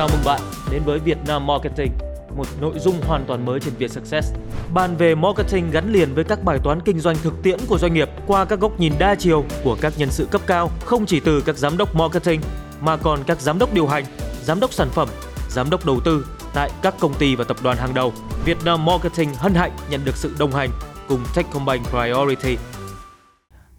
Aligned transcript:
Chào 0.00 0.08
mừng 0.08 0.24
bạn 0.24 0.40
đến 0.70 0.82
với 0.84 0.98
Việt 0.98 1.18
Nam 1.26 1.46
Marketing, 1.46 1.92
một 2.36 2.46
nội 2.60 2.78
dung 2.78 3.00
hoàn 3.00 3.24
toàn 3.26 3.44
mới 3.44 3.60
trên 3.60 3.74
Việt 3.74 3.90
Success. 3.90 4.32
Bàn 4.74 4.96
về 4.96 5.14
marketing 5.14 5.70
gắn 5.70 5.92
liền 5.92 6.14
với 6.14 6.24
các 6.24 6.44
bài 6.44 6.58
toán 6.64 6.80
kinh 6.84 7.00
doanh 7.00 7.16
thực 7.22 7.42
tiễn 7.42 7.58
của 7.68 7.78
doanh 7.78 7.94
nghiệp 7.94 8.08
qua 8.26 8.44
các 8.44 8.60
góc 8.60 8.80
nhìn 8.80 8.92
đa 8.98 9.14
chiều 9.14 9.44
của 9.64 9.76
các 9.80 9.92
nhân 9.96 10.08
sự 10.10 10.26
cấp 10.30 10.40
cao, 10.46 10.70
không 10.84 11.06
chỉ 11.06 11.20
từ 11.20 11.40
các 11.40 11.56
giám 11.56 11.76
đốc 11.76 11.94
marketing 11.94 12.40
mà 12.80 12.96
còn 12.96 13.24
các 13.26 13.40
giám 13.40 13.58
đốc 13.58 13.74
điều 13.74 13.86
hành, 13.86 14.04
giám 14.42 14.60
đốc 14.60 14.72
sản 14.72 14.88
phẩm, 14.90 15.08
giám 15.48 15.70
đốc 15.70 15.86
đầu 15.86 16.00
tư 16.04 16.26
tại 16.54 16.70
các 16.82 16.94
công 17.00 17.14
ty 17.14 17.34
và 17.34 17.44
tập 17.44 17.56
đoàn 17.62 17.76
hàng 17.76 17.94
đầu. 17.94 18.12
Việt 18.44 18.58
Nam 18.64 18.84
Marketing 18.84 19.34
hân 19.34 19.54
hạnh 19.54 19.72
nhận 19.90 20.04
được 20.04 20.16
sự 20.16 20.34
đồng 20.38 20.52
hành 20.52 20.70
cùng 21.08 21.20
Techcombank 21.34 21.86
Priority. 21.86 22.56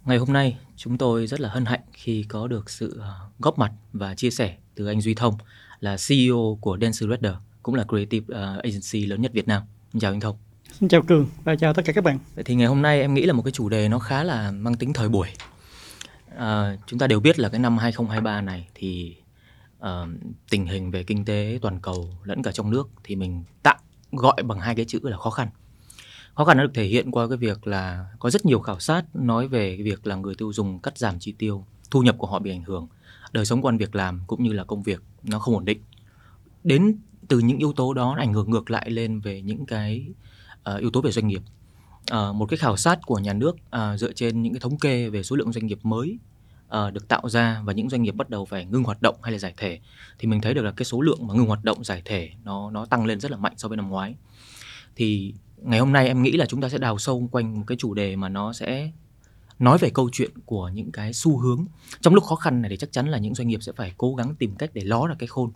Ngày 0.05 0.17
hôm 0.17 0.33
nay, 0.33 0.57
chúng 0.75 0.97
tôi 0.97 1.27
rất 1.27 1.39
là 1.39 1.49
hân 1.49 1.65
hạnh 1.65 1.81
khi 1.93 2.25
có 2.29 2.47
được 2.47 2.69
sự 2.69 2.99
à, 3.03 3.11
góp 3.39 3.59
mặt 3.59 3.71
và 3.93 4.15
chia 4.15 4.29
sẻ 4.29 4.55
từ 4.75 4.87
anh 4.87 5.01
Duy 5.01 5.13
Thông 5.13 5.37
là 5.81 5.97
CEO 6.07 6.57
của 6.61 6.77
Dance 6.81 7.07
Redder, 7.07 7.33
cũng 7.63 7.75
là 7.75 7.83
creative 7.83 8.25
uh, 8.25 8.63
agency 8.63 9.05
lớn 9.05 9.21
nhất 9.21 9.33
Việt 9.33 9.47
Nam. 9.47 9.63
Chào 9.99 10.11
anh 10.11 10.19
Thông. 10.19 10.37
Xin 10.79 10.89
chào 10.89 11.01
Cường 11.01 11.27
và 11.43 11.55
chào 11.55 11.73
tất 11.73 11.81
cả 11.85 11.93
các 11.93 12.03
bạn. 12.03 12.19
Vậy 12.35 12.43
thì 12.43 12.55
ngày 12.55 12.67
hôm 12.67 12.81
nay 12.81 13.01
em 13.01 13.13
nghĩ 13.13 13.25
là 13.25 13.33
một 13.33 13.41
cái 13.41 13.51
chủ 13.51 13.69
đề 13.69 13.89
nó 13.89 13.99
khá 13.99 14.23
là 14.23 14.51
mang 14.51 14.75
tính 14.75 14.93
thời 14.93 15.09
buổi. 15.09 15.27
À, 16.35 16.77
chúng 16.87 16.99
ta 16.99 17.07
đều 17.07 17.19
biết 17.19 17.39
là 17.39 17.49
cái 17.49 17.59
năm 17.59 17.77
2023 17.77 18.41
này 18.41 18.67
thì 18.75 19.15
uh, 19.79 19.87
tình 20.49 20.65
hình 20.65 20.91
về 20.91 21.03
kinh 21.03 21.25
tế 21.25 21.59
toàn 21.61 21.79
cầu 21.79 22.09
lẫn 22.23 22.43
cả 22.43 22.51
trong 22.51 22.71
nước 22.71 22.89
thì 23.03 23.15
mình 23.15 23.43
tạm 23.63 23.77
gọi 24.11 24.43
bằng 24.43 24.59
hai 24.59 24.75
cái 24.75 24.85
chữ 24.85 24.99
là 25.03 25.17
khó 25.17 25.29
khăn. 25.29 25.47
Khó 26.35 26.45
khăn 26.45 26.57
nó 26.57 26.63
được 26.63 26.71
thể 26.73 26.85
hiện 26.85 27.11
qua 27.11 27.27
cái 27.27 27.37
việc 27.37 27.67
là 27.67 28.05
có 28.19 28.29
rất 28.29 28.45
nhiều 28.45 28.59
khảo 28.59 28.79
sát 28.79 29.15
nói 29.15 29.47
về 29.47 29.75
cái 29.77 29.83
việc 29.83 30.07
là 30.07 30.15
người 30.15 30.35
tiêu 30.35 30.53
dùng 30.53 30.79
cắt 30.79 30.97
giảm 30.97 31.19
chi 31.19 31.31
tiêu, 31.37 31.65
thu 31.91 32.01
nhập 32.01 32.15
của 32.17 32.27
họ 32.27 32.39
bị 32.39 32.51
ảnh 32.51 32.63
hưởng, 32.63 32.87
đời 33.31 33.45
sống 33.45 33.61
quan 33.61 33.77
việc 33.77 33.95
làm 33.95 34.21
cũng 34.27 34.43
như 34.43 34.53
là 34.53 34.63
công 34.63 34.83
việc 34.83 35.01
nó 35.23 35.39
không 35.39 35.53
ổn 35.53 35.65
định. 35.65 35.81
Đến 36.63 36.95
từ 37.27 37.39
những 37.39 37.57
yếu 37.57 37.73
tố 37.73 37.93
đó 37.93 38.15
ảnh 38.19 38.33
hưởng 38.33 38.49
ngược 38.49 38.71
lại 38.71 38.89
lên 38.89 39.19
về 39.19 39.41
những 39.41 39.65
cái 39.65 40.05
uh, 40.73 40.79
yếu 40.79 40.89
tố 40.89 41.01
về 41.01 41.11
doanh 41.11 41.27
nghiệp. 41.27 41.41
Uh, 42.13 42.35
một 42.35 42.45
cái 42.45 42.57
khảo 42.57 42.77
sát 42.77 42.99
của 43.05 43.19
nhà 43.19 43.33
nước 43.33 43.55
uh, 43.55 43.99
dựa 43.99 44.13
trên 44.13 44.41
những 44.41 44.53
cái 44.53 44.59
thống 44.59 44.77
kê 44.77 45.09
về 45.09 45.23
số 45.23 45.35
lượng 45.35 45.51
doanh 45.51 45.65
nghiệp 45.65 45.79
mới 45.83 46.17
uh, 46.67 46.93
được 46.93 47.07
tạo 47.07 47.29
ra 47.29 47.61
và 47.63 47.73
những 47.73 47.89
doanh 47.89 48.03
nghiệp 48.03 48.15
bắt 48.15 48.29
đầu 48.29 48.45
phải 48.45 48.65
ngưng 48.65 48.83
hoạt 48.83 49.01
động 49.01 49.15
hay 49.21 49.31
là 49.31 49.37
giải 49.37 49.53
thể 49.57 49.79
thì 50.19 50.27
mình 50.27 50.41
thấy 50.41 50.53
được 50.53 50.61
là 50.61 50.71
cái 50.71 50.85
số 50.85 51.01
lượng 51.01 51.27
mà 51.27 51.33
ngừng 51.33 51.47
hoạt 51.47 51.63
động 51.63 51.83
giải 51.83 52.01
thể 52.05 52.29
nó 52.43 52.71
nó 52.71 52.85
tăng 52.85 53.05
lên 53.05 53.19
rất 53.19 53.31
là 53.31 53.37
mạnh 53.37 53.53
so 53.57 53.67
với 53.67 53.77
năm 53.77 53.89
ngoái. 53.89 54.15
Thì 54.95 55.33
ngày 55.57 55.79
hôm 55.79 55.91
nay 55.91 56.07
em 56.07 56.21
nghĩ 56.21 56.31
là 56.31 56.45
chúng 56.45 56.61
ta 56.61 56.69
sẽ 56.69 56.77
đào 56.77 56.97
sâu 56.97 57.29
quanh 57.31 57.59
một 57.59 57.63
cái 57.67 57.77
chủ 57.77 57.93
đề 57.93 58.15
mà 58.15 58.29
nó 58.29 58.53
sẽ 58.53 58.91
nói 59.61 59.77
về 59.77 59.89
câu 59.89 60.09
chuyện 60.11 60.31
của 60.45 60.69
những 60.73 60.91
cái 60.91 61.13
xu 61.13 61.37
hướng. 61.37 61.65
Trong 62.01 62.15
lúc 62.15 62.23
khó 62.23 62.35
khăn 62.35 62.61
này 62.61 62.69
thì 62.69 62.77
chắc 62.77 62.91
chắn 62.91 63.07
là 63.09 63.17
những 63.17 63.35
doanh 63.35 63.47
nghiệp 63.47 63.63
sẽ 63.63 63.71
phải 63.75 63.93
cố 63.97 64.15
gắng 64.15 64.35
tìm 64.35 64.55
cách 64.55 64.69
để 64.73 64.81
ló 64.85 65.07
ra 65.07 65.15
cái 65.19 65.27
khôn. 65.27 65.51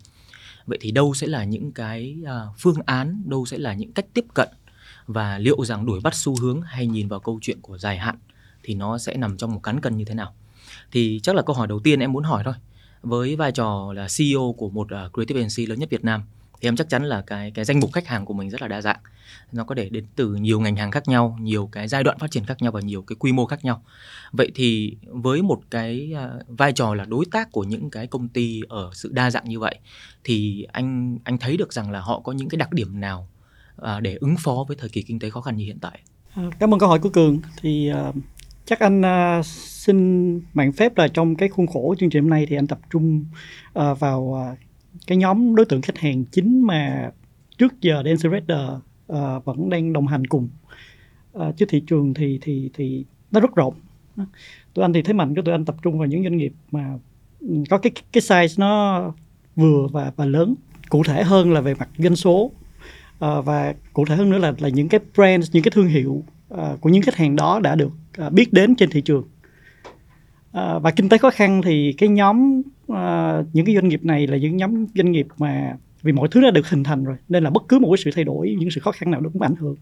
Vậy 0.65 0.77
thì 0.81 0.91
đâu 0.91 1.13
sẽ 1.13 1.27
là 1.27 1.43
những 1.43 1.71
cái 1.71 2.15
uh, 2.23 2.55
phương 2.57 2.77
án 2.85 3.23
đâu 3.25 3.45
sẽ 3.45 3.57
là 3.57 3.73
những 3.73 3.91
cách 3.93 4.05
tiếp 4.13 4.25
cận? 4.33 4.49
Và 5.07 5.37
liệu 5.37 5.65
rằng 5.65 5.85
đuổi 5.85 5.99
bắt 6.03 6.15
xu 6.15 6.35
hướng 6.41 6.61
hay 6.61 6.87
nhìn 6.87 7.07
vào 7.07 7.19
câu 7.19 7.39
chuyện 7.41 7.61
của 7.61 7.77
dài 7.77 7.97
hạn 7.97 8.17
thì 8.63 8.75
nó 8.75 8.97
sẽ 8.97 9.17
nằm 9.17 9.37
trong 9.37 9.53
một 9.53 9.59
cán 9.63 9.81
cân 9.81 9.97
như 9.97 10.05
thế 10.05 10.13
nào? 10.13 10.33
Thì 10.91 11.19
chắc 11.23 11.35
là 11.35 11.41
câu 11.41 11.55
hỏi 11.55 11.67
đầu 11.67 11.79
tiên 11.79 11.99
em 11.99 12.11
muốn 12.11 12.23
hỏi 12.23 12.43
thôi. 12.45 12.53
Với 13.01 13.35
vai 13.35 13.51
trò 13.51 13.93
là 13.93 14.07
CEO 14.17 14.55
của 14.57 14.69
một 14.69 14.87
uh, 15.05 15.13
creative 15.13 15.41
agency 15.41 15.65
lớn 15.65 15.79
nhất 15.79 15.89
Việt 15.89 16.03
Nam 16.03 16.23
thì 16.61 16.67
em 16.67 16.75
chắc 16.75 16.89
chắn 16.89 17.03
là 17.03 17.21
cái 17.21 17.51
cái 17.51 17.65
danh 17.65 17.79
mục 17.79 17.93
khách 17.93 18.07
hàng 18.07 18.25
của 18.25 18.33
mình 18.33 18.49
rất 18.49 18.61
là 18.61 18.67
đa 18.67 18.81
dạng. 18.81 18.99
Nó 19.51 19.63
có 19.63 19.75
thể 19.75 19.89
đến 19.89 20.05
từ 20.15 20.35
nhiều 20.35 20.59
ngành 20.59 20.75
hàng 20.75 20.91
khác 20.91 21.07
nhau 21.07 21.37
nhiều 21.41 21.69
cái 21.71 21.87
giai 21.87 22.03
đoạn 22.03 22.19
phát 22.19 22.31
triển 22.31 22.45
khác 22.45 22.61
nhau 22.61 22.71
và 22.71 22.81
nhiều 22.81 23.01
cái 23.01 23.15
quy 23.19 23.31
mô 23.31 23.45
khác 23.45 23.65
nhau. 23.65 23.83
Vậy 24.31 24.51
thì 24.55 24.97
với 25.07 25.41
một 25.41 25.61
cái 25.69 26.11
à, 26.15 26.29
vai 26.47 26.73
trò 26.73 26.93
là 26.93 27.05
đối 27.05 27.25
tác 27.31 27.51
của 27.51 27.63
những 27.63 27.89
cái 27.89 28.07
công 28.07 28.27
ty 28.27 28.61
ở 28.69 28.89
sự 28.93 29.09
đa 29.13 29.31
dạng 29.31 29.49
như 29.49 29.59
vậy 29.59 29.79
thì 30.23 30.67
anh 30.71 31.17
anh 31.23 31.37
thấy 31.37 31.57
được 31.57 31.73
rằng 31.73 31.91
là 31.91 31.99
họ 31.99 32.19
có 32.19 32.31
những 32.31 32.49
cái 32.49 32.57
đặc 32.57 32.73
điểm 32.73 32.99
nào 32.99 33.27
à, 33.81 33.99
để 33.99 34.17
ứng 34.21 34.35
phó 34.43 34.65
với 34.67 34.77
thời 34.79 34.89
kỳ 34.89 35.01
kinh 35.01 35.19
tế 35.19 35.29
khó 35.29 35.41
khăn 35.41 35.57
như 35.57 35.65
hiện 35.65 35.79
tại? 35.79 35.99
À, 36.33 36.43
cảm 36.59 36.73
ơn 36.73 36.79
câu 36.79 36.89
hỏi 36.89 36.99
của 36.99 37.09
cường. 37.09 37.39
Thì 37.61 37.91
uh, 38.09 38.15
chắc 38.65 38.79
anh 38.79 39.01
uh, 39.01 39.45
xin 39.45 40.41
mạng 40.53 40.71
phép 40.71 40.97
là 40.97 41.07
trong 41.07 41.35
cái 41.35 41.49
khuôn 41.49 41.67
khổ 41.67 41.95
chương 41.99 42.09
trình 42.09 42.23
hôm 42.23 42.29
nay 42.29 42.45
thì 42.49 42.55
anh 42.55 42.67
tập 42.67 42.79
trung 42.91 43.25
uh, 43.79 43.99
vào 43.99 44.21
uh, 44.21 44.59
cái 45.07 45.17
nhóm 45.17 45.55
đối 45.55 45.65
tượng 45.65 45.81
khách 45.81 45.97
hàng 45.97 46.25
chính 46.25 46.61
mà 46.61 47.11
trước 47.57 47.81
giờ 47.81 48.03
Dance 48.05 48.29
Redder 48.29 48.69
uh, 48.69 48.81
ờ, 49.07 49.39
vẫn 49.39 49.69
đang 49.69 49.93
đồng 49.93 50.07
hành 50.07 50.27
cùng. 50.27 50.49
Uh, 51.37 51.57
chứ 51.57 51.65
thị 51.69 51.83
trường 51.87 52.13
thì 52.13 52.39
thì 52.41 52.69
thì 52.73 53.05
nó 53.31 53.39
rất 53.39 53.55
rộng. 53.55 53.73
Tụi 54.73 54.83
anh 54.83 54.93
thì 54.93 55.01
thế 55.01 55.13
mạnh 55.13 55.35
của 55.35 55.41
tụi 55.41 55.53
anh 55.53 55.65
tập 55.65 55.75
trung 55.81 55.99
vào 55.99 56.07
những 56.07 56.23
doanh 56.23 56.37
nghiệp 56.37 56.53
mà 56.71 56.97
ừ, 57.39 57.63
có 57.69 57.77
cái 57.77 57.91
cái 58.11 58.21
size 58.21 58.55
nó 58.57 59.13
vừa 59.55 59.87
và 59.91 60.11
và 60.15 60.25
lớn. 60.25 60.55
Cụ 60.89 61.03
thể 61.03 61.23
hơn 61.23 61.53
là 61.53 61.61
về 61.61 61.73
mặt 61.73 61.89
doanh 61.97 62.15
số 62.15 62.51
uh, 63.25 63.45
và 63.45 63.73
cụ 63.93 64.05
thể 64.05 64.15
hơn 64.15 64.29
nữa 64.29 64.37
là 64.37 64.53
là 64.59 64.69
những 64.69 64.89
cái 64.89 64.99
brand 65.15 65.49
những 65.53 65.63
cái 65.63 65.71
thương 65.71 65.87
hiệu 65.87 66.23
uh, 66.53 66.81
của 66.81 66.89
những 66.89 67.01
khách 67.01 67.15
hàng 67.15 67.35
đó 67.35 67.59
đã 67.59 67.75
được 67.75 67.91
uh, 68.25 68.31
biết 68.31 68.53
đến 68.53 68.75
trên 68.75 68.89
thị 68.89 69.01
trường. 69.01 69.23
Uh, 69.23 70.81
và 70.81 70.91
kinh 70.95 71.09
tế 71.09 71.17
khó 71.17 71.29
khăn 71.29 71.61
thì 71.65 71.93
cái 71.93 72.09
nhóm 72.09 72.61
Ờ, 72.87 73.43
những 73.53 73.65
cái 73.65 73.75
doanh 73.75 73.87
nghiệp 73.87 74.03
này 74.03 74.27
là 74.27 74.37
những 74.37 74.57
nhóm 74.57 74.85
doanh 74.95 75.11
nghiệp 75.11 75.27
mà 75.37 75.77
vì 76.01 76.11
mọi 76.11 76.27
thứ 76.31 76.41
đã 76.41 76.51
được 76.51 76.69
hình 76.69 76.83
thành 76.83 77.03
rồi 77.03 77.15
nên 77.29 77.43
là 77.43 77.49
bất 77.49 77.63
cứ 77.69 77.79
một 77.79 77.89
cái 77.91 77.97
sự 78.03 78.11
thay 78.15 78.23
đổi 78.23 78.55
những 78.59 78.71
sự 78.71 78.81
khó 78.81 78.91
khăn 78.91 79.11
nào 79.11 79.21
nó 79.21 79.29
cũng 79.33 79.41
ảnh 79.41 79.55
hưởng 79.55 79.75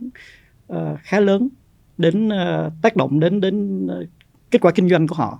uh, 0.74 1.00
khá 1.02 1.19
lớn 1.19 1.50
đến 1.97 2.28
uh, 2.28 2.74
tác 2.81 2.96
động 2.96 3.19
đến 3.19 3.42
đến 3.42 3.86
uh, 3.86 4.08
kết 4.52 4.62
quả 4.62 4.72
kinh 4.72 4.90
doanh 4.90 5.08
của 5.08 5.16
họ. 5.16 5.40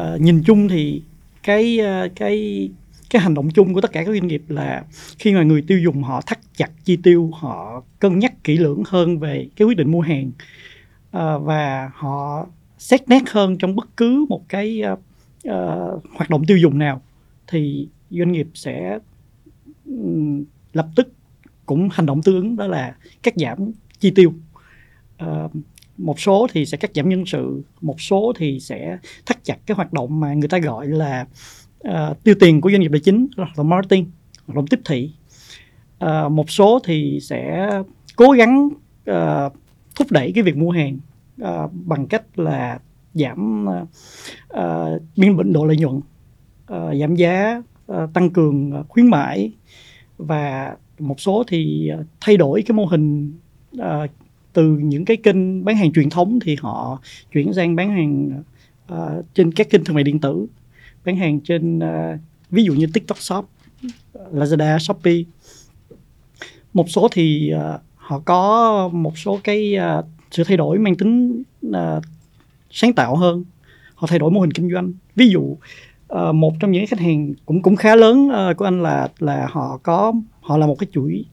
Uh, 0.00 0.20
nhìn 0.20 0.42
chung 0.46 0.68
thì 0.68 1.02
cái 1.42 1.80
uh, 1.80 2.12
cái 2.16 2.70
cái 3.10 3.22
hành 3.22 3.34
động 3.34 3.50
chung 3.50 3.74
của 3.74 3.80
tất 3.80 3.92
cả 3.92 4.04
các 4.04 4.12
doanh 4.12 4.26
nghiệp 4.26 4.42
là 4.48 4.84
khi 5.18 5.34
mà 5.34 5.42
người 5.42 5.62
tiêu 5.62 5.78
dùng 5.78 6.02
họ 6.02 6.20
thắt 6.26 6.38
chặt 6.56 6.70
chi 6.84 6.98
tiêu 7.02 7.30
họ 7.34 7.82
cân 7.98 8.18
nhắc 8.18 8.44
kỹ 8.44 8.58
lưỡng 8.58 8.82
hơn 8.86 9.18
về 9.18 9.48
cái 9.56 9.66
quyết 9.66 9.76
định 9.76 9.90
mua 9.90 10.00
hàng 10.00 10.30
uh, 11.16 11.42
và 11.42 11.90
họ 11.94 12.46
xét 12.78 13.08
nét 13.08 13.22
hơn 13.30 13.58
trong 13.58 13.76
bất 13.76 13.96
cứ 13.96 14.26
một 14.28 14.48
cái 14.48 14.82
uh, 14.92 14.98
uh, 15.48 16.04
hoạt 16.16 16.30
động 16.30 16.44
tiêu 16.46 16.56
dùng 16.56 16.78
nào 16.78 17.02
thì 17.46 17.88
doanh 18.10 18.32
nghiệp 18.32 18.48
sẽ 18.54 18.98
um, 19.86 20.44
lập 20.72 20.86
tức 20.96 21.12
cũng 21.66 21.88
hành 21.92 22.06
động 22.06 22.22
tương 22.22 22.36
ứng 22.36 22.56
đó 22.56 22.66
là 22.66 22.96
cắt 23.22 23.34
giảm 23.36 23.72
chi 23.98 24.10
tiêu. 24.10 24.32
Uh, 25.24 25.50
một 25.96 26.20
số 26.20 26.46
thì 26.52 26.66
sẽ 26.66 26.76
cắt 26.76 26.90
giảm 26.94 27.08
nhân 27.08 27.26
sự 27.26 27.62
một 27.80 28.00
số 28.00 28.32
thì 28.36 28.60
sẽ 28.60 28.98
thắt 29.26 29.44
chặt 29.44 29.58
cái 29.66 29.74
hoạt 29.74 29.92
động 29.92 30.20
mà 30.20 30.34
người 30.34 30.48
ta 30.48 30.58
gọi 30.58 30.86
là 30.86 31.26
uh, 31.88 32.22
tiêu 32.24 32.34
tiền 32.40 32.60
của 32.60 32.70
doanh 32.70 32.80
nghiệp 32.80 32.92
là 32.92 32.98
chính 33.04 33.26
là 33.36 33.62
marketing 33.62 34.10
hoạt 34.46 34.56
động 34.56 34.66
tiếp 34.66 34.80
thị. 34.84 35.10
Uh, 36.04 36.32
một 36.32 36.50
số 36.50 36.78
thì 36.84 37.18
sẽ 37.22 37.70
cố 38.16 38.30
gắng 38.30 38.68
uh, 39.10 39.52
thúc 39.96 40.10
đẩy 40.10 40.32
cái 40.34 40.42
việc 40.42 40.56
mua 40.56 40.70
hàng 40.70 40.98
uh, 41.42 41.70
bằng 41.86 42.06
cách 42.06 42.38
là 42.38 42.78
giảm 43.14 43.66
uh, 44.50 45.02
biên 45.16 45.36
định 45.36 45.52
độ 45.52 45.64
lợi 45.64 45.76
nhuận 45.76 45.96
uh, 45.96 46.96
giảm 47.00 47.14
giá 47.14 47.62
uh, 47.92 48.12
tăng 48.14 48.30
cường 48.30 48.84
khuyến 48.88 49.06
mãi 49.06 49.52
và 50.18 50.76
một 50.98 51.20
số 51.20 51.44
thì 51.46 51.90
thay 52.20 52.36
đổi 52.36 52.62
cái 52.62 52.74
mô 52.74 52.84
hình 52.84 53.32
uh, 53.76 54.10
từ 54.52 54.68
những 54.68 55.04
cái 55.04 55.16
kênh 55.16 55.64
bán 55.64 55.76
hàng 55.76 55.92
truyền 55.92 56.10
thống 56.10 56.38
thì 56.44 56.56
họ 56.60 57.00
chuyển 57.32 57.52
sang 57.52 57.76
bán 57.76 57.90
hàng 57.90 58.42
uh, 58.92 59.24
trên 59.34 59.52
các 59.52 59.70
kênh 59.70 59.84
thương 59.84 59.94
mại 59.94 60.04
điện 60.04 60.20
tử 60.20 60.46
bán 61.04 61.16
hàng 61.16 61.40
trên 61.40 61.78
uh, 61.78 62.20
ví 62.50 62.64
dụ 62.64 62.74
như 62.74 62.86
TikTok 62.94 63.18
Shop, 63.18 63.48
Lazada, 64.32 64.78
Shopee. 64.78 65.22
Một 66.74 66.90
số 66.90 67.08
thì 67.12 67.52
uh, 67.54 67.80
họ 67.96 68.18
có 68.24 68.88
một 68.92 69.18
số 69.18 69.40
cái 69.44 69.76
uh, 69.98 70.04
sự 70.30 70.44
thay 70.44 70.56
đổi 70.56 70.78
mang 70.78 70.96
tính 70.96 71.42
uh, 71.68 71.74
sáng 72.70 72.92
tạo 72.92 73.16
hơn. 73.16 73.44
Họ 73.94 74.06
thay 74.06 74.18
đổi 74.18 74.30
mô 74.30 74.40
hình 74.40 74.52
kinh 74.52 74.70
doanh. 74.72 74.92
Ví 75.16 75.28
dụ 75.28 75.40
uh, 75.40 76.34
một 76.34 76.54
trong 76.60 76.70
những 76.70 76.86
khách 76.86 77.00
hàng 77.00 77.34
cũng 77.46 77.62
cũng 77.62 77.76
khá 77.76 77.96
lớn 77.96 78.28
uh, 78.28 78.56
của 78.56 78.64
anh 78.64 78.82
là 78.82 79.08
là 79.18 79.48
họ 79.50 79.80
có 79.82 80.12
họ 80.40 80.56
là 80.56 80.66
một 80.66 80.78
cái 80.78 80.88
chuỗi 80.92 81.24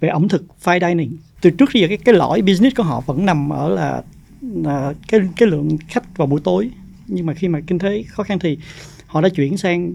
về 0.00 0.08
ẩm 0.08 0.28
thực 0.28 0.44
fine 0.64 0.88
dining. 0.88 1.16
Từ 1.40 1.50
trước 1.50 1.72
giờ 1.74 1.88
cái 1.88 1.96
cái 1.96 2.14
lõi 2.14 2.42
business 2.42 2.76
của 2.76 2.82
họ 2.82 3.00
vẫn 3.06 3.26
nằm 3.26 3.52
ở 3.52 3.68
là, 3.68 4.02
là 4.40 4.94
cái 5.08 5.20
cái 5.36 5.48
lượng 5.48 5.76
khách 5.88 6.16
vào 6.16 6.26
buổi 6.26 6.40
tối 6.40 6.70
nhưng 7.06 7.26
mà 7.26 7.34
khi 7.34 7.48
mà 7.48 7.60
kinh 7.66 7.78
tế 7.78 8.02
khó 8.02 8.22
khăn 8.22 8.38
thì 8.38 8.58
họ 9.06 9.20
đã 9.20 9.28
chuyển 9.28 9.56
sang 9.56 9.92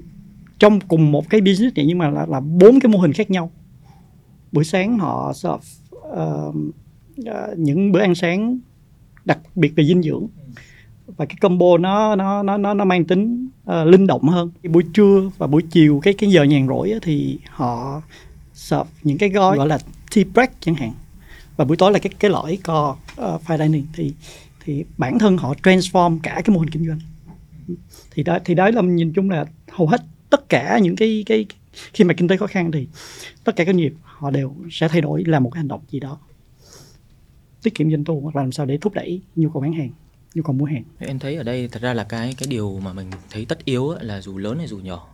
trong 0.60 0.80
cùng 0.80 1.12
một 1.12 1.30
cái 1.30 1.42
business 1.42 1.76
này 1.76 1.86
nhưng 1.86 1.98
mà 1.98 2.10
là 2.10 2.26
là 2.26 2.40
bốn 2.40 2.80
cái 2.80 2.92
mô 2.92 3.00
hình 3.00 3.14
khác 3.14 3.32
nhau 3.32 3.52
buổi 4.52 4.64
sáng 4.64 5.00
họ 5.00 5.34
serve 5.36 5.58
uh, 5.98 6.56
uh, 7.20 7.58
những 7.58 7.92
bữa 7.92 8.00
ăn 8.00 8.16
sáng 8.16 8.60
đặc 9.28 9.40
biệt 9.56 9.74
về 9.76 9.86
dinh 9.86 10.02
dưỡng. 10.04 10.28
Và 11.18 11.26
cái 11.26 11.36
combo 11.42 11.78
nó 11.78 12.16
nó 12.16 12.44
nó 12.44 12.58
nó 12.58 12.74
nó 12.74 12.86
mang 12.86 13.06
tính 13.06 13.50
uh, 13.70 13.88
linh 13.88 14.08
động 14.08 14.22
hơn. 14.22 14.52
Buổi 14.64 14.84
trưa 14.94 15.30
và 15.38 15.48
buổi 15.48 15.62
chiều 15.72 16.00
cái 16.04 16.14
cái 16.14 16.30
giờ 16.30 16.44
nhàn 16.44 16.68
rỗi 16.68 16.94
thì 17.02 17.40
họ 17.50 18.02
serve 18.54 18.90
những 19.04 19.18
cái 19.18 19.30
gói 19.30 19.58
gọi 19.58 19.68
là 19.68 19.80
tea 20.16 20.24
break 20.34 20.62
chẳng 20.62 20.76
hạn. 20.76 20.92
Và 21.58 21.66
buổi 21.66 21.78
tối 21.78 21.92
là 21.92 22.00
cái 22.00 22.14
cái 22.20 22.32
lõi 22.32 22.58
co 22.64 22.98
uh, 23.22 23.42
fine 23.46 23.58
dining. 23.58 23.86
Thì 23.94 24.14
thì 24.66 24.86
bản 24.98 25.20
thân 25.20 25.38
họ 25.38 25.54
transform 25.64 26.20
cả 26.24 26.42
cái 26.46 26.54
mô 26.54 26.60
hình 26.60 26.70
kinh 26.70 26.88
doanh. 26.88 27.00
Thì 28.12 28.24
đó 28.24 28.40
thì 28.46 28.56
đó 28.56 28.70
là 28.74 28.82
nhìn 28.82 29.14
chung 29.14 29.30
là 29.30 29.46
hầu 29.72 29.88
hết 29.88 30.02
tất 30.30 30.50
cả 30.50 30.80
những 30.82 30.96
cái 30.96 31.24
cái 31.26 31.46
khi 31.94 32.04
mà 32.04 32.14
kinh 32.14 32.28
tế 32.28 32.38
khó 32.38 32.48
khăn 32.48 32.72
thì 32.72 32.88
tất 33.44 33.56
cả 33.56 33.64
các 33.64 33.74
doanh 33.74 33.78
nghiệp 33.78 33.94
họ 34.04 34.32
đều 34.32 34.56
sẽ 34.72 34.88
thay 34.88 35.02
đổi 35.02 35.24
làm 35.28 35.44
một 35.44 35.50
cái 35.50 35.60
hành 35.60 35.68
động 35.68 35.82
gì 35.90 36.00
đó 36.00 36.18
tiết 37.68 37.76
kiệm 37.76 37.92
doanh 37.92 38.04
thu 38.04 38.20
hoặc 38.24 38.36
là 38.36 38.42
làm 38.42 38.52
sao 38.52 38.66
để 38.66 38.78
thúc 38.78 38.94
đẩy 38.94 39.22
nhu 39.36 39.50
cầu 39.50 39.62
bán 39.62 39.74
hàng, 39.74 39.90
nhu 40.34 40.44
cầu 40.44 40.54
mua 40.54 40.66
hàng. 40.66 40.84
Em 41.00 41.20
thấy 41.20 41.36
ở 41.36 41.44
đây 41.44 41.68
thật 41.68 41.82
ra 41.82 41.94
là 41.94 42.04
cái 42.04 42.34
cái 42.38 42.48
điều 42.50 42.80
mà 42.80 42.94
mình 42.94 43.12
thấy 43.30 43.46
tất 43.46 43.66
yếu 43.66 43.96
là 44.02 44.22
dù 44.22 44.38
lớn 44.38 44.58
hay 44.58 44.68
dù 44.68 44.78
nhỏ, 44.78 45.08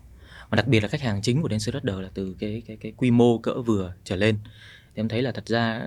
mà 0.50 0.56
đặc 0.56 0.68
biệt 0.68 0.80
là 0.80 0.88
khách 0.88 1.02
hàng 1.02 1.22
chính 1.22 1.42
của 1.42 1.50
Dancer 1.50 1.74
Rudder 1.74 2.00
là 2.00 2.10
từ 2.14 2.36
cái 2.40 2.62
cái 2.68 2.78
cái 2.78 2.94
quy 2.98 3.12
mô 3.12 3.38
cỡ 3.38 3.62
vừa 3.62 3.94
trở 4.04 4.16
lên. 4.16 4.38
Thì 4.96 5.00
em 5.02 5.08
thấy 5.08 5.22
là 5.22 5.32
thật 5.32 5.46
ra 5.46 5.82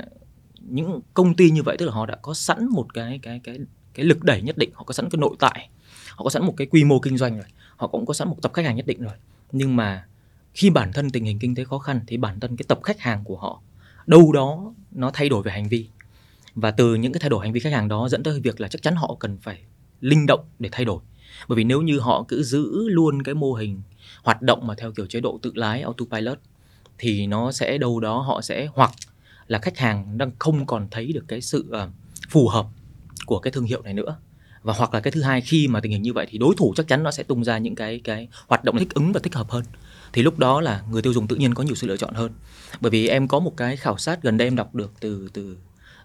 những 0.61 1.01
công 1.15 1.37
ty 1.37 1.51
như 1.51 1.63
vậy, 1.63 1.77
tức 1.79 1.87
là 1.87 1.93
họ 1.93 2.07
đã 2.07 2.17
có 2.23 2.35
sẵn 2.35 2.69
một 2.71 2.95
cái 2.95 3.19
cái 3.23 3.41
cái 3.45 3.59
cái 3.95 4.07
lực 4.07 4.25
đẩy 4.25 4.43
nhất 4.43 4.59
định, 4.59 4.71
họ 4.75 4.85
có 4.85 4.93
sẵn 4.93 5.11
cái 5.11 5.19
nội 5.19 5.37
tại, 5.39 5.69
họ 6.11 6.25
có 6.25 6.31
sẵn 6.31 6.47
một 6.47 6.55
cái 6.57 6.67
quy 6.67 6.85
mô 6.85 7.01
kinh 7.01 7.17
doanh 7.17 7.35
rồi, 7.37 7.47
họ 7.77 7.87
cũng 7.87 8.07
có 8.07 8.15
sẵn 8.15 8.29
một 8.29 8.37
tập 8.43 8.53
khách 8.55 8.65
hàng 8.65 8.77
nhất 8.77 8.87
định 8.87 9.03
rồi. 9.03 9.15
Nhưng 9.53 9.77
mà 9.77 10.07
khi 10.55 10.71
bản 10.71 10.93
thân 10.93 11.11
tình 11.11 11.25
hình 11.25 11.39
kinh 11.39 11.55
tế 11.55 11.65
khó 11.65 11.79
khăn 11.79 12.01
thì 12.07 12.17
bản 12.17 12.41
thân 12.41 12.57
cái 12.57 12.65
tập 12.69 12.81
khách 12.83 13.01
hàng 13.01 13.25
của 13.25 13.37
họ, 13.37 13.61
đâu 14.07 14.33
đó 14.33 14.75
nó 14.93 15.11
thay 15.15 15.29
đổi 15.29 15.43
về 15.43 15.53
hành 15.53 15.69
vi 15.69 15.89
và 16.57 16.71
từ 16.71 16.95
những 16.95 17.13
cái 17.13 17.21
thay 17.21 17.31
đổi 17.31 17.45
hành 17.45 17.53
vi 17.53 17.61
khách 17.61 17.73
hàng 17.73 17.89
đó 17.89 18.09
dẫn 18.09 18.23
tới 18.23 18.41
việc 18.41 18.61
là 18.61 18.69
chắc 18.69 18.83
chắn 18.83 18.97
họ 18.97 19.17
cần 19.21 19.39
phải 19.39 19.59
linh 20.01 20.27
động 20.27 20.45
để 20.59 20.69
thay 20.73 20.85
đổi. 20.85 21.01
Bởi 21.49 21.57
vì 21.57 21.65
nếu 21.65 21.83
như 21.83 21.99
họ 21.99 22.25
cứ 22.29 22.43
giữ 22.43 22.89
luôn 22.89 23.23
cái 23.23 23.35
mô 23.35 23.53
hình 23.53 23.83
hoạt 24.23 24.43
động 24.43 24.67
mà 24.67 24.75
theo 24.75 24.93
kiểu 24.93 25.07
chế 25.07 25.21
độ 25.21 25.39
tự 25.43 25.53
lái 25.55 25.83
autopilot 25.83 26.39
thì 26.99 27.27
nó 27.27 27.53
sẽ 27.53 27.79
đâu 27.79 28.01
đó 28.01 28.21
họ 28.21 28.41
sẽ 28.41 28.69
hoặc 28.75 28.91
là 29.47 29.59
khách 29.59 29.79
hàng 29.79 30.19
đang 30.19 30.31
không 30.39 30.67
còn 30.67 30.89
thấy 30.91 31.13
được 31.13 31.25
cái 31.29 31.41
sự 31.41 31.67
uh, 31.69 31.91
phù 32.31 32.49
hợp 32.49 32.67
của 33.27 33.39
cái 33.39 33.51
thương 33.51 33.65
hiệu 33.65 33.83
này 33.83 33.95
nữa. 33.95 34.17
Và 34.63 34.73
hoặc 34.73 34.95
là 34.95 35.01
cái 35.01 35.11
thứ 35.11 35.23
hai 35.23 35.41
khi 35.41 35.69
mà 35.69 35.81
tình 35.81 35.93
hình 35.93 36.03
như 36.03 36.13
vậy 36.13 36.27
thì 36.31 36.39
đối 36.39 36.55
thủ 36.57 36.73
chắc 36.77 36.89
chắn 36.89 37.03
nó 37.03 37.11
sẽ 37.11 37.23
tung 37.23 37.45
ra 37.45 37.59
những 37.59 37.75
cái 37.75 38.01
cái 38.05 38.29
hoạt 38.47 38.65
động 38.65 38.79
thích 38.79 38.95
ứng 38.95 39.13
và 39.13 39.21
thích 39.21 39.35
hợp 39.35 39.51
hơn. 39.51 39.65
Thì 40.13 40.23
lúc 40.23 40.39
đó 40.39 40.61
là 40.61 40.83
người 40.91 41.03
tiêu 41.03 41.13
dùng 41.13 41.27
tự 41.27 41.37
nhiên 41.37 41.55
có 41.55 41.63
nhiều 41.63 41.75
sự 41.75 41.87
lựa 41.87 41.97
chọn 41.97 42.15
hơn. 42.15 42.33
Bởi 42.81 42.91
vì 42.91 43.09
em 43.09 43.29
có 43.29 43.39
một 43.39 43.57
cái 43.57 43.77
khảo 43.77 43.99
sát 43.99 44.23
gần 44.23 44.37
đây 44.37 44.49
em 44.49 44.57
đọc 44.57 44.75
được 44.75 44.93
từ 45.01 45.29
từ 45.33 45.57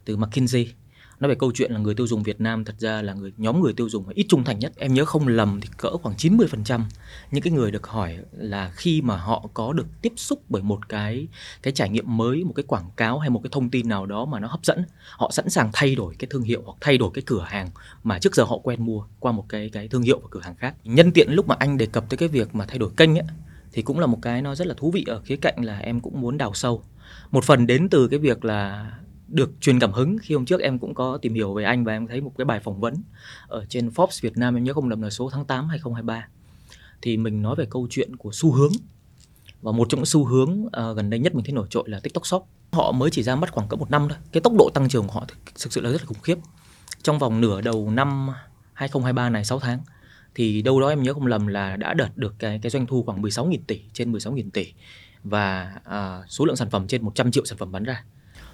từ 0.06 0.18
McKinsey 0.18 0.74
nói 1.22 1.30
về 1.30 1.36
câu 1.36 1.52
chuyện 1.52 1.72
là 1.72 1.80
người 1.80 1.96
tiêu 1.96 2.08
dùng 2.08 2.24
Việt 2.24 2.42
Nam 2.42 2.66
thật 2.66 2.76
ra 2.80 3.02
là 3.02 3.14
người 3.14 3.34
nhóm 3.38 3.62
người 3.62 3.74
tiêu 3.74 3.90
dùng 3.90 4.10
ít 4.10 4.26
trung 4.30 4.44
thành 4.44 4.60
nhất. 4.60 4.74
Em 4.78 4.94
nhớ 4.94 5.06
không 5.06 5.28
lầm 5.28 5.62
thì 5.62 5.70
cỡ 5.78 5.98
khoảng 5.98 6.16
90% 6.16 6.82
những 7.32 7.44
cái 7.44 7.54
người 7.54 7.72
được 7.72 7.88
hỏi 7.88 8.18
là 8.32 8.72
khi 8.76 9.02
mà 9.02 9.18
họ 9.18 9.50
có 9.54 9.74
được 9.74 9.88
tiếp 10.02 10.14
xúc 10.16 10.42
bởi 10.50 10.62
một 10.62 10.90
cái 10.90 11.28
cái 11.64 11.74
trải 11.74 11.90
nghiệm 11.90 12.18
mới, 12.18 12.44
một 12.44 12.54
cái 12.56 12.64
quảng 12.68 12.90
cáo 12.98 13.20
hay 13.20 13.30
một 13.30 13.40
cái 13.44 13.50
thông 13.54 13.70
tin 13.70 13.90
nào 13.90 14.06
đó 14.06 14.26
mà 14.26 14.40
nó 14.40 14.48
hấp 14.48 14.66
dẫn, 14.66 14.84
họ 15.10 15.32
sẵn 15.32 15.50
sàng 15.50 15.70
thay 15.74 15.96
đổi 15.96 16.16
cái 16.20 16.28
thương 16.32 16.44
hiệu 16.44 16.62
hoặc 16.66 16.78
thay 16.82 16.98
đổi 16.98 17.12
cái 17.14 17.24
cửa 17.26 17.46
hàng 17.48 17.70
mà 18.04 18.20
trước 18.20 18.36
giờ 18.36 18.44
họ 18.44 18.58
quen 18.58 18.86
mua 18.86 19.04
qua 19.20 19.32
một 19.32 19.46
cái 19.50 19.70
cái 19.70 19.88
thương 19.88 20.02
hiệu 20.02 20.20
và 20.20 20.28
cửa 20.32 20.42
hàng 20.44 20.56
khác. 20.56 20.76
Nhân 20.84 21.12
tiện 21.12 21.28
lúc 21.32 21.48
mà 21.48 21.56
anh 21.60 21.78
đề 21.78 21.86
cập 21.86 22.10
tới 22.10 22.18
cái 22.18 22.30
việc 22.30 22.56
mà 22.56 22.66
thay 22.66 22.78
đổi 22.78 22.90
kênh 22.98 23.18
ấy 23.18 23.26
thì 23.74 23.82
cũng 23.82 24.00
là 24.00 24.08
một 24.08 24.20
cái 24.22 24.42
nó 24.42 24.56
rất 24.56 24.68
là 24.68 24.74
thú 24.78 24.92
vị 24.92 25.06
ở 25.08 25.22
khía 25.22 25.36
cạnh 25.36 25.66
là 25.66 25.80
em 25.80 26.00
cũng 26.00 26.22
muốn 26.22 26.38
đào 26.38 26.54
sâu. 26.54 26.84
Một 27.32 27.44
phần 27.44 27.68
đến 27.68 27.90
từ 27.90 28.08
cái 28.08 28.20
việc 28.20 28.46
là 28.46 28.92
được 29.32 29.52
truyền 29.62 29.80
cảm 29.80 29.92
hứng 29.92 30.18
khi 30.22 30.36
hôm 30.36 30.46
trước 30.46 30.62
em 30.62 30.80
cũng 30.80 30.94
có 30.94 31.18
tìm 31.18 31.34
hiểu 31.34 31.54
về 31.54 31.64
anh 31.64 31.84
và 31.84 31.94
em 31.94 32.08
thấy 32.08 32.22
một 32.22 32.34
cái 32.38 32.46
bài 32.46 32.60
phỏng 32.60 32.80
vấn 32.80 32.94
ở 33.48 33.66
trên 33.70 33.90
Forbes 33.90 34.20
Việt 34.22 34.38
Nam 34.38 34.58
em 34.58 34.64
nhớ 34.64 34.74
không 34.74 34.90
lầm 34.90 35.02
là 35.02 35.10
số 35.10 35.30
tháng 35.30 35.46
8 35.46 35.68
2023 35.68 36.28
thì 37.02 37.18
mình 37.18 37.42
nói 37.42 37.56
về 37.56 37.66
câu 37.70 37.88
chuyện 37.90 38.16
của 38.16 38.30
xu 38.34 38.52
hướng. 38.52 38.72
Và 39.62 39.72
một 39.72 39.88
trong 39.90 40.00
những 40.00 40.06
xu 40.06 40.26
hướng 40.26 40.66
uh, 40.66 40.98
gần 40.98 41.10
đây 41.10 41.20
nhất 41.20 41.36
mình 41.36 41.46
thấy 41.46 41.54
nổi 41.54 41.68
trội 41.70 41.84
là 41.90 42.00
TikTok 42.00 42.26
Shop. 42.26 42.48
Họ 42.72 42.92
mới 42.92 43.10
chỉ 43.10 43.24
ra 43.24 43.36
mắt 43.36 43.52
khoảng 43.52 43.68
cỡ 43.68 43.76
một 43.76 43.92
năm 43.92 44.08
thôi. 44.10 44.18
Cái 44.32 44.42
tốc 44.42 44.54
độ 44.58 44.70
tăng 44.74 44.90
trưởng 44.90 45.08
của 45.08 45.14
họ 45.14 45.26
thực 45.64 45.74
sự 45.74 45.82
là 45.82 45.90
rất 45.90 46.02
là 46.02 46.06
khủng 46.06 46.22
khiếp. 46.24 46.38
Trong 47.04 47.20
vòng 47.20 47.42
nửa 47.42 47.62
đầu 47.62 47.90
năm 47.92 48.30
2023 48.74 49.30
này 49.30 49.46
6 49.46 49.60
tháng 49.60 49.80
thì 50.36 50.62
đâu 50.62 50.82
đó 50.82 50.90
em 50.90 51.04
nhớ 51.04 51.14
không 51.14 51.28
lầm 51.28 51.48
là 51.48 51.76
đã 51.76 51.94
đạt 51.94 52.18
được 52.18 52.36
cái 52.40 52.60
cái 52.62 52.70
doanh 52.70 52.88
thu 52.88 53.04
khoảng 53.04 53.22
16.000 53.22 53.58
tỷ 53.68 53.82
trên 53.94 54.12
16.000 54.12 54.50
tỷ. 54.54 54.74
Và 55.24 55.74
uh, 55.88 56.30
số 56.30 56.46
lượng 56.46 56.56
sản 56.56 56.70
phẩm 56.70 56.88
trên 56.88 57.04
100 57.04 57.32
triệu 57.32 57.46
sản 57.46 57.58
phẩm 57.58 57.72
bán 57.72 57.84
ra 57.84 58.04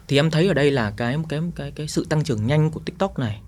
thì 0.08 0.20
em 0.20 0.32
thấy 0.32 0.48
ở 0.48 0.54
đây 0.54 0.72
là 0.72 0.92
cái 0.92 1.18
cái 1.30 1.40
cái 1.56 1.72
cái 1.72 1.88
sự 1.88 2.06
tăng 2.10 2.24
trưởng 2.24 2.48
nhanh 2.48 2.72
của 2.72 2.80
TikTok 2.80 3.20
này 3.20 3.42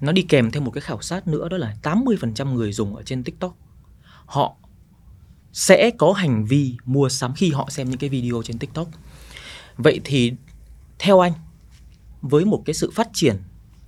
nó 0.00 0.12
đi 0.12 0.22
kèm 0.22 0.50
thêm 0.50 0.64
một 0.64 0.70
cái 0.70 0.80
khảo 0.80 1.02
sát 1.02 1.28
nữa 1.28 1.48
đó 1.48 1.56
là 1.56 1.76
80% 1.82 2.52
người 2.52 2.72
dùng 2.72 2.96
ở 2.96 3.02
trên 3.02 3.24
TikTok 3.24 3.56
họ 4.26 4.56
sẽ 5.52 5.90
có 5.90 6.12
hành 6.12 6.44
vi 6.44 6.76
mua 6.84 7.08
sắm 7.08 7.34
khi 7.34 7.50
họ 7.50 7.68
xem 7.70 7.90
những 7.90 7.98
cái 7.98 8.10
video 8.10 8.42
trên 8.44 8.58
TikTok. 8.58 8.88
Vậy 9.76 10.00
thì 10.04 10.32
theo 10.98 11.20
anh 11.20 11.32
với 12.22 12.44
một 12.44 12.62
cái 12.64 12.74
sự 12.74 12.90
phát 12.94 13.08
triển 13.12 13.36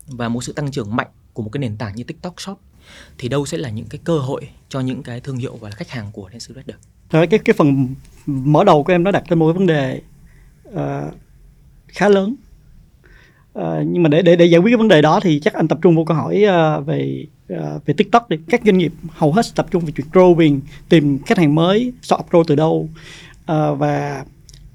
và 0.07 0.29
một 0.29 0.45
sự 0.45 0.53
tăng 0.53 0.71
trưởng 0.71 0.97
mạnh 0.97 1.09
của 1.33 1.43
một 1.43 1.51
cái 1.53 1.59
nền 1.59 1.77
tảng 1.77 1.97
như 1.97 2.05
TikTok 2.05 2.41
Shop 2.41 2.61
thì 3.19 3.29
đâu 3.29 3.47
sẽ 3.47 3.59
là 3.59 3.69
những 3.69 3.87
cái 3.87 4.01
cơ 4.05 4.19
hội 4.19 4.49
cho 4.69 4.81
những 4.81 5.03
cái 5.03 5.21
thương 5.21 5.37
hiệu 5.37 5.57
và 5.57 5.71
khách 5.71 5.91
hàng 5.91 6.13
của 6.13 6.31
Dance 6.33 6.63
được? 6.67 6.79
Rồi 7.11 7.27
cái 7.27 7.41
cái 7.45 7.55
phần 7.59 7.95
mở 8.27 8.65
đầu 8.65 8.85
của 8.85 8.93
em 8.93 9.03
nó 9.03 9.11
đặt 9.11 9.25
lên 9.29 9.39
một 9.39 9.47
cái 9.47 9.59
vấn 9.59 9.67
đề 9.67 10.03
uh, 10.69 11.15
khá 11.95 12.09
lớn. 12.09 12.35
À, 13.55 13.83
nhưng 13.87 14.03
mà 14.03 14.09
để 14.09 14.23
để 14.23 14.37
để 14.37 14.45
giải 14.45 14.61
quyết 14.61 14.71
cái 14.71 14.77
vấn 14.77 14.89
đề 14.89 15.03
đó 15.03 15.21
thì 15.21 15.41
chắc 15.41 15.55
anh 15.55 15.69
tập 15.69 15.79
trung 15.83 15.97
vào 15.97 16.05
câu 16.05 16.17
hỏi 16.17 16.45
uh, 16.45 16.87
về 16.87 17.27
uh, 17.53 17.87
về 17.87 17.95
TikTok 17.95 18.31
đi. 18.31 18.37
Các 18.49 18.61
doanh 18.65 18.79
nghiệp 18.79 18.93
hầu 19.09 19.33
hết 19.33 19.43
tập 19.55 19.67
trung 19.71 19.85
về 19.85 19.93
chuyện 19.97 20.07
growing 20.13 20.61
tìm 20.89 21.19
khách 21.27 21.39
hàng 21.39 21.55
mới 21.55 21.93
start 22.03 22.23
grow 22.31 22.45
từ 22.47 22.55
đâu. 22.57 22.89
Uh, 23.53 23.79
và 23.79 24.25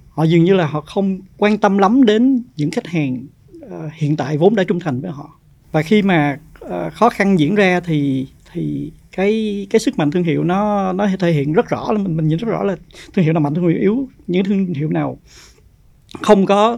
họ 0.09 0.23
dường 0.23 0.43
như 0.43 0.53
là 0.53 0.65
họ 0.65 0.81
không 0.81 1.19
quan 1.37 1.57
tâm 1.57 1.77
lắm 1.77 2.05
đến 2.05 2.43
những 2.57 2.71
khách 2.71 2.87
hàng 2.87 3.25
uh, 3.65 3.71
hiện 3.93 4.15
tại 4.15 4.37
vốn 4.37 4.55
đã 4.55 4.63
trung 4.63 4.79
thành 4.79 5.01
với 5.01 5.11
họ. 5.11 5.39
Và 5.71 5.81
khi 5.81 6.01
mà 6.01 6.39
uh, 6.65 6.93
khó 6.93 7.09
khăn 7.09 7.39
diễn 7.39 7.55
ra 7.55 7.79
thì 7.79 8.27
thì 8.53 8.91
cái 9.11 9.67
cái 9.69 9.79
sức 9.79 9.97
mạnh 9.97 10.11
thương 10.11 10.23
hiệu 10.23 10.43
nó 10.43 10.93
nó 10.93 11.07
thể 11.19 11.31
hiện 11.31 11.53
rất 11.53 11.69
rõ 11.69 11.91
là 11.91 11.97
mình 11.97 12.17
mình 12.17 12.27
nhìn 12.27 12.37
rất 12.37 12.47
rõ 12.47 12.63
là 12.63 12.75
thương 13.13 13.25
hiệu 13.25 13.33
nào 13.33 13.41
mạnh 13.41 13.55
thương 13.55 13.67
hiệu 13.67 13.79
yếu 13.79 14.09
những 14.27 14.43
thương 14.43 14.73
hiệu 14.73 14.89
nào 14.89 15.17
không 16.21 16.45
có 16.45 16.77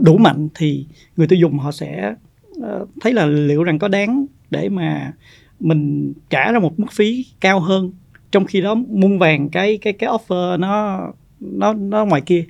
đủ 0.00 0.18
mạnh 0.18 0.48
thì 0.54 0.86
người 1.16 1.26
tiêu 1.26 1.38
dùng 1.38 1.58
họ 1.58 1.72
sẽ 1.72 2.14
ờ, 2.62 2.86
thấy 3.00 3.12
là 3.12 3.26
liệu 3.26 3.62
rằng 3.62 3.78
có 3.78 3.88
đáng 3.88 4.26
để 4.50 4.68
mà 4.68 5.12
mình 5.60 6.12
trả 6.30 6.52
ra 6.52 6.58
một 6.58 6.80
mức 6.80 6.92
phí 6.92 7.26
cao 7.40 7.60
hơn 7.60 7.92
trong 8.30 8.44
khi 8.44 8.60
đó 8.60 8.74
muôn 8.74 9.18
vàng 9.18 9.48
cái 9.48 9.78
cái 9.78 9.92
cái 9.92 10.10
offer 10.10 10.60
nó 10.60 11.00
nó 11.40 11.72
nó 11.72 12.04
ngoài 12.04 12.20
kia. 12.20 12.44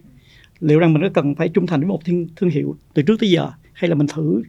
Liệu 0.60 0.78
rằng 0.78 0.92
mình 0.92 1.02
có 1.02 1.08
cần 1.14 1.34
phải 1.34 1.48
trung 1.48 1.66
thành 1.66 1.80
với 1.80 1.88
một 1.88 2.04
thương, 2.04 2.26
thương 2.36 2.50
hiệu 2.50 2.76
từ 2.94 3.02
trước 3.02 3.20
tới 3.20 3.30
giờ 3.30 3.50
hay 3.72 3.88
là 3.88 3.94
mình 3.94 4.06
thử 4.06 4.42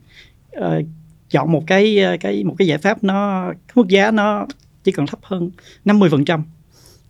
uh, 0.58 0.86
chọn 1.30 1.52
một 1.52 1.64
cái 1.68 2.00
ờ, 2.00 2.18
cái 2.20 2.44
một 2.44 2.56
cái 2.58 2.68
giải 2.68 2.78
pháp 2.78 3.04
nó 3.04 3.48
mức 3.76 3.88
giá 3.88 4.12
nó 4.12 4.48
chỉ 4.84 4.92
cần 4.92 5.08
thấp 5.08 5.20
hơn 5.24 5.52
50% 5.86 6.42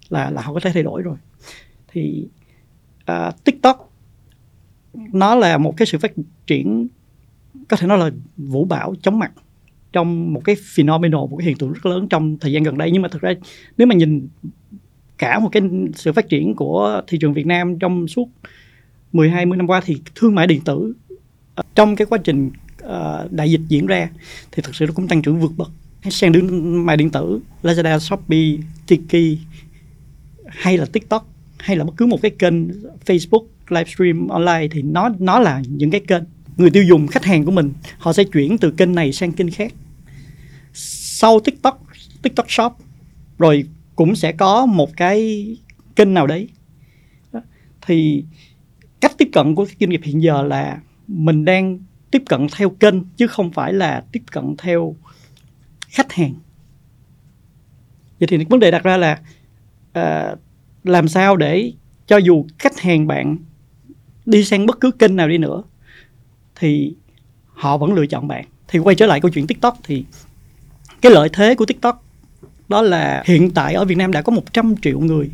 là 0.10 0.30
là 0.30 0.42
họ 0.42 0.54
có 0.54 0.60
thể 0.60 0.72
thay 0.74 0.84
đổi 0.84 1.02
rồi. 1.02 1.16
Thì 1.88 2.28
uh, 3.12 3.44
TikTok 3.44 3.87
nó 5.14 5.36
là 5.36 5.58
một 5.58 5.78
cái 5.78 5.86
sự 5.86 5.98
phát 5.98 6.12
triển 6.48 6.88
có 7.68 7.78
thể 7.78 7.88
nói 7.88 7.98
là 7.98 8.10
vũ 8.38 8.66
bão 8.66 8.96
chóng 9.02 9.20
mặt 9.20 9.32
trong 9.94 10.34
một 10.34 10.42
cái 10.44 10.56
phenomenal 10.76 11.20
một 11.20 11.38
cái 11.38 11.46
hiện 11.46 11.58
tượng 11.58 11.74
rất 11.74 11.86
lớn 11.86 12.08
trong 12.10 12.38
thời 12.38 12.52
gian 12.52 12.64
gần 12.64 12.78
đây. 12.78 12.92
Nhưng 12.92 13.02
mà 13.02 13.08
thực 13.08 13.22
ra 13.22 13.34
nếu 13.78 13.88
mà 13.88 13.96
nhìn 13.96 14.28
cả 15.18 15.40
một 15.40 15.50
cái 15.52 15.62
sự 15.96 16.12
phát 16.12 16.30
triển 16.30 16.56
của 16.56 17.02
thị 17.08 17.18
trường 17.18 17.34
Việt 17.34 17.46
Nam 17.46 17.80
trong 17.80 18.08
suốt 18.08 18.30
10 19.14 19.30
20 19.30 19.58
năm 19.58 19.68
qua 19.68 19.82
thì 19.86 19.98
thương 20.16 20.36
mại 20.36 20.48
điện 20.48 20.62
tử 20.62 20.94
ờ, 21.56 21.64
trong 21.76 21.96
cái 21.96 22.06
quá 22.06 22.18
trình 22.24 22.52
uh, 22.84 23.32
đại 23.32 23.52
dịch 23.52 23.62
diễn 23.68 23.86
ra 23.86 24.10
thì 24.52 24.64
thực 24.66 24.76
sự 24.76 24.86
nó 24.86 24.94
cũng 24.96 25.08
tăng 25.08 25.22
trưởng 25.22 25.40
vượt 25.40 25.52
bậc. 25.58 25.72
Sang 26.10 26.34
thương 26.34 26.86
mại 26.86 26.98
điện 26.98 27.10
tử 27.10 27.40
Lazada, 27.64 28.00
Shopee, 28.00 28.58
Tiki 28.88 29.40
hay 30.48 30.78
là 30.78 30.86
TikTok 30.86 31.37
hay 31.68 31.78
là 31.78 31.84
bất 31.84 31.94
cứ 31.98 32.06
một 32.06 32.22
cái 32.22 32.32
kênh 32.40 32.68
Facebook 33.06 33.46
livestream 33.70 34.28
online 34.28 34.68
thì 34.72 34.82
nó 34.82 35.10
nó 35.20 35.40
là 35.40 35.62
những 35.68 35.92
cái 35.92 36.02
kênh. 36.08 36.24
Người 36.58 36.70
tiêu 36.70 36.84
dùng 36.84 37.08
khách 37.08 37.26
hàng 37.26 37.46
của 37.46 37.52
mình 37.52 37.74
họ 37.98 38.14
sẽ 38.14 38.24
chuyển 38.24 38.58
từ 38.58 38.72
kênh 38.72 38.96
này 38.96 39.14
sang 39.14 39.32
kênh 39.32 39.52
khác. 39.52 39.74
Sau 40.74 41.40
tiktok 41.40 41.84
tiktok 42.22 42.52
shop 42.52 42.74
rồi 43.38 43.64
cũng 43.96 44.16
sẽ 44.16 44.32
có 44.32 44.66
một 44.66 44.98
cái 44.98 45.48
kênh 45.96 46.14
nào 46.14 46.28
đấy. 46.28 46.50
Thì 47.82 48.24
cách 49.02 49.18
tiếp 49.18 49.30
cận 49.34 49.56
của 49.56 49.66
doanh 49.80 49.90
nghiệp 49.90 50.02
hiện 50.04 50.22
giờ 50.22 50.44
là 50.44 50.80
mình 51.08 51.46
đang 51.46 51.80
tiếp 52.12 52.24
cận 52.30 52.48
theo 52.58 52.70
kênh 52.70 53.04
chứ 53.18 53.28
không 53.28 53.52
phải 53.52 53.74
là 53.74 54.04
tiếp 54.12 54.22
cận 54.32 54.56
theo 54.58 54.96
khách 55.90 56.14
hàng. 56.14 56.34
Vậy 58.20 58.28
thì 58.28 58.46
vấn 58.50 58.60
đề 58.60 58.72
đặt 58.72 58.84
ra 58.84 58.98
là 58.98 59.22
uh, 60.00 60.40
làm 60.90 61.08
sao 61.08 61.36
để 61.36 61.72
cho 62.08 62.18
dù 62.18 62.46
khách 62.60 62.80
hàng 62.80 63.08
bạn 63.08 63.38
đi 64.26 64.44
sang 64.44 64.66
bất 64.66 64.80
cứ 64.80 64.92
kênh 64.92 65.16
nào 65.16 65.28
đi 65.28 65.38
nữa, 65.38 65.64
thì 66.60 66.94
họ 67.54 67.78
vẫn 67.78 67.94
lựa 67.94 68.06
chọn 68.06 68.28
bạn. 68.28 68.46
Thì 68.68 68.80
quay 68.80 68.96
trở 68.96 69.06
lại 69.06 69.22
câu 69.22 69.32
chuyện 69.32 69.48
tiktok 69.48 69.78
thì 69.84 70.06
cái 71.02 71.12
lợi 71.12 71.30
thế 71.34 71.56
của 71.56 71.66
tiktok 71.66 72.04
đó 72.70 72.82
là 72.82 73.24
hiện 73.26 73.52
tại 73.52 73.74
ở 73.74 73.86
việt 73.86 73.98
nam 73.98 74.12
đã 74.12 74.22
có 74.22 74.32
100 74.32 74.76
triệu 74.82 75.00
người 75.00 75.30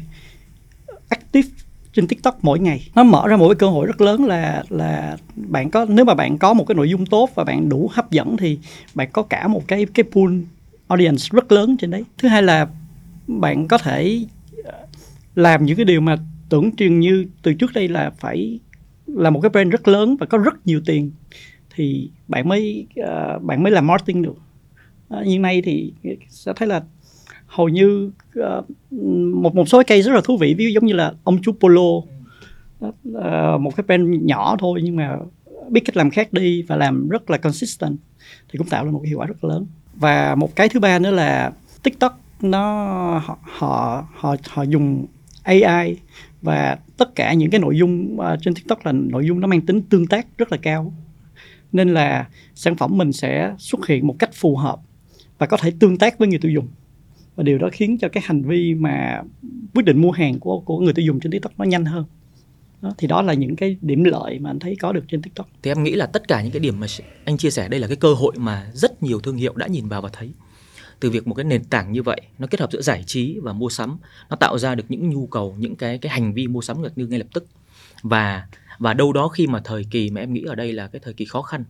active 1.10 1.50
trên 1.94 2.08
tiktok 2.08 2.38
mỗi 2.42 2.60
ngày. 2.60 2.90
Nó 2.96 3.04
mở 3.04 3.28
ra 3.28 3.38
một 3.38 3.48
cái 3.50 3.56
cơ 3.56 3.68
hội 3.68 3.88
rất 3.88 4.02
lớn 4.02 4.26
là 4.26 4.64
là 4.70 5.18
bạn 5.36 5.70
có, 5.70 5.86
nếu 5.90 6.06
mà 6.06 6.14
bạn 6.14 6.38
có 6.38 6.54
một 6.54 6.68
cái 6.68 6.76
nội 6.76 6.90
dung 6.90 7.06
tốt 7.06 7.30
và 7.36 7.44
bạn 7.44 7.70
đủ 7.70 7.90
hấp 7.94 8.12
dẫn 8.12 8.38
thì 8.38 8.60
bạn 8.94 9.10
có 9.14 9.24
cả 9.24 9.48
một 9.48 9.68
cái 9.68 9.86
cái 9.94 10.04
pool 10.12 10.34
audience 10.88 11.24
rất 11.32 11.52
lớn 11.52 11.78
trên 11.78 11.92
đấy. 11.92 12.04
Thứ 12.18 12.28
hai 12.28 12.44
là 12.44 12.68
bạn 13.28 13.68
có 13.68 13.78
thể 13.78 14.26
làm 15.36 15.66
những 15.66 15.76
cái 15.76 15.86
điều 15.86 16.02
mà 16.02 16.16
tưởng 16.50 16.72
chừng 16.72 17.00
như 17.00 17.26
từ 17.42 17.54
trước 17.54 17.74
đây 17.74 17.88
là 17.88 18.10
phải 18.10 18.60
là 19.08 19.30
một 19.30 19.40
cái 19.42 19.50
brand 19.50 19.72
rất 19.72 19.88
lớn 19.88 20.16
và 20.20 20.26
có 20.26 20.38
rất 20.38 20.68
nhiều 20.68 20.82
tiền 20.86 21.12
thì 21.76 22.10
bạn 22.28 22.50
mới 22.50 22.88
uh, 23.00 23.44
bạn 23.44 23.64
mới 23.64 23.72
làm 23.72 23.88
marketing 23.88 24.22
được. 24.22 24.36
Uh, 25.14 25.28
nhưng 25.28 25.42
nay 25.42 25.62
thì 25.62 25.94
sẽ 26.30 26.54
thấy 26.56 26.68
là 26.68 26.84
hầu 27.46 27.70
như 27.70 28.12
uh, 28.40 28.66
một 29.36 29.56
một 29.56 29.70
số 29.70 29.84
cái 29.84 29.98
case 29.98 30.10
rất 30.10 30.16
là 30.16 30.22
thú 30.24 30.38
vị 30.38 30.54
ví 30.54 30.66
dụ 30.66 30.70
giống 30.70 30.86
như 30.86 30.94
là 30.94 31.14
ông 31.24 31.42
chú 31.42 31.52
Polo. 31.52 31.92
Uh, 32.82 33.62
một 33.62 33.76
cái 33.76 33.84
brand 33.88 34.24
nhỏ 34.24 34.56
thôi 34.60 34.82
nhưng 34.84 34.96
mà 34.96 35.18
biết 35.70 35.82
cách 35.86 35.98
làm 35.98 36.10
khác 36.10 36.34
đi 36.34 36.62
và 36.62 36.76
làm 36.76 37.10
rất 37.10 37.30
là 37.30 37.38
consistent 37.38 37.98
thì 38.52 38.58
cũng 38.58 38.68
tạo 38.68 38.86
ra 38.86 38.92
một 38.92 39.02
hiệu 39.06 39.20
quả 39.20 39.26
rất 39.26 39.44
lớn. 39.44 39.66
Và 39.96 40.36
một 40.36 40.56
cái 40.56 40.70
thứ 40.70 40.80
ba 40.80 41.00
nữa 41.00 41.12
là 41.12 41.52
TikTok 41.84 42.20
nó 42.42 42.62
họ 43.26 43.38
họ 43.42 44.06
họ, 44.16 44.36
họ 44.50 44.64
dùng 44.64 45.06
AI 45.44 45.98
và 46.42 46.78
tất 46.98 47.16
cả 47.16 47.34
những 47.34 47.50
cái 47.50 47.60
nội 47.60 47.78
dung 47.78 48.18
uh, 48.20 48.40
trên 48.42 48.54
TikTok 48.54 48.86
là 48.86 48.92
nội 48.92 49.26
dung 49.26 49.40
nó 49.40 49.48
mang 49.48 49.62
tính 49.62 49.82
tương 49.82 50.08
tác 50.08 50.28
rất 50.38 50.52
là 50.52 50.58
cao 50.58 50.94
nên 51.72 51.94
là 51.94 52.28
sản 52.56 52.76
phẩm 52.76 52.98
mình 52.98 53.12
sẽ 53.12 53.56
xuất 53.58 53.88
hiện 53.88 54.08
một 54.08 54.16
cách 54.20 54.30
phù 54.34 54.56
hợp 54.56 54.80
và 55.38 55.46
có 55.46 55.58
thể 55.58 55.72
tương 55.80 55.98
tác 55.98 56.20
với 56.20 56.28
người 56.28 56.40
tiêu 56.40 56.52
dùng 56.52 56.68
và 57.36 57.44
điều 57.44 57.58
đó 57.58 57.70
khiến 57.72 57.98
cho 57.98 58.10
cái 58.10 58.24
hành 58.26 58.42
vi 58.42 58.74
mà 58.74 59.22
quyết 59.74 59.86
định 59.86 60.02
mua 60.02 60.12
hàng 60.12 60.40
của 60.40 60.60
của 60.60 60.80
người 60.80 60.94
tiêu 60.94 61.06
dùng 61.06 61.20
trên 61.20 61.32
TikTok 61.32 61.60
nó 61.60 61.66
nhanh 61.66 61.86
hơn 61.86 62.06
đó, 62.84 62.94
thì 62.98 63.08
đó 63.08 63.22
là 63.22 63.34
những 63.34 63.56
cái 63.56 63.78
điểm 63.82 64.04
lợi 64.04 64.40
mà 64.40 64.50
anh 64.50 64.60
thấy 64.60 64.76
có 64.80 64.92
được 64.92 65.04
trên 65.08 65.22
TikTok. 65.22 65.48
Thì 65.64 65.72
em 65.72 65.84
nghĩ 65.84 65.96
là 65.96 66.06
tất 66.06 66.28
cả 66.28 66.42
những 66.42 66.52
cái 66.52 66.60
điểm 66.60 66.80
mà 66.80 66.88
anh 67.26 67.38
chia 67.38 67.50
sẻ 67.50 67.68
đây 67.68 67.80
là 67.80 67.88
cái 67.88 67.96
cơ 67.96 68.14
hội 68.14 68.34
mà 68.38 68.68
rất 68.74 69.04
nhiều 69.04 69.20
thương 69.20 69.38
hiệu 69.38 69.54
đã 69.56 69.68
nhìn 69.68 69.88
vào 69.88 70.02
và 70.02 70.10
thấy. 70.14 70.32
Từ 71.04 71.10
việc 71.10 71.28
một 71.28 71.36
cái 71.36 71.44
nền 71.44 71.64
tảng 71.64 71.92
như 71.92 72.04
vậy 72.04 72.22
nó 72.40 72.48
kết 72.48 72.60
hợp 72.60 72.72
giữa 72.72 72.82
giải 72.82 73.04
trí 73.08 73.40
và 73.40 73.54
mua 73.54 73.70
sắm, 73.70 73.98
nó 74.30 74.36
tạo 74.36 74.58
ra 74.58 74.76
được 74.76 74.84
những 74.90 75.10
nhu 75.10 75.28
cầu, 75.28 75.56
những 75.60 75.76
cái 75.76 75.98
cái 75.98 76.12
hành 76.12 76.34
vi 76.34 76.48
mua 76.48 76.62
sắm 76.62 76.84
được 76.84 76.98
như 76.98 77.08
ngay 77.08 77.20
lập 77.20 77.28
tức. 77.34 77.46
Và 78.04 78.48
và 78.80 78.94
đâu 78.94 79.14
đó 79.14 79.28
khi 79.28 79.48
mà 79.48 79.62
thời 79.64 79.86
kỳ 79.92 80.10
mà 80.10 80.22
em 80.22 80.34
nghĩ 80.34 80.44
ở 80.44 80.56
đây 80.56 80.74
là 80.74 80.88
cái 80.88 81.02
thời 81.04 81.14
kỳ 81.14 81.26
khó 81.26 81.42
khăn 81.42 81.64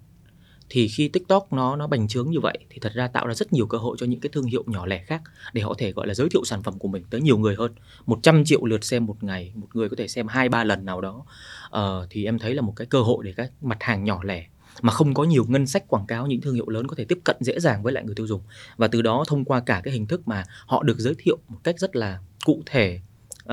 thì 0.70 0.88
khi 0.88 1.08
TikTok 1.08 1.54
nó 1.54 1.76
nó 1.76 1.88
bành 1.88 2.08
trướng 2.08 2.32
như 2.32 2.40
vậy 2.40 2.58
thì 2.70 2.80
thật 2.82 2.92
ra 2.94 3.08
tạo 3.08 3.28
ra 3.28 3.34
rất 3.34 3.54
nhiều 3.54 3.68
cơ 3.68 3.78
hội 3.78 3.98
cho 4.00 4.06
những 4.06 4.20
cái 4.20 4.30
thương 4.34 4.46
hiệu 4.46 4.64
nhỏ 4.68 4.86
lẻ 4.86 5.04
khác 5.08 5.22
để 5.54 5.62
họ 5.62 5.76
thể 5.78 5.92
gọi 5.92 6.08
là 6.08 6.14
giới 6.14 6.30
thiệu 6.30 6.44
sản 6.46 6.64
phẩm 6.64 6.80
của 6.80 6.88
mình 6.88 7.04
tới 7.10 7.22
nhiều 7.22 7.38
người 7.38 7.56
hơn 7.56 7.72
100 8.06 8.46
triệu 8.46 8.66
lượt 8.66 8.84
xem 8.84 9.06
một 9.06 9.24
ngày 9.24 9.52
một 9.56 9.68
người 9.74 9.90
có 9.90 9.96
thể 9.96 10.08
xem 10.08 10.28
hai 10.28 10.50
ba 10.50 10.64
lần 10.64 10.86
nào 10.86 11.02
đó 11.02 11.26
ờ, 11.70 12.08
thì 12.10 12.26
em 12.26 12.40
thấy 12.40 12.56
là 12.56 12.62
một 12.62 12.74
cái 12.76 12.88
cơ 12.88 13.02
hội 13.02 13.24
để 13.26 13.34
các 13.38 13.52
mặt 13.62 13.78
hàng 13.80 14.04
nhỏ 14.04 14.24
lẻ 14.24 14.46
mà 14.82 14.94
không 14.94 15.14
có 15.14 15.24
nhiều 15.24 15.46
ngân 15.48 15.68
sách 15.68 15.88
quảng 15.88 16.06
cáo 16.08 16.28
những 16.28 16.42
thương 16.42 16.56
hiệu 16.56 16.70
lớn 16.70 16.88
có 16.88 16.96
thể 16.96 17.06
tiếp 17.06 17.20
cận 17.24 17.38
dễ 17.40 17.60
dàng 17.60 17.84
với 17.84 17.94
lại 17.94 18.04
người 18.04 18.16
tiêu 18.16 18.28
dùng. 18.28 18.42
Và 18.78 18.88
từ 18.88 19.02
đó 19.02 19.24
thông 19.28 19.46
qua 19.46 19.60
cả 19.60 19.82
cái 19.84 19.94
hình 19.94 20.06
thức 20.06 20.28
mà 20.28 20.44
họ 20.66 20.84
được 20.84 21.00
giới 21.00 21.14
thiệu 21.18 21.38
một 21.48 21.60
cách 21.64 21.80
rất 21.80 21.96
là 21.96 22.20
cụ 22.46 22.64
thể 22.66 23.02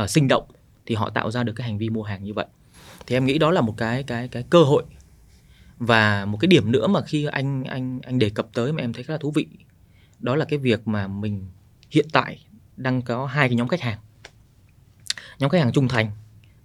uh, 0.02 0.10
sinh 0.10 0.28
động 0.28 0.44
thì 0.86 0.94
họ 0.94 1.10
tạo 1.10 1.30
ra 1.30 1.42
được 1.42 1.52
cái 1.56 1.66
hành 1.66 1.78
vi 1.78 1.90
mua 1.90 2.02
hàng 2.02 2.24
như 2.24 2.34
vậy. 2.34 2.46
Thì 3.06 3.16
em 3.16 3.26
nghĩ 3.26 3.38
đó 3.38 3.50
là 3.50 3.60
một 3.60 3.74
cái 3.76 4.02
cái 4.02 4.28
cái 4.28 4.44
cơ 4.50 4.62
hội. 4.62 4.82
Và 5.78 6.24
một 6.24 6.38
cái 6.40 6.46
điểm 6.46 6.72
nữa 6.72 6.86
mà 6.86 7.00
khi 7.02 7.24
anh 7.24 7.64
anh 7.64 8.00
anh 8.02 8.18
đề 8.18 8.30
cập 8.30 8.48
tới 8.52 8.72
mà 8.72 8.82
em 8.82 8.92
thấy 8.92 9.04
khá 9.04 9.12
là 9.12 9.18
thú 9.18 9.30
vị 9.30 9.46
đó 10.18 10.36
là 10.36 10.44
cái 10.44 10.58
việc 10.58 10.88
mà 10.88 11.06
mình 11.06 11.46
hiện 11.90 12.06
tại 12.12 12.46
đang 12.76 13.02
có 13.02 13.26
hai 13.26 13.48
cái 13.48 13.56
nhóm 13.56 13.68
khách 13.68 13.80
hàng. 13.80 13.98
Nhóm 15.38 15.50
khách 15.50 15.58
hàng 15.58 15.72
trung 15.72 15.88
thành 15.88 16.10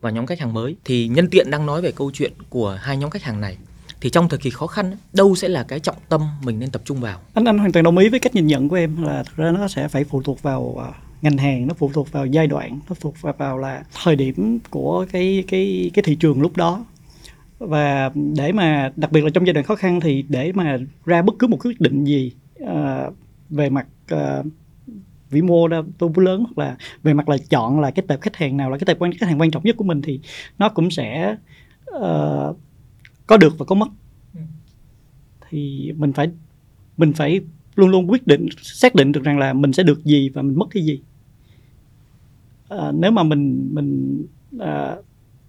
và 0.01 0.09
nhóm 0.11 0.25
khách 0.25 0.39
hàng 0.39 0.53
mới. 0.53 0.75
Thì 0.85 1.07
nhân 1.07 1.27
tiện 1.31 1.49
đang 1.49 1.65
nói 1.65 1.81
về 1.81 1.91
câu 1.91 2.11
chuyện 2.13 2.33
của 2.49 2.79
hai 2.81 2.97
nhóm 2.97 3.09
khách 3.09 3.23
hàng 3.23 3.41
này 3.41 3.57
thì 4.01 4.09
trong 4.09 4.29
thời 4.29 4.39
kỳ 4.39 4.49
khó 4.49 4.67
khăn 4.67 4.91
đâu 5.13 5.35
sẽ 5.35 5.47
là 5.47 5.63
cái 5.63 5.79
trọng 5.79 5.95
tâm 6.09 6.21
mình 6.43 6.59
nên 6.59 6.69
tập 6.69 6.81
trung 6.85 7.01
vào? 7.01 7.19
Anh 7.33 7.45
anh 7.45 7.57
hoàn 7.57 7.71
toàn 7.71 7.83
đồng 7.83 7.97
ý 7.97 8.09
với 8.09 8.19
cách 8.19 8.35
nhìn 8.35 8.47
nhận 8.47 8.69
của 8.69 8.75
em 8.75 9.03
là 9.03 9.23
thực 9.23 9.35
ra 9.35 9.51
nó 9.51 9.67
sẽ 9.67 9.87
phải 9.87 10.03
phụ 10.03 10.21
thuộc 10.21 10.41
vào 10.41 10.75
à, 10.83 10.89
ngành 11.21 11.37
hàng 11.37 11.67
nó 11.67 11.73
phụ 11.73 11.91
thuộc 11.93 12.11
vào 12.11 12.25
giai 12.25 12.47
đoạn 12.47 12.79
nó 12.89 12.95
phụ 12.99 13.13
thuộc 13.21 13.37
vào 13.37 13.57
là 13.57 13.83
thời 14.03 14.15
điểm 14.15 14.59
của 14.69 15.05
cái 15.11 15.43
cái 15.47 15.91
cái 15.93 16.03
thị 16.03 16.15
trường 16.15 16.41
lúc 16.41 16.57
đó. 16.57 16.85
Và 17.59 18.11
để 18.35 18.51
mà 18.51 18.91
đặc 18.95 19.11
biệt 19.11 19.23
là 19.23 19.29
trong 19.29 19.47
giai 19.47 19.53
đoạn 19.53 19.65
khó 19.65 19.75
khăn 19.75 19.99
thì 19.99 20.25
để 20.29 20.51
mà 20.51 20.77
ra 21.05 21.21
bất 21.21 21.35
cứ 21.39 21.47
một 21.47 21.57
quyết 21.65 21.81
định 21.81 22.05
gì 22.05 22.31
uh, 22.63 23.13
về 23.49 23.69
mặt 23.69 23.87
uh, 24.13 24.45
vĩ 25.29 25.41
mô 25.41 25.67
tôi 25.69 25.83
tô 26.15 26.21
lớn 26.21 26.43
hoặc 26.45 26.65
là 26.65 26.77
về 27.03 27.13
mặt 27.13 27.29
là 27.29 27.37
chọn 27.49 27.79
là 27.79 27.91
cái 27.91 28.05
tệp 28.07 28.21
khách 28.21 28.35
hàng 28.35 28.57
nào 28.57 28.69
là 28.69 28.77
cái 28.77 28.85
tệp 28.85 28.99
quan 28.99 29.11
khách 29.11 29.27
hàng 29.27 29.41
quan 29.41 29.51
trọng 29.51 29.63
nhất 29.63 29.75
của 29.77 29.83
mình 29.83 30.01
thì 30.01 30.19
nó 30.57 30.69
cũng 30.69 30.91
sẽ 30.91 31.35
uh, 31.95 32.57
có 33.27 33.37
được 33.37 33.57
và 33.57 33.65
có 33.65 33.75
mất. 33.75 33.87
Ừ. 34.33 34.41
thì 35.49 35.91
mình 35.97 36.13
phải 36.13 36.29
mình 36.97 37.13
phải 37.13 37.39
luôn 37.75 37.89
luôn 37.89 38.11
quyết 38.11 38.27
định 38.27 38.47
xác 38.61 38.95
định 38.95 39.11
được 39.11 39.23
rằng 39.23 39.39
là 39.39 39.53
mình 39.53 39.73
sẽ 39.73 39.83
được 39.83 40.03
gì 40.03 40.29
và 40.29 40.41
mình 40.41 40.59
mất 40.59 40.65
cái 40.71 40.83
gì. 40.83 41.01
À, 42.69 42.91
nếu 42.91 43.11
mà 43.11 43.23
mình 43.23 43.69
mình 43.73 44.21
à, 44.59 44.95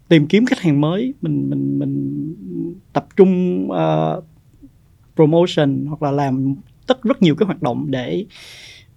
tìm 0.09 0.27
kiếm 0.27 0.47
khách 0.47 0.61
hàng 0.61 0.81
mới 0.81 1.15
mình 1.23 1.51
mình 1.51 1.79
mình 1.79 2.35
tập 2.93 3.07
trung 3.17 3.65
uh, 3.71 4.25
promotion 5.17 5.87
hoặc 5.87 6.03
là 6.03 6.11
làm 6.11 6.55
tất 6.87 7.03
rất 7.03 7.23
nhiều 7.23 7.35
cái 7.35 7.47
hoạt 7.47 7.63
động 7.63 7.91
để 7.91 8.27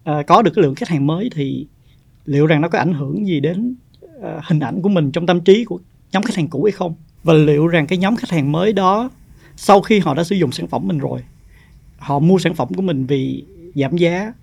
uh, 0.09 0.27
có 0.27 0.41
được 0.41 0.51
cái 0.55 0.63
lượng 0.63 0.75
khách 0.75 0.89
hàng 0.89 1.07
mới 1.07 1.29
thì 1.35 1.67
liệu 2.25 2.45
rằng 2.45 2.61
nó 2.61 2.69
có 2.69 2.77
ảnh 2.79 2.93
hưởng 2.93 3.27
gì 3.27 3.39
đến 3.39 3.75
uh, 4.05 4.43
hình 4.43 4.59
ảnh 4.59 4.81
của 4.81 4.89
mình 4.89 5.11
trong 5.11 5.25
tâm 5.25 5.41
trí 5.41 5.65
của 5.65 5.79
nhóm 6.11 6.23
khách 6.23 6.35
hàng 6.35 6.47
cũ 6.47 6.63
hay 6.63 6.71
không 6.71 6.95
và 7.23 7.33
liệu 7.33 7.67
rằng 7.67 7.87
cái 7.87 7.97
nhóm 7.97 8.15
khách 8.15 8.29
hàng 8.29 8.51
mới 8.51 8.73
đó 8.73 9.09
sau 9.55 9.81
khi 9.81 9.99
họ 9.99 10.13
đã 10.13 10.23
sử 10.23 10.35
dụng 10.35 10.51
sản 10.51 10.67
phẩm 10.67 10.87
mình 10.87 10.97
rồi 10.97 11.23
họ 11.97 12.19
mua 12.19 12.39
sản 12.39 12.55
phẩm 12.55 12.67
của 12.75 12.81
mình 12.81 13.05
vì 13.05 13.45
giảm 13.75 13.97
giá 13.97 14.33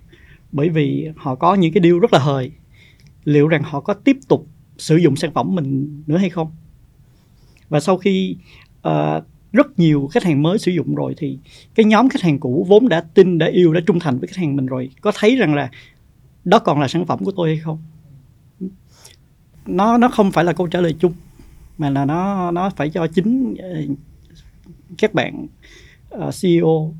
bởi 0.51 0.69
vì 0.69 1.09
họ 1.15 1.35
có 1.35 1.55
những 1.55 1.73
cái 1.73 1.81
điều 1.81 1.99
rất 1.99 2.13
là 2.13 2.19
hời 2.19 2.51
liệu 3.23 3.47
rằng 3.47 3.63
họ 3.63 3.79
có 3.79 3.93
tiếp 3.93 4.17
tục 4.27 4.47
sử 4.77 4.97
dụng 4.97 5.15
sản 5.15 5.33
phẩm 5.33 5.55
mình 5.55 6.01
nữa 6.07 6.17
hay 6.17 6.29
không? 6.29 6.51
Và 7.69 7.79
sau 7.79 7.97
khi 7.97 8.35
uh, 8.87 9.23
rất 9.53 9.79
nhiều 9.79 10.09
khách 10.11 10.23
hàng 10.23 10.43
mới 10.43 10.59
sử 10.59 10.71
dụng 10.71 10.95
rồi 10.95 11.13
thì 11.17 11.39
cái 11.75 11.85
nhóm 11.85 12.09
khách 12.09 12.21
hàng 12.21 12.39
cũ 12.39 12.65
vốn 12.69 12.89
đã 12.89 13.01
tin 13.01 13.37
đã 13.37 13.47
yêu 13.47 13.73
đã 13.73 13.81
trung 13.87 13.99
thành 13.99 14.19
với 14.19 14.27
khách 14.27 14.37
hàng 14.37 14.55
mình 14.55 14.65
rồi 14.65 14.89
có 15.01 15.11
thấy 15.15 15.35
rằng 15.35 15.55
là 15.55 15.71
đó 16.45 16.59
còn 16.59 16.79
là 16.79 16.87
sản 16.87 17.05
phẩm 17.05 17.19
của 17.23 17.31
tôi 17.31 17.49
hay 17.49 17.57
không? 17.57 17.81
Nó 19.65 19.97
nó 19.97 20.09
không 20.09 20.31
phải 20.31 20.45
là 20.45 20.53
câu 20.53 20.67
trả 20.67 20.81
lời 20.81 20.95
chung 20.99 21.13
mà 21.77 21.89
là 21.89 22.05
nó 22.05 22.51
nó 22.51 22.69
phải 22.69 22.89
cho 22.89 23.07
chính 23.07 23.55
ờ, 23.59 23.81
các 24.97 25.13
bạn 25.13 25.47
ờ, 26.09 26.27
uh, 26.27 26.33
CEO 26.41 26.67
uh, 26.67 26.95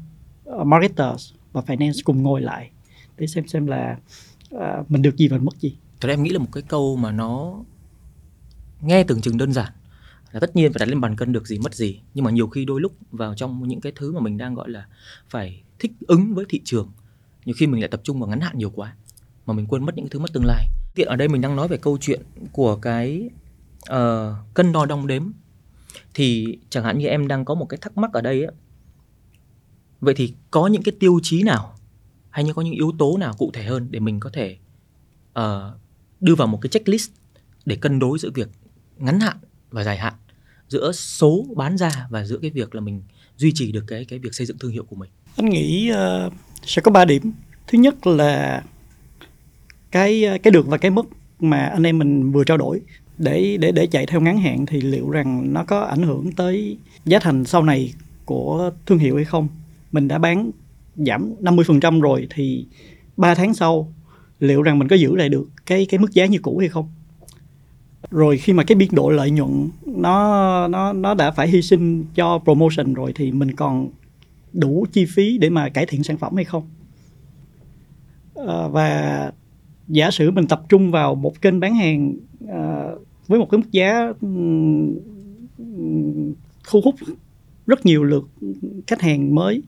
ờ, 0.46 0.64
marketers 0.64 1.34
và 1.52 1.62
finance 1.62 2.02
cùng 2.04 2.24
ngồi 2.24 2.42
lại 2.42 2.70
để 3.18 3.28
xem 3.28 3.48
xem 3.48 3.68
là 3.68 3.98
uh, 4.56 4.92
mình 4.92 5.02
được 5.02 5.18
gì 5.18 5.28
và 5.28 5.38
mất 5.38 5.60
gì. 5.60 5.78
Thật 6.00 6.08
ra 6.08 6.14
em 6.14 6.24
nghĩ 6.24 6.30
là 6.30 6.40
một 6.40 6.50
cái 6.52 6.64
câu 6.68 6.96
mà 6.96 7.12
nó 7.12 7.64
nghe 8.82 9.04
tưởng 9.04 9.22
chừng 9.22 9.38
đơn 9.38 9.54
giản 9.54 9.72
là 10.32 10.40
tất 10.40 10.56
nhiên 10.56 10.74
phải 10.74 10.80
đặt 10.80 10.90
lên 10.90 11.02
bàn 11.02 11.16
cân 11.16 11.34
được 11.34 11.48
gì 11.48 11.60
mất 11.60 11.76
gì. 11.76 12.02
Nhưng 12.14 12.26
mà 12.26 12.32
nhiều 12.32 12.48
khi 12.48 12.66
đôi 12.66 12.82
lúc 12.82 12.94
vào 13.12 13.36
trong 13.36 13.68
những 13.68 13.82
cái 13.82 13.92
thứ 13.96 14.12
mà 14.12 14.20
mình 14.20 14.38
đang 14.38 14.54
gọi 14.54 14.70
là 14.70 14.86
phải 15.30 15.62
thích 15.80 15.92
ứng 16.08 16.36
với 16.36 16.46
thị 16.50 16.62
trường 16.64 16.92
nhiều 17.46 17.56
khi 17.58 17.68
mình 17.68 17.82
lại 17.82 17.88
tập 17.88 18.02
trung 18.04 18.20
vào 18.20 18.30
ngắn 18.30 18.42
hạn 18.42 18.58
nhiều 18.58 18.70
quá 18.70 18.96
mà 19.46 19.54
mình 19.54 19.66
quên 19.66 19.86
mất 19.86 19.96
những 19.96 20.10
thứ 20.10 20.20
mất 20.20 20.34
tương 20.34 20.46
lai. 20.46 20.66
Tiện 20.96 21.08
ở 21.08 21.16
đây 21.16 21.28
mình 21.28 21.42
đang 21.42 21.56
nói 21.56 21.68
về 21.68 21.78
câu 21.78 21.98
chuyện 22.02 22.22
của 22.52 22.76
cái 22.76 23.30
uh, 23.92 24.54
cân 24.54 24.72
đo 24.72 24.86
đong 24.86 25.08
đếm. 25.08 25.32
Thì 26.14 26.58
chẳng 26.70 26.84
hạn 26.84 26.98
như 26.98 27.08
em 27.08 27.28
đang 27.28 27.46
có 27.46 27.56
một 27.56 27.66
cái 27.66 27.78
thắc 27.78 27.98
mắc 27.98 28.14
ở 28.14 28.22
đây 28.22 28.44
ấy. 28.44 28.56
vậy 30.02 30.14
thì 30.18 30.34
có 30.52 30.68
những 30.68 30.84
cái 30.84 30.94
tiêu 31.00 31.20
chí 31.24 31.44
nào 31.44 31.76
hay 32.30 32.44
như 32.44 32.54
có 32.54 32.62
những 32.62 32.74
yếu 32.74 32.92
tố 33.00 33.18
nào 33.18 33.34
cụ 33.38 33.52
thể 33.54 33.64
hơn 33.64 33.88
để 33.92 34.00
mình 34.00 34.20
có 34.20 34.30
thể 34.34 34.58
uh, 35.40 35.44
đưa 36.20 36.36
vào 36.36 36.48
một 36.48 36.60
cái 36.62 36.70
checklist 36.70 37.12
để 37.66 37.76
cân 37.76 38.00
đối 38.00 38.20
giữa 38.20 38.30
việc 38.34 38.50
ngắn 38.98 39.20
hạn 39.20 39.38
và 39.72 39.84
dài 39.84 39.98
hạn 39.98 40.14
giữa 40.70 40.92
số 40.92 41.46
bán 41.56 41.78
ra 41.78 42.08
và 42.10 42.26
giữa 42.26 42.38
cái 42.42 42.52
việc 42.52 42.76
là 42.76 42.82
mình 42.82 43.02
duy 43.38 43.52
trì 43.56 43.72
được 43.72 43.84
cái 43.88 44.06
cái 44.06 44.20
việc 44.20 44.36
xây 44.36 44.48
dựng 44.48 44.58
thương 44.58 44.72
hiệu 44.72 44.84
của 44.84 44.96
mình? 44.96 45.10
Anh 45.36 45.50
nghĩ 45.50 45.92
uh, 46.28 46.34
sẽ 46.64 46.82
có 46.82 46.92
3 46.92 47.06
điểm. 47.06 47.34
Thứ 47.68 47.78
nhất 47.78 48.08
là 48.08 48.64
cái 49.92 50.24
cái 50.44 50.52
được 50.52 50.68
và 50.68 50.78
cái 50.78 50.92
mất 50.92 51.06
mà 51.40 51.66
anh 51.66 51.84
em 51.84 51.98
mình 51.98 52.32
vừa 52.32 52.44
trao 52.44 52.58
đổi 52.58 52.82
để 53.18 53.58
để 53.58 53.72
để 53.72 53.88
chạy 53.88 54.06
theo 54.06 54.22
ngắn 54.22 54.38
hạn 54.38 54.66
thì 54.66 54.82
liệu 54.82 55.10
rằng 55.10 55.54
nó 55.54 55.64
có 55.64 55.80
ảnh 55.80 56.04
hưởng 56.04 56.32
tới 56.32 56.78
giá 57.06 57.20
thành 57.20 57.46
sau 57.46 57.64
này 57.64 57.94
của 58.26 58.72
thương 58.86 58.98
hiệu 58.98 59.16
hay 59.16 59.26
không? 59.26 59.48
Mình 59.92 60.08
đã 60.08 60.18
bán 60.18 60.52
giảm 60.96 61.34
50% 61.42 62.02
rồi 62.02 62.28
thì 62.30 62.66
3 63.18 63.36
tháng 63.36 63.54
sau 63.54 63.94
liệu 64.40 64.62
rằng 64.62 64.80
mình 64.80 64.88
có 64.88 64.96
giữ 64.96 65.16
lại 65.16 65.30
được 65.30 65.50
cái 65.66 65.86
cái 65.90 66.00
mức 66.00 66.14
giá 66.14 66.26
như 66.26 66.40
cũ 66.40 66.58
hay 66.58 66.70
không? 66.70 66.90
Rồi 68.12 68.38
khi 68.38 68.54
mà 68.54 68.64
cái 68.64 68.76
biên 68.76 68.90
độ 68.92 69.10
lợi 69.10 69.32
nhuận 69.32 69.70
nó 69.86 70.68
nó 70.68 70.94
nó 70.94 71.14
đã 71.14 71.32
phải 71.32 71.48
hy 71.48 71.62
sinh 71.62 72.06
cho 72.16 72.40
promotion 72.44 72.94
rồi 72.94 73.14
thì 73.16 73.32
mình 73.32 73.56
còn 73.56 73.90
đủ 74.54 74.86
chi 74.92 75.06
phí 75.06 75.38
để 75.38 75.50
mà 75.50 75.70
cải 75.70 75.86
thiện 75.86 76.04
sản 76.04 76.18
phẩm 76.18 76.36
hay 76.36 76.46
không? 76.46 76.70
À, 78.36 78.68
và 78.68 79.32
giả 79.88 80.12
sử 80.12 80.32
mình 80.32 80.48
tập 80.48 80.64
trung 80.70 80.92
vào 80.92 81.16
một 81.16 81.42
kênh 81.42 81.60
bán 81.60 81.76
hàng 81.76 82.14
ờ, 82.48 82.98
với 83.28 83.40
một 83.40 83.48
cái 83.52 83.58
mức 83.60 83.72
giá 83.72 84.14
thu 86.70 86.82
hút 86.84 86.96
rất 87.68 87.86
nhiều 87.86 88.04
lượt 88.04 88.30
khách 88.88 89.02
hàng 89.02 89.36
mới. 89.36 89.62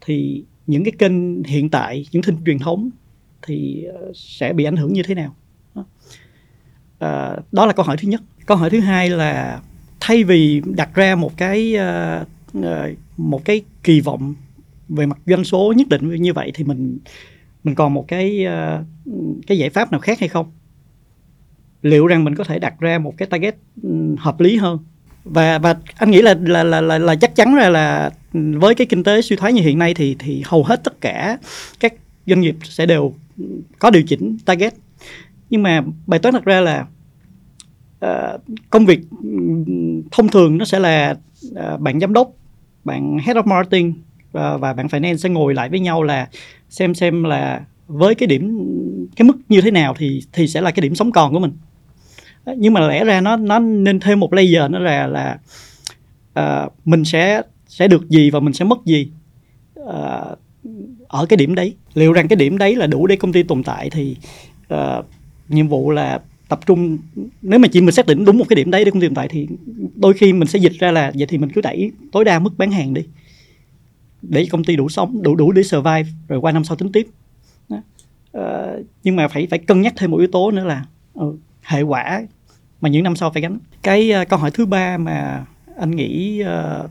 Thì 0.00 0.44
những 0.66 0.84
cái 0.84 0.92
kênh 0.98 1.42
hiện 1.42 1.70
tại 1.70 2.06
những 2.12 2.22
kênh 2.22 2.44
truyền 2.46 2.58
thống 2.58 2.90
thì 3.42 3.84
ờ, 3.84 4.12
sẽ 4.14 4.52
bị 4.52 4.64
ảnh 4.64 4.76
hưởng 4.76 4.92
như 4.92 5.02
thế 5.02 5.14
nào? 5.14 5.34
À, 6.98 7.36
đó 7.52 7.66
là 7.66 7.72
câu 7.72 7.84
hỏi 7.84 7.96
thứ 7.96 8.08
nhất. 8.08 8.22
Câu 8.46 8.56
hỏi 8.56 8.70
thứ 8.70 8.80
hai 8.80 9.10
là 9.10 9.60
thay 10.00 10.24
vì 10.24 10.62
đặt 10.64 10.94
ra 10.94 11.14
một 11.14 11.36
cái 11.36 11.74
ờ, 11.74 12.24
ờ, 12.62 12.90
một 13.16 13.44
cái 13.44 13.62
kỳ 13.82 14.00
vọng 14.00 14.34
về 14.88 15.06
mặt 15.06 15.18
doanh 15.26 15.44
số 15.44 15.72
nhất 15.76 15.88
định 15.88 16.22
như 16.22 16.32
vậy 16.32 16.50
thì 16.54 16.64
mình 16.64 16.98
mình 17.64 17.74
còn 17.74 17.94
một 17.94 18.08
cái 18.08 18.46
cái 19.46 19.58
giải 19.58 19.70
pháp 19.70 19.92
nào 19.92 20.00
khác 20.00 20.18
hay 20.20 20.28
không? 20.28 20.46
Liệu 21.82 22.06
rằng 22.06 22.24
mình 22.24 22.34
có 22.34 22.44
thể 22.44 22.58
đặt 22.58 22.74
ra 22.80 22.98
một 22.98 23.14
cái 23.16 23.26
target 23.26 23.56
ừ, 23.82 24.16
hợp 24.18 24.40
lý 24.40 24.56
hơn? 24.56 24.78
Và 25.24 25.58
và 25.58 25.76
anh 25.96 26.10
nghĩ 26.10 26.22
là 26.22 26.34
là 26.40 26.62
là 26.62 26.80
là, 26.80 26.98
là 26.98 27.16
chắc 27.16 27.36
chắn 27.36 27.54
ra 27.54 27.68
là 27.68 28.10
ừ, 28.32 28.40
với 28.58 28.74
cái 28.74 28.86
kinh 28.86 29.04
tế 29.04 29.22
suy 29.22 29.36
thoái 29.36 29.52
như 29.52 29.62
hiện 29.62 29.78
nay 29.78 29.94
thì 29.94 30.16
thì 30.18 30.42
hầu 30.46 30.64
hết 30.64 30.84
tất 30.84 31.00
cả 31.00 31.38
các 31.80 31.94
doanh 32.26 32.40
nghiệp 32.40 32.56
sẽ 32.62 32.86
đều 32.86 33.14
có 33.78 33.90
điều 33.90 34.02
chỉnh 34.02 34.36
target. 34.44 34.74
Nhưng 35.50 35.62
mà 35.62 35.82
bài 36.06 36.20
toán 36.20 36.32
thật 36.32 36.44
ra 36.44 36.60
là 36.60 36.86
uh, 38.04 38.40
công 38.70 38.86
việc 38.86 39.00
ừ, 39.22 39.28
thông 40.10 40.28
thường 40.28 40.58
nó 40.58 40.64
sẽ 40.64 40.78
là 40.78 41.16
uh, 41.48 41.80
bạn 41.80 42.00
giám 42.00 42.12
đốc 42.12 42.32
bạn 42.84 43.18
head 43.18 43.36
of 43.36 43.46
marketing 43.46 43.94
và, 44.32 44.56
và 44.56 44.72
bạn 44.72 44.86
finance 44.86 45.16
sẽ 45.16 45.28
ngồi 45.28 45.54
lại 45.54 45.68
với 45.68 45.80
nhau 45.80 46.02
là 46.02 46.28
xem 46.70 46.94
xem 46.94 47.24
là 47.24 47.64
với 47.86 48.14
cái 48.14 48.26
điểm 48.26 48.58
cái 49.16 49.24
mức 49.24 49.36
như 49.48 49.60
thế 49.60 49.70
nào 49.70 49.94
thì 49.98 50.22
thì 50.32 50.48
sẽ 50.48 50.60
là 50.60 50.70
cái 50.70 50.80
điểm 50.80 50.94
sống 50.94 51.12
còn 51.12 51.32
của 51.32 51.38
mình. 51.38 51.52
Ờ, 52.44 52.54
nhưng 52.58 52.72
mà 52.72 52.80
lẽ 52.88 53.04
ra 53.04 53.20
nó 53.20 53.36
nó 53.36 53.58
nên 53.58 54.00
thêm 54.00 54.20
một 54.20 54.32
layer 54.32 54.70
nữa 54.70 54.78
là 54.78 55.06
là 55.06 55.38
uh, 56.40 56.72
mình 56.84 57.04
sẽ 57.04 57.42
sẽ 57.66 57.88
được 57.88 58.08
gì 58.08 58.30
và 58.30 58.40
mình 58.40 58.52
sẽ 58.52 58.64
mất 58.64 58.78
gì 58.84 59.10
uh, 59.80 60.38
ở 61.08 61.26
cái 61.28 61.36
điểm 61.36 61.54
đấy. 61.54 61.74
Liệu 61.94 62.12
rằng 62.12 62.28
cái 62.28 62.36
điểm 62.36 62.58
đấy 62.58 62.76
là 62.76 62.86
đủ 62.86 63.06
để 63.06 63.16
công 63.16 63.32
ty 63.32 63.42
tồn 63.42 63.62
tại 63.62 63.90
thì 63.90 64.16
uh, 64.74 65.04
nhiệm 65.48 65.68
vụ 65.68 65.90
là 65.90 66.20
tập 66.48 66.60
trung 66.66 66.98
nếu 67.42 67.58
mà 67.58 67.68
chỉ 67.68 67.80
mình 67.80 67.94
xác 67.94 68.06
định 68.06 68.24
đúng 68.24 68.38
một 68.38 68.44
cái 68.48 68.56
điểm 68.56 68.70
đấy 68.70 68.84
để 68.84 68.90
công 68.90 69.00
ty 69.00 69.06
tồn 69.06 69.14
tại 69.14 69.28
thì 69.28 69.46
đôi 69.94 70.14
khi 70.14 70.32
mình 70.32 70.48
sẽ 70.48 70.58
dịch 70.58 70.72
ra 70.78 70.90
là 70.90 71.12
vậy 71.14 71.26
thì 71.26 71.38
mình 71.38 71.50
cứ 71.52 71.60
đẩy 71.60 71.92
tối 72.12 72.24
đa 72.24 72.38
mức 72.38 72.58
bán 72.58 72.70
hàng 72.70 72.94
đi 72.94 73.02
để 74.22 74.46
công 74.50 74.64
ty 74.64 74.76
đủ 74.76 74.88
sống 74.88 75.22
đủ 75.22 75.34
đủ 75.36 75.52
để 75.52 75.62
survive 75.62 76.06
rồi 76.28 76.40
qua 76.40 76.52
năm 76.52 76.64
sau 76.64 76.76
tính 76.76 76.92
tiếp. 76.92 77.06
Uh, 78.38 78.86
nhưng 79.02 79.16
mà 79.16 79.28
phải 79.28 79.46
phải 79.46 79.58
cân 79.58 79.80
nhắc 79.80 79.94
thêm 79.96 80.10
một 80.10 80.16
yếu 80.16 80.28
tố 80.32 80.50
nữa 80.50 80.64
là 80.64 80.84
uh, 81.18 81.34
hệ 81.62 81.82
quả 81.82 82.22
mà 82.80 82.88
những 82.88 83.02
năm 83.02 83.16
sau 83.16 83.30
phải 83.30 83.42
gánh. 83.42 83.58
Cái 83.82 84.12
uh, 84.22 84.28
câu 84.28 84.38
hỏi 84.38 84.50
thứ 84.50 84.66
ba 84.66 84.98
mà 84.98 85.44
anh 85.78 85.90
nghĩ 85.90 86.42
uh, 86.42 86.90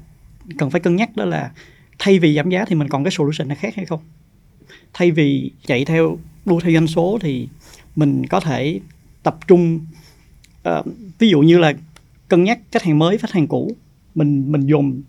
cần 0.58 0.70
phải 0.70 0.82
cân 0.82 0.96
nhắc 0.96 1.16
đó 1.16 1.26
là 1.26 1.52
thay 2.00 2.20
vì 2.20 2.36
giảm 2.36 2.50
giá 2.50 2.66
thì 2.66 2.76
mình 2.76 2.90
còn 2.90 3.04
cái 3.04 3.12
solution 3.12 3.48
nào 3.48 3.58
khác 3.60 3.76
hay 3.76 3.86
không? 3.86 4.00
Thay 4.94 5.12
vì 5.12 5.52
chạy 5.66 5.86
theo 5.86 6.18
đua 6.46 6.60
theo 6.60 6.74
doanh 6.74 6.88
số 6.88 7.18
thì 7.22 7.48
mình 7.96 8.28
có 8.28 8.40
thể 8.40 8.80
tập 9.24 9.38
trung 9.48 9.80
uh, 10.70 10.86
ví 11.20 11.30
dụ 11.30 11.42
như 11.42 11.58
là 11.58 11.74
cân 12.28 12.44
nhắc 12.44 12.60
khách 12.72 12.84
hàng 12.84 13.00
mới 13.00 13.18
khách 13.18 13.32
hàng 13.32 13.48
cũ. 13.48 13.72
Mình 14.16 14.52
mình 14.52 14.68
dùng 14.68 15.02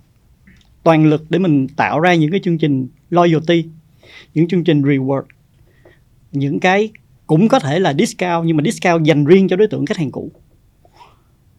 toàn 0.83 1.07
lực 1.07 1.31
để 1.31 1.39
mình 1.39 1.69
tạo 1.69 2.01
ra 2.01 2.15
những 2.15 2.31
cái 2.31 2.41
chương 2.45 2.59
trình 2.59 2.89
loyalty 3.11 3.65
những 4.35 4.49
chương 4.49 4.65
trình 4.65 4.83
reward 4.83 5.23
những 6.33 6.61
cái 6.61 6.89
cũng 7.31 7.49
có 7.49 7.59
thể 7.59 7.79
là 7.79 7.95
discount 7.99 8.47
nhưng 8.47 8.57
mà 8.57 8.63
discount 8.65 9.05
dành 9.05 9.25
riêng 9.25 9.49
cho 9.49 9.57
đối 9.57 9.69
tượng 9.69 9.87
khách 9.87 9.97
hàng 9.97 10.11
cũ. 10.11 10.31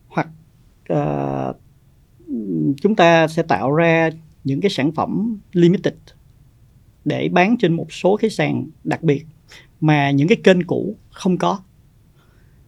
Hoặc 0.08 0.28
uh, 0.94 1.56
chúng 2.82 2.96
ta 2.96 3.28
sẽ 3.28 3.44
tạo 3.44 3.72
ra 3.72 4.10
những 4.44 4.62
cái 4.62 4.70
sản 4.70 4.92
phẩm 4.92 5.40
limited 5.54 5.94
để 7.06 7.30
bán 7.30 7.58
trên 7.58 7.74
một 7.74 7.94
số 7.94 8.16
cái 8.16 8.30
sàn 8.30 8.66
đặc 8.84 9.04
biệt 9.04 9.26
mà 9.82 10.12
những 10.12 10.28
cái 10.28 10.38
kênh 10.44 10.64
cũ 10.64 10.96
không 11.12 11.38
có. 11.38 11.60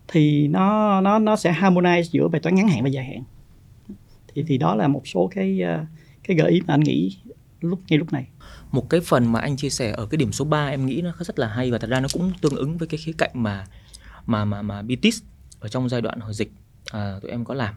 Thì 0.07 0.47
nó 0.47 1.01
nó 1.01 1.19
nó 1.19 1.35
sẽ 1.35 1.51
harmonize 1.53 2.09
giữa 2.11 2.27
bài 2.27 2.41
toán 2.41 2.55
ngắn 2.55 2.67
hạn 2.67 2.83
và 2.83 2.89
dài 2.89 3.05
hạn. 3.05 3.23
Thì 4.33 4.43
thì 4.47 4.57
đó 4.57 4.75
là 4.75 4.87
một 4.87 5.07
số 5.07 5.29
cái 5.35 5.61
ờ, 5.61 5.85
cái 6.23 6.37
gợi 6.37 6.51
ý 6.51 6.61
mà 6.67 6.73
anh 6.73 6.81
nghĩ 6.81 7.17
lúc 7.61 7.79
ngay 7.89 7.99
lúc 7.99 8.13
này 8.13 8.25
một 8.73 8.89
cái 8.89 9.01
phần 9.01 9.31
mà 9.31 9.39
anh 9.39 9.57
chia 9.57 9.69
sẻ 9.69 9.91
ở 9.91 10.05
cái 10.05 10.17
điểm 10.17 10.31
số 10.31 10.45
3 10.45 10.67
em 10.67 10.85
nghĩ 10.85 11.01
nó 11.01 11.13
rất 11.19 11.39
là 11.39 11.47
hay 11.47 11.71
và 11.71 11.77
thật 11.77 11.89
ra 11.89 11.99
nó 11.99 12.07
cũng 12.13 12.31
tương 12.41 12.55
ứng 12.55 12.77
với 12.77 12.87
cái 12.87 12.97
khía 12.97 13.11
cạnh 13.17 13.31
mà 13.33 13.67
mà 14.25 14.45
mà 14.45 14.61
mà 14.61 14.81
BTS 14.81 15.23
ở 15.59 15.67
trong 15.67 15.89
giai 15.89 16.01
đoạn 16.01 16.19
hồi 16.19 16.33
dịch 16.33 16.51
à, 16.91 17.19
tụi 17.21 17.31
em 17.31 17.45
có 17.45 17.53
làm. 17.53 17.75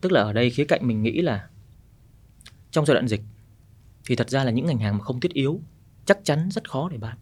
Tức 0.00 0.12
là 0.12 0.20
ở 0.20 0.32
đây 0.32 0.50
khía 0.50 0.64
cạnh 0.64 0.86
mình 0.86 1.02
nghĩ 1.02 1.22
là 1.22 1.48
trong 2.70 2.86
giai 2.86 2.94
đoạn 2.94 3.08
dịch 3.08 3.20
thì 4.06 4.16
thật 4.16 4.30
ra 4.30 4.44
là 4.44 4.50
những 4.50 4.66
ngành 4.66 4.78
hàng 4.78 4.98
mà 4.98 5.04
không 5.04 5.20
thiết 5.20 5.32
yếu 5.32 5.60
chắc 6.04 6.18
chắn 6.24 6.48
rất 6.50 6.70
khó 6.70 6.88
để 6.88 6.98
bán. 6.98 7.16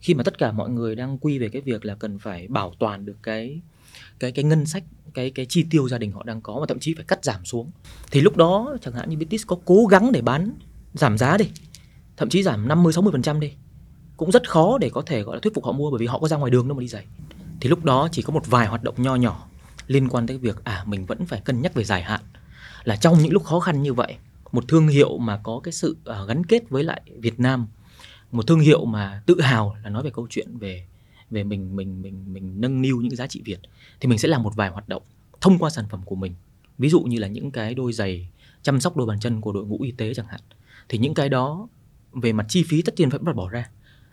Khi 0.00 0.14
mà 0.14 0.22
tất 0.22 0.38
cả 0.38 0.52
mọi 0.52 0.70
người 0.70 0.94
đang 0.94 1.18
quy 1.18 1.38
về 1.38 1.48
cái 1.48 1.62
việc 1.62 1.84
là 1.84 1.94
cần 1.94 2.18
phải 2.18 2.48
bảo 2.48 2.74
toàn 2.78 3.04
được 3.04 3.16
cái 3.22 3.60
cái 4.18 4.32
cái 4.32 4.44
ngân 4.44 4.66
sách 4.66 4.84
cái 5.14 5.30
cái 5.30 5.46
chi 5.46 5.64
tiêu 5.70 5.88
gia 5.88 5.98
đình 5.98 6.12
họ 6.12 6.22
đang 6.22 6.40
có 6.40 6.60
và 6.60 6.66
thậm 6.66 6.78
chí 6.78 6.94
phải 6.94 7.04
cắt 7.04 7.24
giảm 7.24 7.44
xuống 7.44 7.70
thì 8.10 8.20
lúc 8.20 8.36
đó 8.36 8.76
chẳng 8.82 8.94
hạn 8.94 9.10
như 9.10 9.16
Bitis 9.16 9.46
có 9.46 9.58
cố 9.64 9.86
gắng 9.86 10.12
để 10.12 10.22
bán 10.22 10.52
giảm 10.94 11.18
giá 11.18 11.36
đi 11.36 11.48
thậm 12.18 12.28
chí 12.28 12.42
giảm 12.42 12.68
50 12.68 12.92
60% 12.92 13.40
đi. 13.40 13.52
Cũng 14.16 14.30
rất 14.30 14.50
khó 14.50 14.78
để 14.78 14.90
có 14.90 15.02
thể 15.02 15.22
gọi 15.22 15.36
là 15.36 15.40
thuyết 15.40 15.54
phục 15.54 15.64
họ 15.64 15.72
mua 15.72 15.90
bởi 15.90 15.98
vì 15.98 16.06
họ 16.06 16.18
có 16.18 16.28
ra 16.28 16.36
ngoài 16.36 16.50
đường 16.50 16.68
đâu 16.68 16.76
mà 16.76 16.80
đi 16.80 16.88
giày. 16.88 17.06
Thì 17.60 17.68
lúc 17.68 17.84
đó 17.84 18.08
chỉ 18.12 18.22
có 18.22 18.32
một 18.32 18.46
vài 18.46 18.66
hoạt 18.66 18.82
động 18.82 18.94
nho 18.98 19.14
nhỏ 19.14 19.48
liên 19.86 20.08
quan 20.08 20.26
tới 20.26 20.38
việc 20.38 20.64
à 20.64 20.84
mình 20.86 21.06
vẫn 21.06 21.26
phải 21.26 21.40
cân 21.40 21.62
nhắc 21.62 21.74
về 21.74 21.84
dài 21.84 22.02
hạn. 22.02 22.20
Là 22.84 22.96
trong 22.96 23.18
những 23.18 23.32
lúc 23.32 23.44
khó 23.44 23.60
khăn 23.60 23.82
như 23.82 23.94
vậy 23.94 24.16
một 24.52 24.68
thương 24.68 24.88
hiệu 24.88 25.18
mà 25.18 25.40
có 25.42 25.60
cái 25.64 25.72
sự 25.72 25.96
uh, 26.10 26.28
gắn 26.28 26.46
kết 26.46 26.70
với 26.70 26.84
lại 26.84 27.02
Việt 27.18 27.40
Nam 27.40 27.66
một 28.32 28.46
thương 28.46 28.60
hiệu 28.60 28.84
mà 28.84 29.22
tự 29.26 29.40
hào 29.40 29.76
là 29.84 29.90
nói 29.90 30.02
về 30.02 30.10
câu 30.10 30.26
chuyện 30.30 30.58
về 30.58 30.86
về 31.30 31.44
mình 31.44 31.76
mình 31.76 32.02
mình 32.02 32.32
mình 32.32 32.60
nâng 32.60 32.82
niu 32.82 33.00
những 33.00 33.10
cái 33.10 33.16
giá 33.16 33.26
trị 33.26 33.42
Việt 33.44 33.58
thì 34.00 34.08
mình 34.08 34.18
sẽ 34.18 34.28
làm 34.28 34.42
một 34.42 34.56
vài 34.56 34.70
hoạt 34.70 34.88
động 34.88 35.02
thông 35.40 35.58
qua 35.58 35.70
sản 35.70 35.84
phẩm 35.90 36.02
của 36.04 36.14
mình. 36.14 36.34
Ví 36.78 36.88
dụ 36.88 37.00
như 37.00 37.18
là 37.18 37.28
những 37.28 37.50
cái 37.50 37.74
đôi 37.74 37.92
giày 37.92 38.28
chăm 38.62 38.80
sóc 38.80 38.96
đôi 38.96 39.06
bàn 39.06 39.20
chân 39.20 39.40
của 39.40 39.52
đội 39.52 39.66
ngũ 39.66 39.78
y 39.82 39.92
tế 39.92 40.14
chẳng 40.14 40.26
hạn. 40.26 40.40
Thì 40.88 40.98
những 40.98 41.14
cái 41.14 41.28
đó 41.28 41.68
về 42.12 42.32
mặt 42.32 42.46
chi 42.48 42.62
phí 42.62 42.82
tất 42.82 42.94
nhiên 42.96 43.10
phải 43.10 43.18
bắt 43.18 43.36
bỏ 43.36 43.48
ra. 43.48 43.70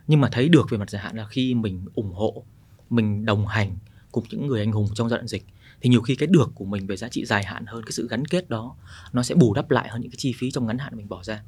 Nhưng 0.08 0.21
mà 0.21 0.29
thấy 0.31 0.49
được 0.49 0.69
về 0.69 0.77
mặt 0.77 0.89
dài 0.89 1.01
hạn 1.01 1.17
là 1.17 1.25
khi 1.25 1.53
mình 1.53 1.86
ủng 1.95 2.13
hộ, 2.13 2.43
mình 2.89 3.25
đồng 3.25 3.47
hành 3.47 3.75
cùng 4.12 4.23
những 4.29 4.47
người 4.47 4.60
anh 4.60 4.71
hùng 4.71 4.88
trong 4.95 5.10
giai 5.10 5.17
đoạn 5.17 5.27
dịch, 5.27 5.43
thì 5.81 5.89
nhiều 5.89 6.01
khi 6.01 6.15
cái 6.15 6.27
được 6.27 6.51
của 6.55 6.65
mình 6.65 6.88
về 6.88 6.97
giá 6.97 7.08
trị 7.08 7.25
dài 7.25 7.43
hạn 7.43 7.65
hơn, 7.67 7.84
cái 7.84 7.91
sự 7.91 8.08
gắn 8.10 8.25
kết 8.25 8.49
đó, 8.49 8.75
nó 9.13 9.23
sẽ 9.23 9.36
bù 9.36 9.53
đắp 9.53 9.71
lại 9.71 9.88
hơn 9.89 10.01
những 10.01 10.12
cái 10.12 10.17
chi 10.17 10.34
phí 10.38 10.51
trong 10.51 10.67
ngắn 10.67 10.77
hạn 10.77 10.97
mình 10.97 11.10
bỏ 11.10 11.23
ra. 11.23 11.41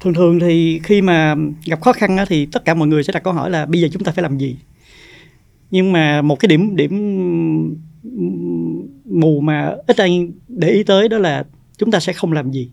Thường 0.00 0.14
thường 0.14 0.40
thì 0.40 0.80
khi 0.84 1.02
mà 1.02 1.34
gặp 1.64 1.80
khó 1.80 1.92
khăn 1.92 2.16
thì 2.28 2.46
tất 2.46 2.64
cả 2.64 2.74
mọi 2.74 2.88
người 2.88 3.04
sẽ 3.04 3.12
đặt 3.12 3.22
câu 3.22 3.32
hỏi 3.32 3.50
là 3.50 3.66
bây 3.66 3.80
giờ 3.80 3.88
chúng 3.92 4.04
ta 4.04 4.12
phải 4.12 4.22
làm 4.22 4.38
gì? 4.38 4.56
Nhưng 5.70 5.92
mà 5.92 6.22
một 6.22 6.36
cái 6.40 6.48
điểm 6.48 6.76
điểm 6.76 6.92
mù 9.04 9.40
mà 9.40 9.74
ít 9.86 9.96
ai 9.96 10.28
để 10.48 10.68
ý 10.68 10.82
tới 10.82 11.08
đó 11.08 11.18
là 11.18 11.44
chúng 11.78 11.90
ta 11.90 12.00
sẽ 12.00 12.12
không 12.12 12.32
làm 12.32 12.50
gì 12.50 12.70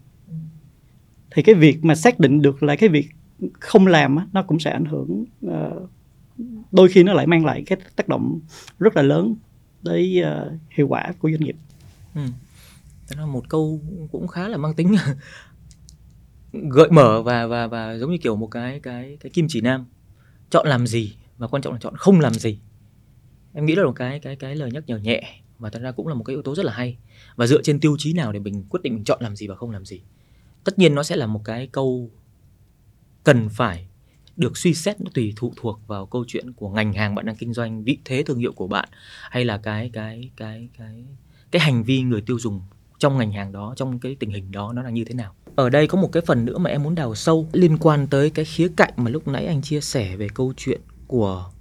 thì 1.34 1.42
cái 1.42 1.56
việc 1.56 1.84
mà 1.84 1.96
xác 1.96 2.20
định 2.20 2.42
được 2.42 2.64
là 2.64 2.76
cái 2.76 2.90
việc 2.90 3.10
không 3.60 3.88
làm 3.88 4.18
nó 4.34 4.44
cũng 4.44 4.60
sẽ 4.60 4.72
ảnh 4.72 4.86
hưởng 4.86 5.26
ờ, 5.48 5.88
đôi 6.72 6.90
khi 6.90 7.04
nó 7.04 7.14
lại 7.14 7.28
mang 7.28 7.46
lại 7.46 7.64
cái 7.66 7.78
tác 7.96 8.08
động 8.08 8.40
rất 8.80 8.96
là 8.96 9.02
lớn 9.02 9.36
tới 9.84 10.22
ờ, 10.22 10.58
hiệu 10.70 10.88
quả 10.88 11.14
của 11.20 11.30
doanh 11.32 11.42
nghiệp. 11.42 11.56
Ừ. 12.16 12.22
Đó 13.12 13.20
là 13.20 13.26
một 13.26 13.50
câu 13.50 13.82
cũng 14.12 14.28
khá 14.28 14.48
là 14.48 14.58
mang 14.58 14.74
tính 14.74 14.96
gợi 16.54 16.92
mở 16.92 17.22
và 17.22 17.48
và 17.48 17.68
và 17.68 17.98
giống 17.98 18.12
như 18.12 18.18
kiểu 18.18 18.36
một 18.36 18.48
cái 18.48 18.80
cái 18.80 19.18
cái 19.20 19.30
kim 19.30 19.46
chỉ 19.50 19.62
nam 19.62 19.86
chọn 20.50 20.68
làm 20.68 20.88
gì 20.88 21.16
và 21.38 21.48
quan 21.48 21.62
trọng 21.62 21.74
là 21.74 21.80
chọn 21.80 21.96
không 21.98 22.20
làm 22.20 22.34
gì 22.34 22.60
em 23.54 23.66
nghĩ 23.66 23.76
đó 23.76 23.82
là 23.82 23.88
một 23.88 23.96
cái 23.96 24.20
cái 24.20 24.36
cái 24.36 24.56
lời 24.56 24.72
nhắc 24.72 24.84
nhở 24.88 24.98
nhẹ 24.98 25.40
và 25.60 25.70
thật 25.70 25.80
ra 25.80 25.92
cũng 25.92 26.08
là 26.08 26.14
một 26.14 26.24
cái 26.24 26.34
yếu 26.34 26.42
tố 26.42 26.56
rất 26.56 26.66
là 26.66 26.74
hay 26.74 26.98
và 27.36 27.48
dựa 27.48 27.62
trên 27.62 27.80
tiêu 27.80 27.96
chí 28.00 28.14
nào 28.14 28.32
để 28.32 28.40
mình 28.40 28.64
quyết 28.70 28.80
định 28.84 28.94
mình 28.94 29.04
chọn 29.04 29.22
làm 29.22 29.36
gì 29.36 29.48
và 29.48 29.56
không 29.56 29.72
làm 29.72 29.86
gì 29.86 30.02
tất 30.64 30.80
nhiên 30.80 30.96
nó 30.96 31.04
sẽ 31.04 31.16
là 31.16 31.28
một 31.28 31.42
cái 31.46 31.68
câu 31.68 32.12
cần 33.24 33.50
phải 33.50 33.88
được 34.36 34.58
suy 34.58 34.74
xét, 34.74 35.02
nó 35.02 35.12
tùy 35.14 35.34
thụ 35.36 35.54
thuộc 35.56 35.80
vào 35.88 36.06
câu 36.06 36.26
chuyện 36.28 36.54
của 36.54 36.70
ngành 36.70 36.94
hàng 36.94 37.16
bạn 37.16 37.26
đang 37.26 37.36
kinh 37.36 37.54
doanh, 37.54 37.84
vị 37.84 37.98
thế 38.06 38.24
thương 38.24 38.40
hiệu 38.40 38.54
của 38.54 38.68
bạn, 38.68 38.90
hay 39.30 39.46
là 39.46 39.58
cái 39.58 39.90
cái 39.94 40.32
cái 40.38 40.70
cái 40.78 41.06
cái 41.52 41.62
hành 41.62 41.84
vi 41.84 42.02
người 42.02 42.22
tiêu 42.22 42.40
dùng 42.40 42.62
trong 43.00 43.18
ngành 43.18 43.32
hàng 43.32 43.52
đó, 43.52 43.74
trong 43.78 44.00
cái 44.00 44.16
tình 44.20 44.30
hình 44.30 44.52
đó 44.52 44.74
nó 44.74 44.82
là 44.82 44.90
như 44.90 45.06
thế 45.06 45.14
nào. 45.14 45.36
Ở 45.56 45.70
đây 45.70 45.88
có 45.88 46.02
một 46.02 46.10
cái 46.12 46.24
phần 46.26 46.46
nữa 46.46 46.58
mà 46.58 46.70
em 46.70 46.84
muốn 46.84 46.96
đào 46.96 47.16
sâu 47.16 47.50
liên 47.54 47.78
quan 47.78 48.08
tới 48.08 48.30
cái 48.30 48.46
khía 48.46 48.68
cạnh 48.78 48.94
mà 48.98 49.12
lúc 49.12 49.28
nãy 49.28 49.46
anh 49.46 49.62
chia 49.62 49.82
sẻ 49.82 50.16
về 50.16 50.28
câu 50.34 50.54
chuyện 50.58 50.82
của 51.08 51.52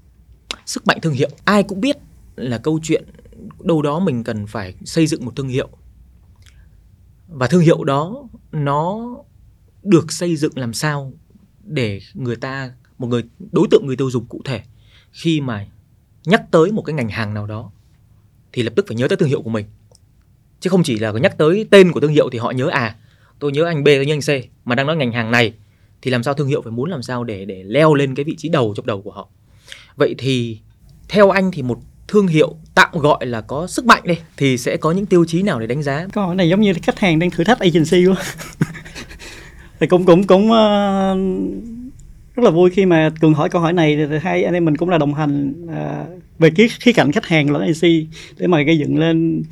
sức 0.66 0.86
mạnh 0.86 0.98
thương 1.02 1.12
hiệu. 1.12 1.28
Ai 1.44 1.62
cũng 1.62 1.80
biết 1.80 1.96
là 2.36 2.58
câu 2.58 2.80
chuyện 2.82 3.04
đâu 3.60 3.82
đó 3.82 3.98
mình 3.98 4.24
cần 4.24 4.46
phải 4.46 4.74
xây 4.84 5.06
dựng 5.06 5.24
một 5.24 5.36
thương 5.36 5.48
hiệu. 5.48 5.68
Và 7.28 7.46
thương 7.46 7.60
hiệu 7.60 7.84
đó 7.84 8.28
nó 8.52 9.16
được 9.82 10.12
xây 10.12 10.36
dựng 10.36 10.52
làm 10.54 10.72
sao 10.72 11.12
để 11.64 12.00
người 12.14 12.36
ta, 12.36 12.72
một 12.98 13.06
người, 13.06 13.22
đối 13.52 13.68
tượng 13.70 13.86
người 13.86 13.96
tiêu 13.96 14.10
dùng 14.10 14.24
cụ 14.24 14.40
thể 14.44 14.62
khi 15.12 15.40
mà 15.40 15.66
nhắc 16.24 16.42
tới 16.50 16.72
một 16.72 16.82
cái 16.82 16.94
ngành 16.94 17.08
hàng 17.08 17.34
nào 17.34 17.46
đó 17.46 17.70
thì 18.52 18.62
lập 18.62 18.72
tức 18.76 18.84
phải 18.88 18.96
nhớ 18.96 19.08
tới 19.08 19.16
thương 19.16 19.28
hiệu 19.28 19.42
của 19.42 19.50
mình. 19.50 19.66
Chứ 20.60 20.70
không 20.70 20.82
chỉ 20.82 20.98
là 20.98 21.12
nhắc 21.12 21.38
tới 21.38 21.66
tên 21.70 21.92
của 21.92 22.00
thương 22.00 22.12
hiệu 22.12 22.28
thì 22.32 22.38
họ 22.38 22.50
nhớ 22.50 22.68
à 22.68 22.96
tôi 23.38 23.52
nhớ 23.52 23.64
anh 23.64 23.84
B 23.84 23.86
tôi 23.86 24.06
nhớ 24.06 24.14
anh 24.14 24.20
C 24.20 24.48
mà 24.64 24.74
đang 24.74 24.86
nói 24.86 24.96
ngành 24.96 25.12
hàng 25.12 25.30
này, 25.30 25.54
thì 26.02 26.10
làm 26.10 26.22
sao 26.22 26.34
thương 26.34 26.48
hiệu 26.48 26.62
phải 26.62 26.72
muốn 26.72 26.90
làm 26.90 27.02
sao 27.02 27.24
để 27.24 27.44
để 27.44 27.62
leo 27.62 27.94
lên 27.94 28.14
cái 28.14 28.24
vị 28.24 28.36
trí 28.36 28.48
đầu 28.48 28.74
trong 28.76 28.86
đầu 28.86 29.02
của 29.02 29.10
họ. 29.10 29.28
Vậy 29.96 30.14
thì 30.18 30.58
theo 31.08 31.30
anh 31.30 31.50
thì 31.52 31.62
một 31.62 31.78
thương 32.12 32.27
hiệu 32.27 32.57
tạm 32.75 32.88
gọi 32.92 33.27
là 33.27 33.40
có 33.40 33.66
sức 33.66 33.87
mạnh 33.87 34.03
đi 34.05 34.14
thì 34.37 34.59
sẽ 34.59 34.77
có 34.77 34.92
những 34.92 35.07
tiêu 35.07 35.25
chí 35.25 35.42
nào 35.42 35.61
để 35.61 35.66
đánh 35.66 35.83
giá? 35.83 36.07
Câu 36.12 36.27
hỏi 36.27 36.35
này 36.35 36.48
giống 36.48 36.61
như 36.61 36.72
khách 36.83 36.98
hàng 36.98 37.18
đang 37.18 37.31
thử 37.31 37.44
thách 37.44 37.59
agency 37.59 38.07
quá. 38.07 38.16
Thì 39.81 39.87
cũng 39.87 40.05
cũng 40.05 40.27
cũng 40.27 40.51
uh, 40.51 41.16
rất 42.35 42.42
là 42.44 42.51
vui 42.51 42.70
khi 42.70 42.87
mà 42.87 43.11
cường 43.20 43.35
hỏi 43.35 43.48
câu 43.48 43.62
hỏi 43.62 43.72
này. 43.72 43.96
Thì 43.96 44.18
hai 44.22 44.44
anh 44.44 44.55
em 44.55 44.64
mình 44.64 44.77
cũng 44.77 44.88
là 44.88 44.98
đồng 44.98 45.14
hành 45.14 45.55
uh, 45.64 46.22
về 46.38 46.51
cái 46.57 46.68
khía 46.81 46.92
cạnh 46.92 47.12
khách 47.12 47.27
hàng 47.27 47.51
lẫn 47.51 47.62
agency 47.62 48.07
để 48.38 48.46
mà 48.46 48.62
gây 48.62 48.79
dựng 48.79 48.98
lên 48.98 49.42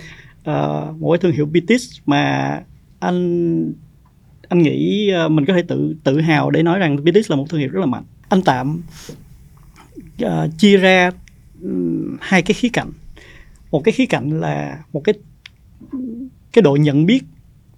uh, 0.50 1.00
một 1.00 1.10
cái 1.10 1.18
thương 1.20 1.32
hiệu 1.32 1.46
BTS 1.46 1.98
mà 2.06 2.60
anh 2.98 3.72
anh 4.48 4.62
nghĩ 4.62 5.10
uh, 5.26 5.30
mình 5.30 5.44
có 5.44 5.52
thể 5.52 5.62
tự 5.62 5.94
tự 6.04 6.20
hào 6.20 6.50
để 6.50 6.62
nói 6.62 6.78
rằng 6.78 6.96
BTS 7.04 7.30
là 7.30 7.36
một 7.36 7.46
thương 7.48 7.60
hiệu 7.60 7.70
rất 7.72 7.80
là 7.80 7.86
mạnh. 7.86 8.04
Anh 8.28 8.42
tạm 8.42 8.80
uh, 10.24 10.28
chia 10.58 10.76
ra 10.76 11.10
hai 12.20 12.42
cái 12.42 12.54
khía 12.54 12.68
cạnh. 12.72 12.92
Một 13.70 13.84
cái 13.84 13.92
khía 13.92 14.06
cạnh 14.06 14.40
là 14.40 14.78
một 14.92 15.04
cái 15.04 15.14
cái 16.52 16.62
độ 16.62 16.76
nhận 16.76 17.06
biết 17.06 17.22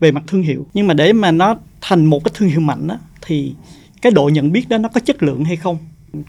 về 0.00 0.12
mặt 0.12 0.24
thương 0.26 0.42
hiệu. 0.42 0.66
Nhưng 0.74 0.86
mà 0.86 0.94
để 0.94 1.12
mà 1.12 1.30
nó 1.30 1.56
thành 1.80 2.06
một 2.06 2.24
cái 2.24 2.32
thương 2.34 2.48
hiệu 2.48 2.60
mạnh 2.60 2.86
đó, 2.86 2.98
thì 3.22 3.54
cái 4.02 4.12
độ 4.12 4.28
nhận 4.28 4.52
biết 4.52 4.68
đó 4.68 4.78
nó 4.78 4.88
có 4.88 5.00
chất 5.00 5.22
lượng 5.22 5.44
hay 5.44 5.56
không? 5.56 5.78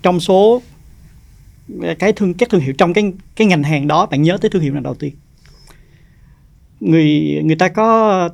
Trong 0.04 0.20
số 0.20 0.62
ờ, 1.82 1.96
cái 2.00 2.13
thương 2.13 2.34
các 2.34 2.50
thương 2.50 2.62
hiệu 2.62 2.74
trong 2.74 2.94
cái 2.94 3.13
cái 3.36 3.48
ngành 3.48 3.63
hàng 3.63 3.88
đó 3.88 4.06
bạn 4.06 4.22
nhớ 4.22 4.38
tới 4.42 4.50
thương 4.50 4.62
hiệu 4.62 4.74
nào 4.74 4.84
đầu 4.84 4.96
tiên? 4.96 5.13
Người 6.80 7.42
người 7.44 7.56
ta 7.56 7.70
có 7.70 8.30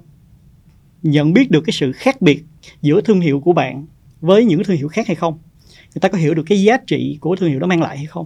nhận 1.03 1.33
biết 1.33 1.51
được 1.51 1.61
cái 1.61 1.73
sự 1.73 1.91
khác 1.91 2.21
biệt 2.21 2.43
giữa 2.81 3.01
thương 3.01 3.21
hiệu 3.21 3.39
của 3.39 3.53
bạn 3.53 3.85
với 4.21 4.45
những 4.45 4.63
thương 4.63 4.77
hiệu 4.77 4.87
khác 4.87 5.07
hay 5.07 5.15
không? 5.15 5.37
Người 5.95 6.01
ta 6.01 6.09
có 6.09 6.17
hiểu 6.17 6.33
được 6.33 6.43
cái 6.47 6.63
giá 6.63 6.77
trị 6.77 7.17
của 7.21 7.35
thương 7.35 7.49
hiệu 7.49 7.59
đó 7.59 7.67
mang 7.67 7.81
lại 7.81 7.97
hay 7.97 8.05
không? 8.05 8.25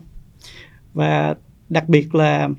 Và 0.94 1.36
đặc 1.70 1.90
biệt 1.90 2.16
là 2.16 2.50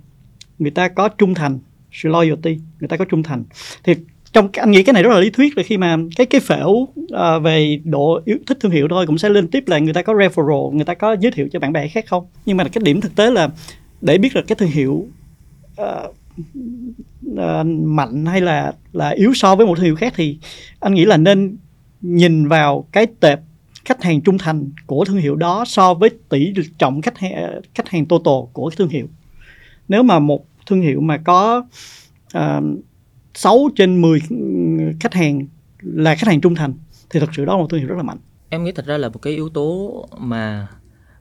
người 0.59 0.71
ta 0.71 0.89
có 0.89 1.09
trung 1.09 1.35
thành 1.35 1.59
sự 1.93 2.09
loyalty 2.09 2.59
người 2.81 2.89
ta 2.89 2.97
có 2.97 3.05
trung 3.05 3.23
thành. 3.23 3.45
Thì 3.85 3.95
trong 4.33 4.49
anh 4.53 4.71
nghĩ 4.71 4.83
cái 4.83 4.93
này 4.93 5.03
rất 5.03 5.11
là 5.11 5.21
lý 5.21 5.31
thuyết 5.31 5.57
là 5.57 5.63
khi 5.63 5.79
mà 5.79 5.97
cái 6.17 6.27
cái 6.27 6.41
phễu 6.41 6.71
uh, 6.71 7.43
về 7.43 7.81
độ 7.85 8.21
yêu 8.25 8.37
thích 8.47 8.59
thương 8.61 8.73
hiệu 8.73 8.87
thôi 8.91 9.07
cũng 9.07 9.19
sẽ 9.19 9.29
lên 9.29 9.49
tiếp 9.49 9.65
là 9.67 9.79
người 9.79 9.95
ta 9.95 10.03
có 10.03 10.13
referral 10.13 10.71
người 10.71 10.85
ta 10.85 10.95
có 10.95 11.17
giới 11.21 11.33
thiệu 11.33 11.49
cho 11.53 11.59
bạn 11.59 11.73
bè 11.73 11.89
khác 11.89 12.05
không? 12.09 12.27
Nhưng 12.47 12.57
mà 12.57 12.65
cái 12.65 12.83
điểm 12.85 13.01
thực 13.01 13.17
tế 13.17 13.31
là 13.31 13.49
để 14.01 14.19
biết 14.19 14.35
được 14.35 14.47
cái 14.47 14.57
thương 14.57 14.71
hiệu 14.71 15.07
uh, 15.83 16.15
uh, 17.33 17.67
mạnh 17.83 18.27
hay 18.27 18.41
là 18.41 18.73
là 18.93 19.09
yếu 19.09 19.35
so 19.35 19.57
với 19.57 19.67
một 19.67 19.75
thương 19.75 19.85
hiệu 19.85 19.97
khác 19.97 20.13
thì 20.17 20.39
anh 20.81 20.95
nghĩ 20.95 21.05
là 21.05 21.17
nên 21.17 21.57
nhìn 22.01 22.49
vào 22.49 22.89
cái 22.93 23.07
tệp 23.21 23.41
khách 23.85 24.03
hàng 24.03 24.21
trung 24.21 24.39
thành 24.39 24.71
của 24.87 25.05
thương 25.05 25.17
hiệu 25.17 25.37
đó 25.37 25.65
so 25.67 25.95
với 25.95 26.11
tỷ 26.29 26.53
trọng 26.79 27.03
khách 27.03 27.19
hàng 27.19 27.61
khách 27.75 27.89
hàng 27.89 28.07
total 28.07 28.35
của 28.53 28.71
thương 28.77 28.89
hiệu 28.89 29.07
nếu 29.89 30.03
mà 30.03 30.19
một 30.19 30.47
thương 30.67 30.81
hiệu 30.81 31.01
mà 31.01 31.19
có 31.25 31.65
ờ, 32.33 32.59
uh, 32.59 32.85
6 33.35 33.69
trên 33.77 34.03
10 34.03 34.21
khách 35.01 35.15
hàng 35.15 35.47
là 35.79 36.15
khách 36.15 36.29
hàng 36.29 36.41
trung 36.41 36.55
thành 36.55 36.75
thì 37.11 37.21
thật 37.21 37.31
sự 37.37 37.45
đó 37.45 37.53
là 37.53 37.59
một 37.59 37.67
thương 37.71 37.81
hiệu 37.81 37.89
rất 37.89 37.97
là 37.97 38.03
mạnh. 38.03 38.19
Em 38.49 38.65
nghĩ 38.65 38.73
thật 38.73 38.87
ra 38.87 38.99
là 38.99 39.09
một 39.09 39.23
cái 39.23 39.33
yếu 39.33 39.49
tố 39.49 40.09
mà 40.19 40.69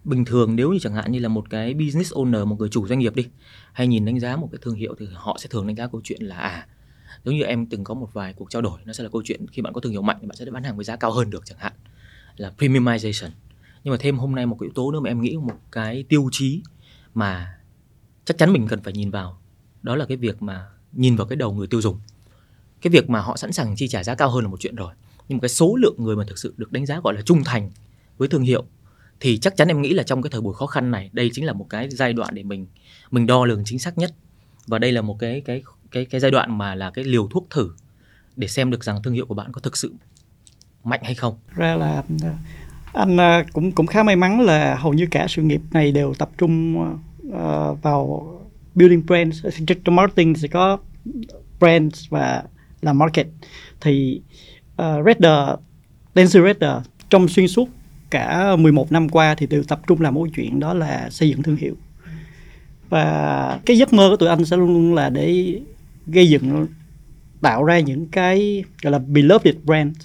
bình 0.04 0.26
thường 0.26 0.56
nếu 0.56 0.72
như 0.72 0.80
chẳng 0.80 0.94
hạn 0.94 1.12
như 1.12 1.20
là 1.20 1.30
một 1.30 1.50
cái 1.50 1.74
business 1.74 2.14
owner 2.14 2.46
một 2.46 2.56
người 2.60 2.70
chủ 2.70 2.88
doanh 2.88 3.00
nghiệp 3.00 3.16
đi 3.16 3.28
hay 3.74 3.88
nhìn 3.88 4.06
đánh 4.06 4.20
giá 4.20 4.36
một 4.36 4.50
cái 4.52 4.60
thương 4.62 4.76
hiệu 4.76 4.96
thì 5.00 5.08
họ 5.14 5.38
sẽ 5.40 5.48
thường 5.52 5.68
đánh 5.68 5.76
giá 5.76 5.88
câu 5.88 6.02
chuyện 6.04 6.22
là 6.22 6.36
à 6.36 6.68
giống 7.24 7.36
như 7.36 7.44
em 7.44 7.66
từng 7.66 7.84
có 7.84 7.94
một 7.94 8.14
vài 8.14 8.34
cuộc 8.34 8.50
trao 8.50 8.62
đổi 8.62 8.80
nó 8.86 8.94
sẽ 8.94 9.04
là 9.04 9.10
câu 9.14 9.22
chuyện 9.26 9.48
khi 9.52 9.62
bạn 9.62 9.74
có 9.74 9.82
thương 9.82 9.92
hiệu 9.92 10.02
mạnh 10.02 10.18
thì 10.22 10.28
bạn 10.28 10.36
sẽ 10.36 10.46
bán 10.46 10.64
hàng 10.64 10.76
với 10.76 10.86
giá 10.86 10.96
cao 10.96 11.12
hơn 11.12 11.30
được 11.30 11.44
chẳng 11.46 11.58
hạn 11.62 11.74
là 12.38 12.54
premiumization. 12.58 13.30
Nhưng 13.84 13.92
mà 13.92 13.98
thêm 14.00 14.18
hôm 14.18 14.36
nay 14.36 14.46
một 14.46 14.58
cái 14.60 14.68
yếu 14.68 14.74
tố 14.76 14.92
nữa 14.92 15.00
mà 15.00 15.10
em 15.10 15.22
nghĩ 15.22 15.38
một 15.38 15.60
cái 15.72 16.04
tiêu 16.10 16.30
chí 16.32 16.62
mà 17.14 17.58
chắc 18.26 18.38
chắn 18.38 18.54
mình 18.54 18.68
cần 18.68 18.84
phải 18.84 18.94
nhìn 18.94 19.12
vào, 19.12 19.42
đó 19.82 19.96
là 19.96 20.06
cái 20.06 20.18
việc 20.18 20.42
mà 20.42 20.68
nhìn 20.92 21.16
vào 21.16 21.28
cái 21.28 21.36
đầu 21.36 21.54
người 21.54 21.68
tiêu 21.68 21.82
dùng. 21.82 22.00
Cái 22.82 22.92
việc 22.92 23.10
mà 23.10 23.20
họ 23.20 23.38
sẵn 23.38 23.52
sàng 23.52 23.76
chi 23.76 23.88
trả 23.88 24.04
giá 24.04 24.16
cao 24.16 24.30
hơn 24.30 24.44
là 24.44 24.50
một 24.50 24.60
chuyện 24.60 24.76
rồi, 24.76 24.94
nhưng 25.28 25.38
mà 25.38 25.42
cái 25.42 25.50
số 25.50 25.76
lượng 25.76 25.96
người 25.98 26.16
mà 26.16 26.24
thực 26.28 26.38
sự 26.38 26.54
được 26.58 26.72
đánh 26.72 26.86
giá 26.86 27.00
gọi 27.04 27.14
là 27.14 27.22
trung 27.22 27.44
thành 27.44 27.72
với 28.18 28.28
thương 28.28 28.44
hiệu 28.44 28.66
thì 29.20 29.38
chắc 29.38 29.56
chắn 29.58 29.68
em 29.68 29.82
nghĩ 29.82 29.94
là 29.94 30.04
trong 30.04 30.22
cái 30.22 30.32
thời 30.32 30.42
buổi 30.42 30.54
khó 30.54 30.66
khăn 30.66 30.92
này, 30.92 31.10
đây 31.14 31.30
chính 31.34 31.46
là 31.46 31.54
một 31.54 31.68
cái 31.70 31.90
giai 31.90 32.14
đoạn 32.14 32.36
để 32.36 32.44
mình 32.44 32.68
mình 33.12 33.26
đo 33.26 33.46
lường 33.46 33.64
chính 33.66 33.80
xác 33.80 33.98
nhất. 33.98 34.14
Và 34.68 34.80
đây 34.80 34.92
là 34.92 35.02
một 35.02 35.20
cái 35.20 35.42
cái 35.42 35.64
cái 35.92 36.06
cái 36.06 36.22
giai 36.22 36.32
đoạn 36.32 36.58
mà 36.58 36.76
là 36.76 36.92
cái 36.92 37.06
liều 37.06 37.28
thuốc 37.28 37.48
thử 37.50 37.70
để 38.36 38.48
xem 38.48 38.72
được 38.72 38.84
rằng 38.84 39.04
thương 39.04 39.14
hiệu 39.14 39.26
của 39.26 39.36
bạn 39.36 39.52
có 39.52 39.62
thực 39.62 39.78
sự 39.78 39.94
mạnh 40.84 41.00
hay 41.04 41.16
không? 41.16 41.36
Ra 41.56 41.76
là 41.76 42.04
ờ, 42.24 42.34
anh 42.94 43.18
ờ, 43.18 43.44
cũng 43.54 43.72
cũng 43.72 43.88
khá 43.88 44.04
may 44.04 44.16
mắn 44.16 44.42
là 44.42 44.76
hầu 44.76 44.94
như 44.94 45.08
cả 45.12 45.28
sự 45.30 45.42
nghiệp 45.42 45.62
này 45.72 45.92
đều 45.92 46.14
tập 46.14 46.30
trung 46.38 46.78
uh, 46.78 47.82
vào 47.82 48.30
building 48.76 49.06
brands 49.06 49.46
trong 49.86 49.96
marketing 49.96 50.36
sẽ 50.36 50.48
có 50.48 50.78
brands 51.60 52.10
và 52.10 52.44
là 52.82 52.94
market. 52.94 53.28
Thì 53.82 54.22
uh, 54.82 55.06
Redder 55.06 55.50
Dancy 56.16 56.40
Redder 56.40 56.74
trong 57.10 57.28
xuyên 57.28 57.48
suốt 57.48 57.70
cả 58.10 58.56
11 58.56 58.92
năm 58.92 59.10
qua 59.10 59.36
thì 59.36 59.48
đều 59.48 59.64
tập 59.64 59.82
trung 59.88 60.02
làm 60.02 60.14
một 60.14 60.28
chuyện 60.36 60.60
đó 60.60 60.74
là 60.74 61.10
xây 61.10 61.30
dựng 61.30 61.44
thương 61.44 61.56
hiệu. 61.56 61.76
Và 62.90 63.60
cái 63.66 63.78
giấc 63.78 63.94
mơ 63.94 64.08
của 64.10 64.16
tụi 64.16 64.30
anh 64.30 64.46
sẽ 64.46 64.58
luôn 64.58 64.74
luôn 64.74 64.94
là 64.94 65.10
để 65.10 65.60
gây 66.08 66.30
dựng 66.30 66.68
tạo 67.42 67.64
ra 67.64 67.80
những 67.80 68.08
cái 68.08 68.64
gọi 68.82 68.92
là 68.92 69.00
beloved 69.00 69.56
brand 69.64 69.96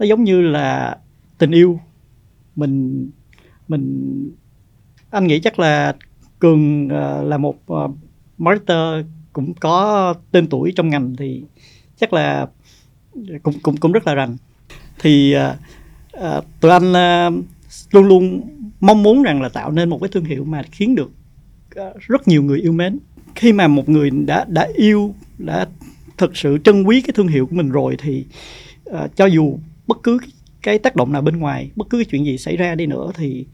nó 0.00 0.06
giống 0.06 0.24
như 0.24 0.40
là 0.42 0.98
tình 1.38 1.50
yêu. 1.50 1.80
Mình 2.56 3.10
mình 3.68 4.30
anh 5.10 5.26
nghĩ 5.26 5.40
chắc 5.40 5.58
là 5.58 5.96
cường 6.38 6.86
uh, 6.86 7.26
là 7.26 7.38
một 7.38 7.56
uh, 7.72 7.90
marketer 8.38 9.06
cũng 9.32 9.54
có 9.54 10.14
tên 10.30 10.46
tuổi 10.46 10.72
trong 10.76 10.88
ngành 10.88 11.16
thì 11.16 11.42
chắc 11.96 12.12
là 12.12 12.46
cũng 13.42 13.54
cũng 13.62 13.76
cũng 13.76 13.92
rất 13.92 14.06
là 14.06 14.14
rành. 14.14 14.36
Thì 14.98 15.34
uh, 15.36 15.56
uh, 16.38 16.44
tụi 16.60 16.70
anh 16.70 16.90
uh, 16.90 17.44
luôn 17.90 18.04
luôn 18.04 18.40
mong 18.80 19.02
muốn 19.02 19.22
rằng 19.22 19.42
là 19.42 19.48
tạo 19.48 19.70
nên 19.70 19.88
một 19.88 19.98
cái 20.00 20.08
thương 20.12 20.24
hiệu 20.24 20.44
mà 20.44 20.62
khiến 20.72 20.94
được 20.94 21.10
uh, 21.80 21.96
rất 22.00 22.28
nhiều 22.28 22.42
người 22.42 22.60
yêu 22.60 22.72
mến. 22.72 22.98
Khi 23.34 23.52
mà 23.52 23.68
một 23.68 23.88
người 23.88 24.10
đã 24.10 24.44
đã 24.48 24.68
yêu 24.74 25.14
đã 25.38 25.66
thực 26.18 26.36
sự 26.36 26.58
trân 26.64 26.82
quý 26.82 27.00
cái 27.00 27.12
thương 27.14 27.28
hiệu 27.28 27.46
của 27.46 27.56
mình 27.56 27.70
rồi 27.70 27.96
thì 27.98 28.24
uh, 28.90 29.16
cho 29.16 29.26
dù 29.26 29.58
bất 29.90 30.02
cứ 30.02 30.18
cái 30.62 30.78
tác 30.78 30.96
động 30.96 31.12
nào 31.12 31.22
bên 31.22 31.36
ngoài 31.36 31.70
bất 31.76 31.90
cứ 31.90 31.98
cái 31.98 32.04
chuyện 32.04 32.24
gì 32.24 32.38
xảy 32.38 32.56
ra 32.56 32.74
đi 32.74 32.86
nữa 32.86 33.12
thì 33.14 33.46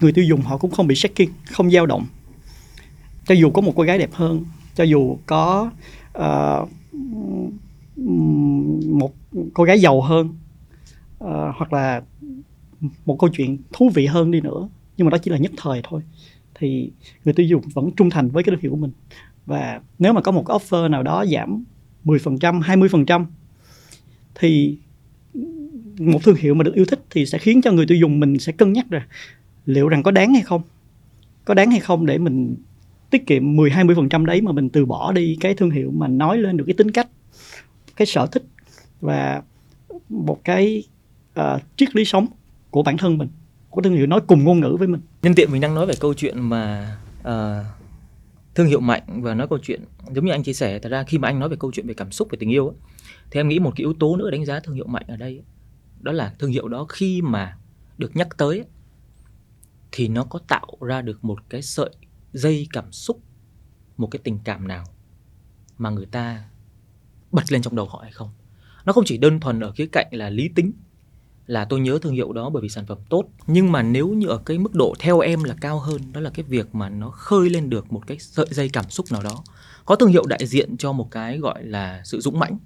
người 0.00 0.12
tiêu 0.12 0.24
dùng 0.24 0.40
họ 0.40 0.56
cũng 0.56 0.70
không 0.70 0.86
bị 0.86 0.94
shaking 0.94 1.32
không 1.50 1.70
dao 1.70 1.86
động. 1.86 2.06
Cho 3.26 3.34
dù 3.34 3.50
có 3.50 3.62
một 3.62 3.72
cô 3.76 3.82
gái 3.82 3.98
đẹp 3.98 4.10
hơn 4.12 4.44
cho 4.74 4.84
dù 4.84 5.18
có 5.26 5.70
uh, 6.18 6.68
một 8.86 9.14
cô 9.54 9.64
gái 9.64 9.80
giàu 9.80 10.00
hơn 10.00 10.28
uh, 11.24 11.30
hoặc 11.56 11.72
là 11.72 12.02
một 13.06 13.16
câu 13.18 13.30
chuyện 13.32 13.58
thú 13.72 13.90
vị 13.94 14.06
hơn 14.06 14.30
đi 14.30 14.40
nữa 14.40 14.68
nhưng 14.96 15.04
mà 15.04 15.10
đó 15.10 15.18
chỉ 15.18 15.30
là 15.30 15.36
nhất 15.36 15.52
thời 15.56 15.80
thôi 15.84 16.02
thì 16.54 16.90
người 17.24 17.34
tiêu 17.34 17.46
dùng 17.46 17.62
vẫn 17.74 17.90
trung 17.96 18.10
thành 18.10 18.28
với 18.28 18.44
cái 18.44 18.50
thương 18.50 18.62
hiệu 18.62 18.70
của 18.70 18.76
mình. 18.76 18.92
Và 19.46 19.80
nếu 19.98 20.12
mà 20.12 20.20
có 20.20 20.32
một 20.32 20.44
cái 20.46 20.56
offer 20.58 20.90
nào 20.90 21.02
đó 21.02 21.24
giảm 21.26 21.64
10%, 22.04 22.60
20% 22.60 23.24
thì 24.34 24.78
một 25.98 26.22
thương 26.22 26.36
hiệu 26.36 26.54
mà 26.54 26.62
được 26.62 26.74
yêu 26.74 26.84
thích 26.84 27.00
thì 27.10 27.26
sẽ 27.26 27.38
khiến 27.38 27.62
cho 27.62 27.72
người 27.72 27.86
tiêu 27.86 27.98
dùng 27.98 28.20
mình 28.20 28.38
sẽ 28.38 28.52
cân 28.52 28.72
nhắc 28.72 28.90
ra 28.90 29.06
liệu 29.66 29.88
rằng 29.88 30.02
có 30.02 30.10
đáng 30.10 30.34
hay 30.34 30.42
không 30.42 30.62
có 31.44 31.54
đáng 31.54 31.70
hay 31.70 31.80
không 31.80 32.06
để 32.06 32.18
mình 32.18 32.56
tiết 33.10 33.26
kiệm 33.26 33.56
10 33.56 33.70
20% 33.70 34.24
đấy 34.24 34.40
mà 34.40 34.52
mình 34.52 34.68
từ 34.68 34.86
bỏ 34.86 35.12
đi 35.12 35.36
cái 35.40 35.54
thương 35.54 35.70
hiệu 35.70 35.90
mà 35.90 36.08
nói 36.08 36.38
lên 36.38 36.56
được 36.56 36.64
cái 36.66 36.74
tính 36.74 36.90
cách, 36.90 37.08
cái 37.96 38.06
sở 38.06 38.26
thích 38.26 38.42
và 39.00 39.42
một 40.08 40.40
cái 40.44 40.82
uh, 41.40 41.44
triết 41.76 41.96
lý 41.96 42.04
sống 42.04 42.26
của 42.70 42.82
bản 42.82 42.96
thân 42.96 43.18
mình, 43.18 43.28
của 43.70 43.82
thương 43.82 43.94
hiệu 43.94 44.06
nói 44.06 44.20
cùng 44.26 44.44
ngôn 44.44 44.60
ngữ 44.60 44.76
với 44.78 44.88
mình. 44.88 45.00
Nhân 45.22 45.34
tiện 45.34 45.52
mình 45.52 45.60
đang 45.60 45.74
nói 45.74 45.86
về 45.86 45.94
câu 46.00 46.14
chuyện 46.14 46.40
mà 46.40 46.96
uh, 47.20 47.66
thương 48.54 48.66
hiệu 48.66 48.80
mạnh 48.80 49.02
và 49.06 49.34
nói 49.34 49.48
câu 49.48 49.58
chuyện 49.62 49.80
giống 50.14 50.24
như 50.24 50.32
anh 50.32 50.42
chia 50.42 50.52
sẻ 50.52 50.78
thật 50.78 50.88
ra 50.88 51.04
khi 51.04 51.18
mà 51.18 51.28
anh 51.28 51.38
nói 51.38 51.48
về 51.48 51.56
câu 51.60 51.72
chuyện 51.72 51.86
về 51.86 51.94
cảm 51.94 52.10
xúc 52.10 52.28
về 52.30 52.36
tình 52.40 52.50
yêu 52.50 52.66
ấy, 52.66 52.76
thì 53.30 53.40
em 53.40 53.48
nghĩ 53.48 53.58
một 53.58 53.70
cái 53.70 53.82
yếu 53.82 53.92
tố 53.92 54.16
nữa 54.16 54.30
đánh 54.30 54.44
giá 54.44 54.60
thương 54.60 54.74
hiệu 54.74 54.86
mạnh 54.86 55.04
ở 55.08 55.16
đây 55.16 55.42
đó 56.04 56.12
là 56.12 56.34
thương 56.38 56.50
hiệu 56.50 56.68
đó 56.68 56.86
khi 56.88 57.22
mà 57.22 57.56
được 57.98 58.16
nhắc 58.16 58.28
tới 58.36 58.64
thì 59.92 60.08
nó 60.08 60.24
có 60.24 60.38
tạo 60.48 60.66
ra 60.80 61.02
được 61.02 61.24
một 61.24 61.38
cái 61.48 61.62
sợi 61.62 61.90
dây 62.32 62.68
cảm 62.72 62.92
xúc, 62.92 63.20
một 63.96 64.08
cái 64.10 64.20
tình 64.24 64.38
cảm 64.44 64.68
nào 64.68 64.84
mà 65.78 65.90
người 65.90 66.06
ta 66.06 66.44
bật 67.32 67.52
lên 67.52 67.62
trong 67.62 67.76
đầu 67.76 67.88
họ 67.88 68.00
hay 68.02 68.12
không? 68.12 68.30
Nó 68.84 68.92
không 68.92 69.04
chỉ 69.06 69.18
đơn 69.18 69.40
thuần 69.40 69.60
ở 69.60 69.72
khía 69.72 69.86
cạnh 69.92 70.06
là 70.12 70.30
lý 70.30 70.48
tính, 70.48 70.72
là 71.46 71.64
tôi 71.64 71.80
nhớ 71.80 71.98
thương 72.02 72.14
hiệu 72.14 72.32
đó 72.32 72.50
bởi 72.50 72.62
vì 72.62 72.68
sản 72.68 72.86
phẩm 72.86 72.98
tốt, 73.08 73.24
nhưng 73.46 73.72
mà 73.72 73.82
nếu 73.82 74.08
như 74.08 74.26
ở 74.26 74.38
cái 74.38 74.58
mức 74.58 74.74
độ 74.74 74.94
theo 74.98 75.20
em 75.20 75.44
là 75.44 75.54
cao 75.60 75.78
hơn, 75.78 76.12
đó 76.12 76.20
là 76.20 76.30
cái 76.30 76.44
việc 76.48 76.74
mà 76.74 76.88
nó 76.88 77.10
khơi 77.10 77.50
lên 77.50 77.70
được 77.70 77.92
một 77.92 78.06
cái 78.06 78.18
sợi 78.18 78.46
dây 78.50 78.68
cảm 78.68 78.90
xúc 78.90 79.06
nào 79.12 79.22
đó. 79.22 79.44
Có 79.84 79.96
thương 79.96 80.08
hiệu 80.08 80.26
đại 80.26 80.46
diện 80.46 80.76
cho 80.76 80.92
một 80.92 81.10
cái 81.10 81.38
gọi 81.38 81.64
là 81.64 82.02
sự 82.04 82.20
dũng 82.20 82.38
mãnh, 82.38 82.58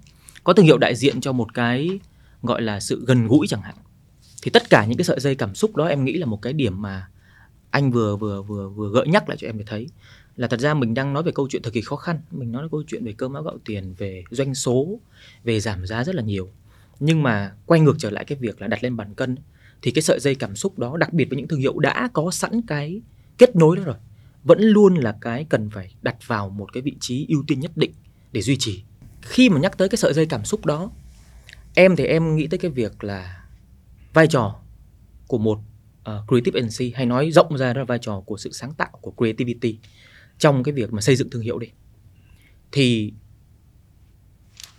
có 0.43 0.53
thương 0.53 0.65
hiệu 0.65 0.77
đại 0.77 0.95
diện 0.95 1.21
cho 1.21 1.31
một 1.31 1.53
cái 1.53 1.99
gọi 2.41 2.61
là 2.61 2.79
sự 2.79 3.03
gần 3.07 3.27
gũi 3.27 3.47
chẳng 3.47 3.61
hạn. 3.61 3.75
Thì 4.41 4.51
tất 4.51 4.69
cả 4.69 4.85
những 4.85 4.97
cái 4.97 5.05
sợi 5.05 5.19
dây 5.19 5.35
cảm 5.35 5.55
xúc 5.55 5.75
đó 5.75 5.85
em 5.85 6.05
nghĩ 6.05 6.13
là 6.13 6.25
một 6.25 6.41
cái 6.41 6.53
điểm 6.53 6.81
mà 6.81 7.07
anh 7.71 7.91
vừa 7.91 8.15
vừa 8.15 8.41
vừa 8.41 8.69
vừa 8.69 8.91
gợi 8.91 9.07
nhắc 9.07 9.29
lại 9.29 9.37
cho 9.37 9.47
em 9.47 9.57
để 9.57 9.63
thấy. 9.67 9.87
Là 10.35 10.47
thật 10.47 10.59
ra 10.59 10.73
mình 10.73 10.93
đang 10.93 11.13
nói 11.13 11.23
về 11.23 11.31
câu 11.35 11.47
chuyện 11.49 11.61
thời 11.61 11.71
kỳ 11.71 11.81
khó 11.81 11.95
khăn, 11.95 12.19
mình 12.31 12.51
nói 12.51 12.63
về 12.63 12.69
câu 12.71 12.83
chuyện 12.87 13.05
về 13.05 13.13
cơm 13.17 13.33
áo 13.33 13.43
gạo 13.43 13.57
tiền, 13.65 13.93
về 13.97 14.23
doanh 14.31 14.55
số, 14.55 14.99
về 15.43 15.59
giảm 15.59 15.87
giá 15.87 16.03
rất 16.03 16.15
là 16.15 16.23
nhiều. 16.23 16.49
Nhưng 16.99 17.23
mà 17.23 17.53
quay 17.65 17.79
ngược 17.79 17.95
trở 17.97 18.09
lại 18.09 18.25
cái 18.25 18.37
việc 18.41 18.61
là 18.61 18.67
đặt 18.67 18.83
lên 18.83 18.97
bàn 18.97 19.13
cân, 19.13 19.37
thì 19.81 19.91
cái 19.91 20.01
sợi 20.01 20.19
dây 20.19 20.35
cảm 20.35 20.55
xúc 20.55 20.79
đó, 20.79 20.97
đặc 20.97 21.13
biệt 21.13 21.25
với 21.29 21.37
những 21.37 21.47
thương 21.47 21.59
hiệu 21.59 21.79
đã 21.79 22.09
có 22.13 22.31
sẵn 22.31 22.61
cái 22.61 23.01
kết 23.37 23.55
nối 23.55 23.77
đó 23.77 23.83
rồi, 23.83 23.95
vẫn 24.43 24.61
luôn 24.61 24.95
là 24.95 25.17
cái 25.21 25.45
cần 25.49 25.69
phải 25.69 25.93
đặt 26.01 26.15
vào 26.27 26.49
một 26.49 26.73
cái 26.73 26.81
vị 26.81 26.95
trí 26.99 27.25
ưu 27.29 27.43
tiên 27.47 27.59
nhất 27.59 27.71
định 27.75 27.91
để 28.31 28.41
duy 28.41 28.55
trì. 28.59 28.83
Khi 29.21 29.49
mà 29.49 29.59
nhắc 29.59 29.77
tới 29.77 29.89
cái 29.89 29.97
sợi 29.97 30.13
dây 30.13 30.25
cảm 30.25 30.45
xúc 30.45 30.65
đó 30.65 30.91
em 31.75 31.95
thì 31.95 32.05
em 32.05 32.35
nghĩ 32.35 32.47
tới 32.47 32.57
cái 32.57 32.71
việc 32.71 33.03
là 33.03 33.43
vai 34.13 34.27
trò 34.27 34.59
của 35.27 35.37
một 35.37 35.59
uh, 35.99 36.27
creative 36.27 36.59
agency 36.59 36.93
hay 36.95 37.05
nói 37.05 37.31
rộng 37.31 37.57
ra 37.57 37.73
đó 37.73 37.79
là 37.79 37.85
vai 37.85 37.99
trò 38.01 38.19
của 38.25 38.37
sự 38.37 38.51
sáng 38.51 38.73
tạo 38.73 38.89
của 39.01 39.13
creativity 39.17 39.79
trong 40.37 40.63
cái 40.63 40.73
việc 40.73 40.93
mà 40.93 41.01
xây 41.01 41.15
dựng 41.15 41.29
thương 41.29 41.41
hiệu 41.41 41.59
đi. 41.59 41.67
Thì 42.71 43.13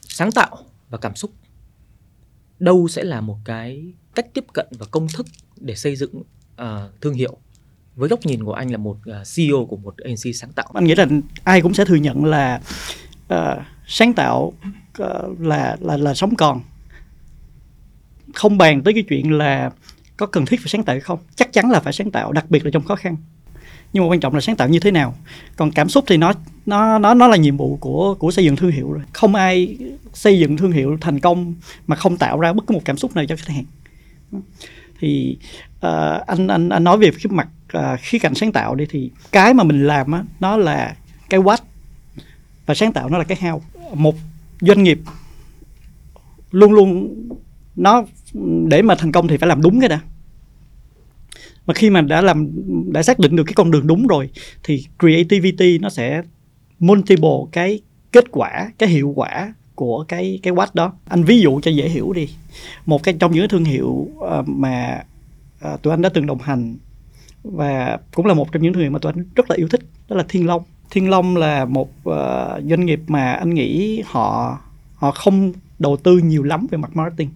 sáng 0.09 0.33
tạo 0.33 0.59
và 0.91 0.99
cảm 0.99 1.17
xúc 1.17 1.31
đâu 2.59 2.89
sẽ 2.89 3.05
là 3.05 3.21
một 3.21 3.39
cái 3.45 3.93
cách 4.15 4.27
tiếp 4.35 4.45
cận 4.53 4.67
và 4.79 4.87
công 4.91 5.09
thức 5.09 5.27
để 5.57 5.75
xây 5.75 5.97
dựng 5.97 6.23
uh, 6.63 7.01
thương 7.01 7.15
hiệu? 7.15 7.37
Với 7.97 8.09
góc 8.09 8.27
nhìn 8.27 8.45
của 8.45 8.53
anh 8.53 8.71
là 8.71 8.77
một 8.77 8.99
ờ, 9.05 9.21
uh, 9.21 9.27
CEO 9.37 9.67
của 9.67 9.77
một 9.77 9.95
agency 9.97 10.33
sáng 10.33 10.53
tạo. 10.53 10.67
Anh 10.75 10.85
nghĩ 10.85 10.95
là 10.95 11.07
ai 11.45 11.61
cũng 11.61 11.75
sẽ 11.75 11.85
thừa 11.85 11.97
nhận 11.97 12.25
là 12.25 12.61
uh, 13.35 13.39
sáng 13.87 14.13
tạo 14.13 14.53
uh, 15.03 15.41
là 15.41 15.77
là 15.81 15.97
là 15.97 16.15
sống 16.15 16.37
còn 16.37 16.63
không 18.35 18.59
bàn 18.59 18.83
tới 18.83 18.95
cái 18.95 19.03
chuyện 19.03 19.33
là 19.33 19.71
có 20.17 20.27
cần 20.27 20.47
thiết 20.47 20.61
phải 20.61 20.69
sáng 20.69 20.83
tạo 20.83 20.95
hay 20.95 21.01
không. 21.01 21.19
Chắc 21.37 21.53
chắn 21.53 21.71
là 21.71 21.81
phải 21.81 21.93
sáng 21.93 22.11
tạo 22.11 22.33
đặc 22.33 22.51
biệt 22.51 22.65
là 22.65 22.71
trong 22.71 22.85
khó 22.85 22.97
khăn. 22.97 23.17
Nhưng 23.93 24.03
mà 24.03 24.11
quan 24.11 24.21
trọng 24.21 24.35
là 24.35 24.41
sáng 24.41 24.57
tạo 24.57 24.69
như 24.69 24.81
thế 24.81 24.91
nào. 24.91 25.15
Còn 25.57 25.71
cảm 25.71 25.89
xúc 25.89 26.05
thì 26.07 26.17
nó 26.17 26.33
nó 26.67 26.99
nó 26.99 27.15
nó 27.15 27.29
là 27.29 27.37
nhiệm 27.37 27.57
vụ 27.57 27.79
của 27.81 28.15
của 28.15 28.31
xây 28.31 28.45
dựng 28.45 28.57
thương 28.57 28.71
hiệu 28.71 28.93
rồi. 28.93 29.03
Không 29.13 29.35
ai 29.35 29.77
xây 30.13 30.39
dựng 30.39 30.57
thương 30.57 30.73
hiệu 30.73 30.99
thành 31.01 31.21
công 31.21 31.55
mà 31.87 31.97
không 31.97 32.17
tạo 32.17 32.41
ra 32.41 32.53
bất 32.53 32.67
cứ 32.67 32.75
một 32.75 32.83
cảm 32.85 32.97
xúc 32.97 33.17
nào 33.17 33.25
cho 33.25 33.37
khách 33.37 33.55
hàng. 33.55 33.65
Thì 35.01 35.37
uh, 35.87 36.27
anh 36.27 36.47
anh 36.49 36.69
anh 36.69 36.85
nói 36.85 36.99
về 36.99 37.11
cái 37.11 37.33
mặt 37.33 37.49
uh, 37.79 38.01
khía 38.01 38.19
cạnh 38.19 38.35
sáng 38.35 38.53
tạo 38.53 38.75
đi 38.75 38.87
thì 38.91 39.11
cái 39.33 39.55
mà 39.55 39.65
mình 39.65 39.87
làm 39.87 40.13
á 40.13 40.25
nó 40.41 40.57
là 40.57 40.97
cái 41.31 41.41
what 41.41 41.59
và 42.67 42.75
sáng 42.75 42.93
tạo 42.93 43.09
nó 43.09 43.19
là 43.19 43.25
cái 43.25 43.39
how 43.41 43.61
một 43.95 44.15
doanh 44.61 44.83
nghiệp 44.83 45.01
luôn 46.51 46.73
luôn 46.73 47.15
nó 47.77 48.05
để 48.69 48.83
mà 48.83 48.95
thành 48.95 49.13
công 49.13 49.29
thì 49.29 49.37
phải 49.37 49.49
làm 49.49 49.63
đúng 49.63 49.81
cái 49.81 49.89
đã. 49.89 50.01
Mà 51.67 51.75
khi 51.75 51.91
mà 51.91 52.01
đã 52.01 52.21
làm, 52.21 52.51
đã 52.93 53.03
xác 53.03 53.19
định 53.19 53.37
được 53.37 53.45
cái 53.45 53.55
con 53.55 53.71
đường 53.71 53.87
đúng 53.87 54.07
rồi, 54.07 54.31
thì 54.63 54.85
creativity 54.99 55.79
nó 55.79 55.89
sẽ 55.91 56.23
multiple 56.79 57.39
cái 57.53 57.81
kết 58.13 58.25
quả, 58.31 58.73
cái 58.79 58.89
hiệu 58.89 59.13
quả 59.17 59.55
của 59.75 60.05
cái 60.09 60.41
cái 60.43 60.55
quách 60.55 60.75
đó. 60.75 60.93
Anh 61.09 61.25
ví 61.25 61.41
dụ 61.41 61.61
cho 61.61 61.71
dễ 61.71 61.89
hiểu 61.89 62.13
đi. 62.13 62.29
Một 62.87 63.03
cái 63.03 63.15
trong 63.19 63.33
những 63.33 63.49
thương 63.49 63.65
hiệu 63.65 64.09
ờ, 64.21 64.43
mà 64.47 65.03
ờ, 65.61 65.77
tụi 65.83 65.93
anh 65.93 66.03
đã 66.03 66.09
từng 66.09 66.27
đồng 66.27 66.39
hành, 66.39 66.77
và 67.43 67.99
cũng 68.15 68.27
là 68.27 68.35
một 68.35 68.53
trong 68.53 68.63
những 68.63 68.73
thương 68.73 68.83
hiệu 68.83 68.91
mà 68.91 68.99
tụi 68.99 69.13
anh 69.13 69.25
rất 69.35 69.51
là 69.51 69.57
yêu 69.57 69.69
thích, 69.69 69.81
đó 70.09 70.17
là 70.17 70.25
Thiên 70.29 70.47
Long. 70.47 70.63
Thiên 70.91 71.11
Long 71.11 71.37
là 71.37 71.65
một 71.65 71.91
ờ, 72.05 72.61
doanh 72.69 72.87
nghiệp 72.87 73.01
mà 73.07 73.33
anh 73.33 73.55
nghĩ 73.55 74.03
họ 74.07 74.59
họ 74.95 75.11
không 75.11 75.53
đầu 75.79 75.97
tư 75.97 76.19
nhiều 76.19 76.43
lắm 76.43 76.67
về 76.71 76.79
mặt 76.79 76.97
marketing 76.97 77.31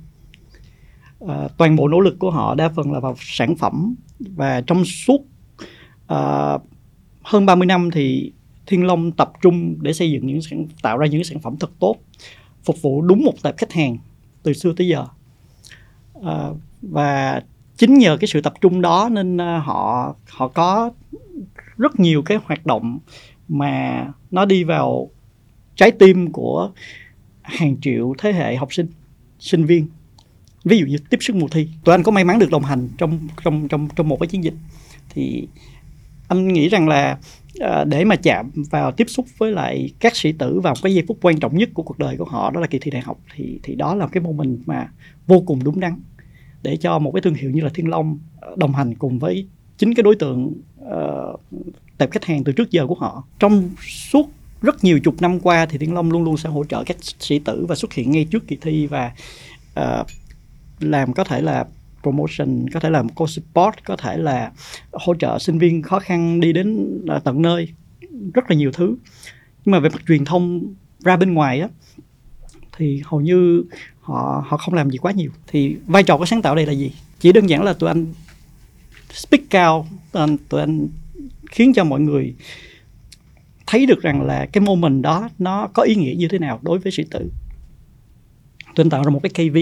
uh, 1.25 1.57
toàn 1.57 1.77
bộ 1.77 1.89
nỗ 1.89 2.01
lực 2.01 2.19
của 2.19 2.31
họ 2.31 2.55
đa 2.55 2.69
phần 2.69 2.93
là 2.93 3.01
vào 3.01 3.15
sản 3.19 3.57
phẩm. 3.57 3.95
Và 4.19 4.61
trong 4.61 4.85
suốt 4.85 5.21
uh, 6.13 6.63
hơn 7.23 7.47
30 7.47 7.67
năm 7.67 7.91
thì 7.91 8.33
Thiên 8.67 8.87
Long 8.87 9.13
tập 9.13 9.33
trung 9.41 9.77
để 9.83 9.93
xây 9.93 10.11
dựng 10.11 10.27
những 10.27 10.43
sản 10.43 10.67
tạo 10.83 10.99
ra 10.99 11.07
những 11.07 11.25
sản 11.25 11.41
phẩm 11.41 11.57
thật 11.61 11.71
tốt 11.79 11.97
phục 12.65 12.83
vụ 12.83 13.03
đúng 13.03 13.25
một 13.25 13.35
tập 13.43 13.55
khách 13.59 13.73
hàng 13.73 13.97
từ 14.43 14.53
xưa 14.53 14.73
tới 14.77 14.89
giờ. 14.89 15.05
Uh, 16.19 16.57
và 16.83 17.43
chính 17.77 17.99
nhờ 17.99 18.17
cái 18.21 18.29
sự 18.29 18.41
tập 18.41 18.53
trung 18.61 18.81
đó 18.81 19.09
nên 19.13 19.37
uh, 19.37 19.65
họ 19.65 20.15
họ 20.31 20.49
có 20.49 20.91
rất 21.77 22.01
nhiều 22.01 22.23
cái 22.23 22.39
hoạt 22.45 22.67
động 22.67 22.99
mà 23.49 24.07
nó 24.31 24.45
đi 24.45 24.65
vào 24.65 25.11
trái 25.77 25.91
tim 25.91 26.33
của 26.33 26.71
hàng 27.43 27.77
triệu 27.81 28.15
thế 28.19 28.33
hệ 28.33 28.57
học 28.57 28.73
sinh 28.73 28.87
sinh 29.39 29.65
viên 29.65 29.89
ví 30.64 30.79
dụ 30.79 30.87
như 30.87 30.96
tiếp 31.11 31.18
sức 31.20 31.37
mùa 31.37 31.48
thi 31.48 31.68
tụi 31.85 31.94
anh 31.94 32.03
có 32.03 32.12
may 32.12 32.24
mắn 32.24 32.38
được 32.38 32.50
đồng 32.50 32.64
hành 32.64 32.88
trong 32.98 33.18
trong 33.44 33.68
trong 33.68 33.88
trong 33.96 34.09
một 34.09 34.20
cái 34.20 34.27
chiến 34.27 34.44
dịch. 34.44 34.55
Thì 35.11 35.48
anh 36.29 36.48
nghĩ 36.48 36.68
rằng 36.68 36.88
là 36.88 37.18
à, 37.61 37.85
để 37.85 38.05
mà 38.05 38.16
chạm 38.16 38.50
vào 38.70 38.92
tiếp 38.92 39.05
xúc 39.09 39.27
với 39.38 39.53
lại 39.53 39.90
các 40.00 40.16
sĩ 40.16 40.33
tử 40.33 40.61
vào 40.61 40.74
cái 40.83 40.94
giây 40.94 41.05
phút 41.09 41.18
quan 41.22 41.40
trọng 41.40 41.59
nhất 41.59 41.68
của 41.74 41.83
cuộc 41.83 41.98
đời 41.98 42.16
của 42.16 42.24
họ 42.24 42.50
đó 42.50 42.61
là 42.61 42.66
kỳ 42.66 42.79
thi 42.79 42.90
đại 42.90 43.03
học 43.03 43.18
thì 43.35 43.61
thì 43.62 43.74
đó 43.74 43.94
là 43.94 44.07
cái 44.07 44.22
mô 44.22 44.33
mình 44.33 44.62
mà 44.66 44.88
vô 45.27 45.40
cùng 45.46 45.64
đúng 45.64 45.81
đắn 45.81 46.00
để 46.62 46.77
cho 46.77 46.98
một 46.98 47.12
cái 47.12 47.20
thương 47.20 47.35
hiệu 47.35 47.50
như 47.50 47.61
là 47.61 47.68
Thiên 47.74 47.88
Long 47.88 48.18
à, 48.40 48.48
đồng 48.57 48.74
hành 48.74 48.94
cùng 48.94 49.18
với 49.18 49.46
chính 49.79 49.94
cái 49.94 50.03
đối 50.03 50.16
tượng 50.16 50.53
uh, 50.83 51.40
tệp 51.98 52.11
khách 52.11 52.24
hàng 52.24 52.44
từ 52.44 52.53
trước 52.53 52.70
giờ 52.70 52.87
của 52.87 52.94
họ. 52.94 53.24
Trong 53.38 53.70
suốt 54.11 54.31
rất 54.62 54.85
nhiều 54.85 55.00
chục 55.00 55.22
năm 55.22 55.40
qua 55.40 55.66
thì 55.66 55.79
Thiên 55.79 55.94
Long 55.94 56.12
luôn 56.12 56.24
luôn 56.24 56.37
sẽ 56.37 56.48
hỗ 56.48 56.64
trợ 56.64 56.85
các 56.85 56.96
sĩ 57.00 57.38
tử 57.38 57.66
và 57.68 57.74
xuất 57.74 57.92
hiện 57.92 58.11
ngay 58.11 58.24
trước 58.24 58.48
kỳ 58.48 58.57
thi 58.61 58.87
và 58.87 59.12
uh, 59.81 60.07
làm 60.81 61.13
có 61.13 61.25
thể 61.25 61.41
là 61.41 61.65
promotion 62.03 62.67
có 62.73 62.81
thể 62.81 62.91
là 62.91 63.03
co 63.15 63.27
support 63.27 63.75
có 63.85 63.97
thể 63.97 64.17
là 64.17 64.53
hỗ 64.93 65.15
trợ 65.15 65.39
sinh 65.39 65.59
viên 65.59 65.83
khó 65.83 65.99
khăn 65.99 66.41
đi 66.41 66.53
đến 66.53 66.99
à, 67.09 67.19
tận 67.19 67.43
nơi 67.43 67.69
rất 68.35 68.51
là 68.51 68.57
nhiều 68.57 68.73
thứ. 68.73 68.97
Nhưng 69.65 69.73
mà 69.73 69.81
về 69.81 69.89
mặt 69.89 70.03
truyền 70.09 70.25
thông 70.25 70.75
ra 71.01 71.17
bên 71.17 71.35
ngoài 71.35 71.61
á 71.61 71.69
thì 72.77 73.03
hầu 73.05 73.21
như 73.21 73.65
họ 74.01 74.45
họ 74.47 74.57
không 74.57 74.75
làm 74.75 74.91
gì 74.91 74.99
quá 74.99 75.13
nhiều. 75.13 75.31
Thì 75.47 75.77
vai 75.87 76.03
trò 76.03 76.17
của 76.17 76.27
sáng 76.27 76.43
tạo 76.43 76.55
đây 76.55 76.67
là 76.67 76.73
gì? 76.73 76.93
Chỉ 77.21 77.33
đơn 77.33 77.47
giản 77.47 77.63
là 77.63 77.73
tụi 77.73 77.91
anh 77.91 78.07
speak 79.13 79.43
cao 79.51 79.87
tụi 80.13 80.23
anh, 80.23 80.37
tụi 80.49 80.61
anh 80.61 80.89
khiến 81.51 81.73
cho 81.75 81.85
mọi 81.85 82.01
người 82.01 82.35
thấy 83.67 83.87
được 83.87 84.03
rằng 84.03 84.23
là 84.23 84.47
cái 84.53 84.61
moment 84.61 85.03
đó 85.03 85.29
nó 85.39 85.69
có 85.75 85.83
ý 85.83 85.95
nghĩa 85.95 86.15
như 86.15 86.29
thế 86.29 86.39
nào 86.39 86.61
đối 86.63 86.79
với 86.79 86.93
sĩ 86.93 87.05
tử. 87.11 87.31
Tụi 88.75 88.85
anh 88.85 88.91
tạo 88.91 89.05
ra 89.05 89.11
một 89.11 89.21
cái 89.23 89.49
KV 89.49 89.57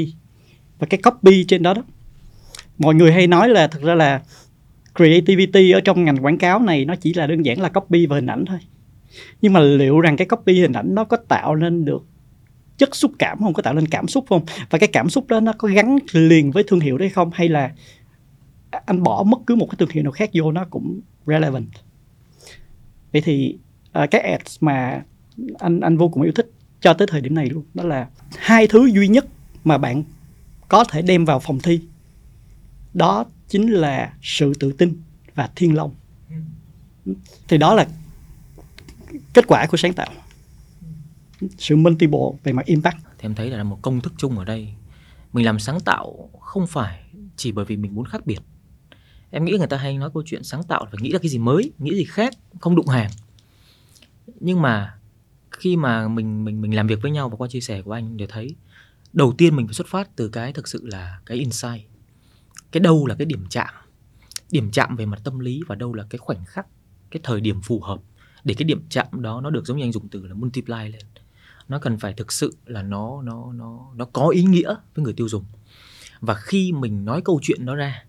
và 0.83 0.87
cái 0.87 1.01
copy 1.03 1.45
trên 1.45 1.63
đó 1.63 1.75
đó. 1.75 1.83
Mọi 2.79 2.95
người 2.95 3.13
hay 3.13 3.27
nói 3.27 3.49
là 3.49 3.67
thực 3.67 3.83
ra 3.83 3.95
là 3.95 4.23
creativity 4.95 5.71
ở 5.71 5.81
trong 5.81 6.05
ngành 6.05 6.25
quảng 6.25 6.39
cáo 6.39 6.59
này 6.59 6.85
nó 6.85 6.95
chỉ 6.95 7.15
là 7.15 7.27
đơn 7.27 7.43
giản 7.43 7.61
là 7.61 7.69
copy 7.69 8.07
và 8.07 8.17
hình 8.17 8.27
ảnh 8.27 8.45
thôi. 8.45 8.59
Nhưng 9.43 9.53
mà 9.53 9.61
liệu 9.61 10.01
rằng 10.01 10.17
cái 10.17 10.29
copy 10.29 10.61
hình 10.61 10.73
ảnh 10.73 10.95
nó 10.95 11.05
có 11.05 11.17
tạo 11.17 11.57
nên 11.57 11.85
được 11.85 12.05
chất 12.79 12.97
xúc 12.97 13.13
cảm 13.19 13.39
không? 13.39 13.53
Có 13.53 13.63
tạo 13.63 13.75
nên 13.75 13.87
cảm 13.87 14.09
xúc 14.09 14.25
không? 14.29 14.45
Và 14.71 14.79
cái 14.79 14.89
cảm 14.93 15.11
xúc 15.11 15.29
đó 15.29 15.41
nó 15.41 15.53
có 15.53 15.69
gắn 15.69 15.99
liền 16.13 16.51
với 16.51 16.65
thương 16.67 16.81
hiệu 16.81 16.99
đấy 16.99 17.09
không? 17.09 17.31
Hay 17.35 17.49
là 17.49 17.71
anh 18.71 19.03
bỏ 19.03 19.25
mất 19.27 19.39
cứ 19.47 19.55
một 19.55 19.67
cái 19.67 19.77
thương 19.79 19.91
hiệu 19.93 20.03
nào 20.05 20.13
khác 20.13 20.31
vô 20.35 20.53
nó 20.53 20.65
cũng 20.71 21.01
relevant? 21.27 21.69
Vậy 23.13 23.23
thì 23.23 23.59
uh, 24.03 24.11
cái 24.11 24.21
ads 24.21 24.57
mà 24.61 25.03
anh 25.59 25.81
anh 25.81 25.97
vô 25.97 26.09
cùng 26.09 26.23
yêu 26.23 26.33
thích 26.33 26.51
cho 26.81 26.95
tới 26.95 27.07
thời 27.11 27.21
điểm 27.21 27.35
này 27.35 27.47
luôn 27.47 27.65
đó 27.75 27.85
là 27.85 28.09
hai 28.39 28.67
thứ 28.67 28.87
duy 28.87 29.09
nhất 29.09 29.27
mà 29.65 29.79
bạn 29.79 30.03
có 30.73 30.85
thể 30.85 31.03
đem 31.03 31.25
vào 31.25 31.41
phòng 31.41 31.59
thi. 31.59 31.81
Đó 32.95 33.25
chính 33.49 33.73
là 33.73 34.15
sự 34.23 34.53
tự 34.61 34.73
tin 34.73 35.03
và 35.35 35.51
thiên 35.57 35.77
long. 35.77 35.95
Thì 37.49 37.59
đó 37.59 37.75
là 37.75 37.89
kết 39.35 39.45
quả 39.49 39.67
của 39.67 39.77
sáng 39.77 39.93
tạo. 39.93 40.11
Sự 41.59 41.77
multiple 41.77 42.19
về 42.45 42.53
mặt 42.53 42.67
impact. 42.67 42.97
Thì 43.19 43.27
em 43.27 43.35
thấy 43.35 43.51
là 43.51 43.65
một 43.65 43.79
công 43.83 44.01
thức 44.01 44.13
chung 44.17 44.39
ở 44.39 44.45
đây. 44.45 44.75
Mình 45.33 45.45
làm 45.45 45.59
sáng 45.59 45.81
tạo 45.81 46.31
không 46.41 46.67
phải 46.67 47.03
chỉ 47.37 47.53
bởi 47.53 47.65
vì 47.65 47.77
mình 47.77 47.95
muốn 47.95 48.05
khác 48.05 48.27
biệt. 48.27 48.41
Em 49.31 49.45
nghĩ 49.45 49.53
người 49.59 49.67
ta 49.67 49.77
hay 49.77 49.99
nói 49.99 50.11
câu 50.15 50.23
chuyện 50.27 50.45
sáng 50.45 50.63
tạo 50.63 50.87
phải 50.91 51.01
nghĩ 51.03 51.13
ra 51.13 51.19
cái 51.19 51.29
gì 51.29 51.39
mới, 51.39 51.73
nghĩ 51.79 51.95
gì 51.97 52.05
khác, 52.05 52.35
không 52.61 52.77
đụng 52.77 52.89
hàng. 52.89 53.11
Nhưng 54.41 54.63
mà 54.63 54.95
khi 55.51 55.77
mà 55.77 56.09
mình 56.09 56.45
mình 56.45 56.61
mình 56.61 56.77
làm 56.77 56.87
việc 56.87 57.03
với 57.03 57.11
nhau 57.11 57.29
và 57.29 57.37
qua 57.37 57.49
chia 57.49 57.61
sẻ 57.61 57.83
của 57.83 57.93
anh 57.93 58.17
để 58.17 58.27
thấy 58.27 58.55
đầu 59.13 59.35
tiên 59.39 59.57
mình 59.57 59.67
phải 59.67 59.75
xuất 59.75 59.87
phát 59.87 60.17
từ 60.17 60.29
cái 60.29 60.53
thực 60.53 60.69
sự 60.69 60.87
là 60.87 61.21
cái 61.27 61.39
insight. 61.39 61.89
Cái 62.73 62.81
đâu 62.81 63.07
là 63.07 63.15
cái 63.15 63.27
điểm 63.27 63.45
chạm? 63.51 63.75
Điểm 64.51 64.71
chạm 64.71 64.97
về 64.97 65.07
mặt 65.07 65.21
tâm 65.25 65.39
lý 65.39 65.61
và 65.67 65.75
đâu 65.75 65.95
là 65.95 66.05
cái 66.11 66.19
khoảnh 66.19 66.45
khắc, 66.45 66.67
cái 67.11 67.21
thời 67.25 67.41
điểm 67.41 67.61
phù 67.63 67.81
hợp 67.81 68.01
để 68.45 68.55
cái 68.59 68.65
điểm 68.65 68.83
chạm 68.91 69.07
đó 69.23 69.41
nó 69.41 69.51
được 69.51 69.67
giống 69.67 69.77
như 69.77 69.85
anh 69.85 69.93
dùng 69.93 70.09
từ 70.09 70.27
là 70.27 70.35
multiply 70.35 70.89
lên. 70.89 71.03
Nó 71.69 71.79
cần 71.79 71.99
phải 71.99 72.13
thực 72.13 72.33
sự 72.33 72.57
là 72.67 72.83
nó 72.83 73.23
nó 73.23 73.53
nó 73.53 73.93
nó 73.95 74.05
có 74.05 74.29
ý 74.29 74.45
nghĩa 74.45 74.75
với 74.95 75.05
người 75.05 75.13
tiêu 75.13 75.29
dùng. 75.29 75.45
Và 76.21 76.35
khi 76.35 76.73
mình 76.73 77.05
nói 77.05 77.23
câu 77.25 77.41
chuyện 77.43 77.67
nó 77.67 77.75
ra 77.75 78.05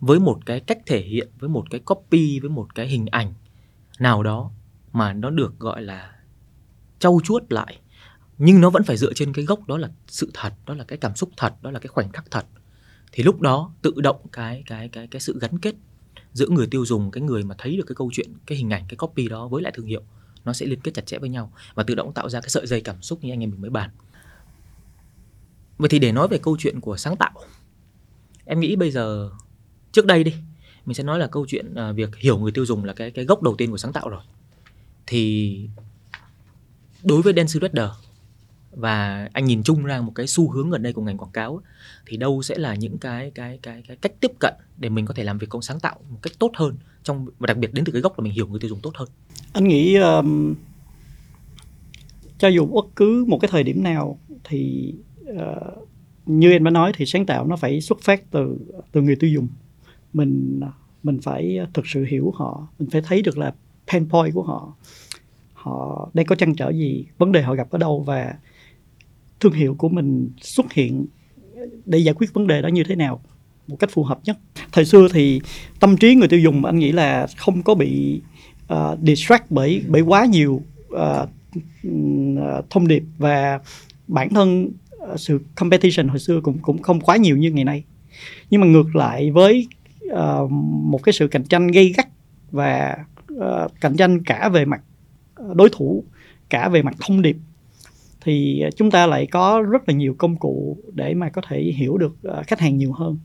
với 0.00 0.20
một 0.20 0.46
cái 0.46 0.60
cách 0.60 0.78
thể 0.86 1.00
hiện, 1.00 1.28
với 1.38 1.48
một 1.48 1.70
cái 1.70 1.80
copy, 1.80 2.40
với 2.40 2.50
một 2.50 2.74
cái 2.74 2.88
hình 2.88 3.06
ảnh 3.06 3.34
nào 3.98 4.22
đó 4.22 4.50
mà 4.92 5.12
nó 5.12 5.30
được 5.30 5.58
gọi 5.58 5.82
là 5.82 6.12
trau 6.98 7.20
chuốt 7.24 7.42
lại 7.52 7.80
nhưng 8.38 8.60
nó 8.60 8.70
vẫn 8.70 8.84
phải 8.84 8.96
dựa 8.96 9.12
trên 9.12 9.32
cái 9.32 9.44
gốc 9.44 9.68
đó 9.68 9.78
là 9.78 9.90
sự 10.08 10.30
thật 10.34 10.52
đó 10.66 10.74
là 10.74 10.84
cái 10.84 10.98
cảm 10.98 11.16
xúc 11.16 11.30
thật 11.36 11.54
đó 11.62 11.70
là 11.70 11.78
cái 11.78 11.88
khoảnh 11.88 12.12
khắc 12.12 12.30
thật. 12.30 12.46
Thì 13.12 13.22
lúc 13.22 13.40
đó 13.40 13.72
tự 13.82 13.92
động 13.96 14.26
cái 14.32 14.62
cái 14.66 14.88
cái 14.88 15.06
cái 15.06 15.20
sự 15.20 15.38
gắn 15.40 15.58
kết 15.58 15.74
giữa 16.32 16.48
người 16.48 16.66
tiêu 16.66 16.86
dùng 16.86 17.10
cái 17.10 17.22
người 17.22 17.42
mà 17.42 17.54
thấy 17.58 17.76
được 17.76 17.84
cái 17.86 17.94
câu 17.94 18.10
chuyện 18.12 18.30
cái 18.46 18.58
hình 18.58 18.70
ảnh 18.70 18.84
cái 18.88 18.96
copy 18.96 19.28
đó 19.28 19.48
với 19.48 19.62
lại 19.62 19.72
thương 19.76 19.86
hiệu 19.86 20.02
nó 20.44 20.52
sẽ 20.52 20.66
liên 20.66 20.80
kết 20.80 20.94
chặt 20.94 21.06
chẽ 21.06 21.18
với 21.18 21.28
nhau 21.28 21.52
và 21.74 21.82
tự 21.82 21.94
động 21.94 22.12
tạo 22.12 22.28
ra 22.28 22.40
cái 22.40 22.50
sợi 22.50 22.66
dây 22.66 22.80
cảm 22.80 23.02
xúc 23.02 23.24
như 23.24 23.32
anh 23.32 23.42
em 23.42 23.50
mình 23.50 23.60
mới 23.60 23.70
bàn. 23.70 23.90
Vậy 25.78 25.88
thì 25.88 25.98
để 25.98 26.12
nói 26.12 26.28
về 26.28 26.38
câu 26.38 26.56
chuyện 26.58 26.80
của 26.80 26.96
sáng 26.96 27.16
tạo 27.16 27.32
em 28.44 28.60
nghĩ 28.60 28.76
bây 28.76 28.90
giờ 28.90 29.30
trước 29.92 30.06
đây 30.06 30.24
đi 30.24 30.34
mình 30.86 30.94
sẽ 30.94 31.02
nói 31.02 31.18
là 31.18 31.26
câu 31.26 31.46
chuyện 31.48 31.74
à, 31.74 31.92
việc 31.92 32.16
hiểu 32.16 32.38
người 32.38 32.52
tiêu 32.52 32.66
dùng 32.66 32.84
là 32.84 32.92
cái 32.92 33.10
cái 33.10 33.24
gốc 33.24 33.42
đầu 33.42 33.54
tiên 33.58 33.70
của 33.70 33.76
sáng 33.76 33.92
tạo 33.92 34.08
rồi. 34.08 34.22
Thì 35.06 35.60
đối 37.02 37.22
với 37.22 37.32
Dan 37.36 37.48
Redder 37.48 37.90
và 38.76 39.28
anh 39.32 39.44
nhìn 39.44 39.62
chung 39.62 39.84
ra 39.84 40.00
một 40.00 40.12
cái 40.14 40.26
xu 40.26 40.50
hướng 40.50 40.70
gần 40.70 40.82
đây 40.82 40.92
của 40.92 41.02
ngành 41.02 41.18
quảng 41.18 41.30
cáo 41.30 41.60
thì 42.06 42.16
đâu 42.16 42.42
sẽ 42.42 42.58
là 42.58 42.74
những 42.74 42.98
cái 42.98 43.30
cái 43.34 43.58
cái 43.62 43.82
cái 43.88 43.96
cách 43.96 44.12
tiếp 44.20 44.30
cận 44.40 44.54
để 44.78 44.88
mình 44.88 45.06
có 45.06 45.14
thể 45.14 45.24
làm 45.24 45.38
việc 45.38 45.46
công 45.50 45.62
sáng 45.62 45.80
tạo 45.80 45.96
một 46.10 46.18
cách 46.22 46.32
tốt 46.38 46.50
hơn 46.54 46.76
trong 47.02 47.26
và 47.38 47.46
đặc 47.46 47.56
biệt 47.56 47.74
đến 47.74 47.84
từ 47.84 47.92
cái 47.92 48.02
gốc 48.02 48.18
là 48.18 48.22
mình 48.22 48.32
hiểu 48.32 48.46
người 48.46 48.60
tiêu 48.60 48.68
dùng 48.68 48.80
tốt 48.82 48.92
hơn. 48.94 49.08
Anh 49.52 49.68
nghĩ 49.68 49.94
um, 49.94 50.54
cho 52.38 52.48
dù 52.48 52.66
bất 52.66 52.86
cứ 52.96 53.24
một 53.28 53.38
cái 53.38 53.48
thời 53.52 53.62
điểm 53.62 53.82
nào 53.82 54.18
thì 54.44 54.94
uh, 55.30 55.88
như 56.26 56.52
em 56.52 56.64
đã 56.64 56.70
nói 56.70 56.92
thì 56.96 57.06
sáng 57.06 57.26
tạo 57.26 57.46
nó 57.46 57.56
phải 57.56 57.80
xuất 57.80 57.98
phát 58.02 58.30
từ 58.30 58.58
từ 58.92 59.02
người 59.02 59.16
tiêu 59.16 59.30
dùng. 59.30 59.48
Mình 60.12 60.60
mình 61.02 61.18
phải 61.22 61.58
thực 61.74 61.86
sự 61.86 62.04
hiểu 62.04 62.32
họ 62.36 62.68
mình 62.78 62.90
phải 62.90 63.00
thấy 63.00 63.22
được 63.22 63.38
là 63.38 63.54
pain 63.92 64.08
point 64.08 64.34
của 64.34 64.42
họ. 64.42 64.74
Họ 65.52 66.10
đang 66.14 66.26
có 66.26 66.34
trăn 66.34 66.54
trở 66.54 66.70
gì 66.70 67.04
vấn 67.18 67.32
đề 67.32 67.42
họ 67.42 67.54
gặp 67.54 67.70
ở 67.70 67.78
đâu 67.78 68.00
và 68.00 68.34
thương 69.40 69.52
hiệu 69.52 69.74
của 69.78 69.88
mình 69.88 70.30
xuất 70.40 70.72
hiện 70.72 71.06
để 71.86 71.98
giải 71.98 72.14
quyết 72.14 72.34
vấn 72.34 72.46
đề 72.46 72.62
đó 72.62 72.68
như 72.68 72.84
thế 72.84 72.96
nào 72.96 73.20
một 73.68 73.76
cách 73.80 73.90
phù 73.90 74.02
hợp 74.02 74.18
nhất. 74.24 74.38
Thời 74.72 74.84
xưa 74.84 75.08
thì 75.12 75.40
tâm 75.80 75.96
trí 75.96 76.14
người 76.14 76.28
tiêu 76.28 76.40
dùng 76.40 76.64
anh 76.64 76.78
nghĩ 76.78 76.92
là 76.92 77.26
không 77.36 77.62
có 77.62 77.74
bị 77.74 78.20
uh, 78.72 78.98
distract 79.02 79.50
bởi 79.50 79.82
bởi 79.88 80.02
quá 80.02 80.24
nhiều 80.24 80.62
uh, 80.94 81.28
thông 82.70 82.88
điệp 82.88 83.02
và 83.18 83.60
bản 84.08 84.28
thân 84.30 84.70
uh, 84.96 85.20
sự 85.20 85.40
competition 85.54 86.08
hồi 86.08 86.18
xưa 86.18 86.40
cũng 86.40 86.58
cũng 86.58 86.82
không 86.82 87.00
quá 87.00 87.16
nhiều 87.16 87.36
như 87.36 87.50
ngày 87.50 87.64
nay. 87.64 87.84
Nhưng 88.50 88.60
mà 88.60 88.66
ngược 88.66 88.96
lại 88.96 89.30
với 89.30 89.66
uh, 90.12 90.50
một 90.90 91.02
cái 91.02 91.12
sự 91.12 91.28
cạnh 91.28 91.44
tranh 91.44 91.66
gây 91.66 91.94
gắt 91.96 92.08
và 92.50 92.96
uh, 93.34 93.72
cạnh 93.80 93.96
tranh 93.96 94.24
cả 94.24 94.48
về 94.48 94.64
mặt 94.64 94.80
đối 95.54 95.68
thủ 95.72 96.04
cả 96.50 96.68
về 96.68 96.82
mặt 96.82 96.94
thông 97.00 97.22
điệp 97.22 97.36
thì 98.26 98.64
chúng 98.76 98.90
ta 98.90 99.06
lại 99.06 99.26
có 99.26 99.62
rất 99.70 99.88
là 99.88 99.94
nhiều 99.94 100.14
công 100.18 100.36
cụ 100.36 100.76
để 100.94 101.14
mà 101.14 101.28
có 101.28 101.42
thể 101.48 101.60
hiểu 101.60 101.98
được 101.98 102.16
à, 102.22 102.42
khách 102.42 102.60
hàng 102.60 102.78
nhiều 102.78 102.92
hơn. 102.92 103.18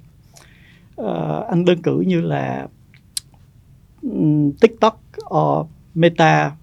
Uh, 1.02 1.48
anh 1.50 1.66
đơn 1.66 1.82
cử 1.82 2.04
như 2.08 2.22
là 2.22 2.68
um, 4.02 4.52
TikTok 4.52 5.02
or 5.34 5.68
Meta 5.96 6.56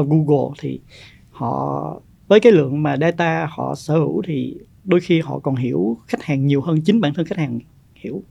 or 0.00 0.08
Google 0.08 0.54
thì 0.60 0.80
họ 1.30 2.00
với 2.28 2.40
cái 2.40 2.52
lượng 2.52 2.82
mà 2.82 2.96
data 2.96 3.48
họ 3.50 3.74
sở 3.74 3.94
hữu 3.94 4.22
thì 4.26 4.56
đôi 4.84 5.00
khi 5.00 5.20
họ 5.20 5.38
còn 5.38 5.56
hiểu 5.56 5.98
khách 6.06 6.22
hàng 6.22 6.46
nhiều 6.46 6.60
hơn 6.60 6.80
chính 6.80 7.00
bản 7.00 7.14
thân 7.14 7.26
khách 7.26 7.38
hàng 7.38 7.58
hiểu. 7.94 8.22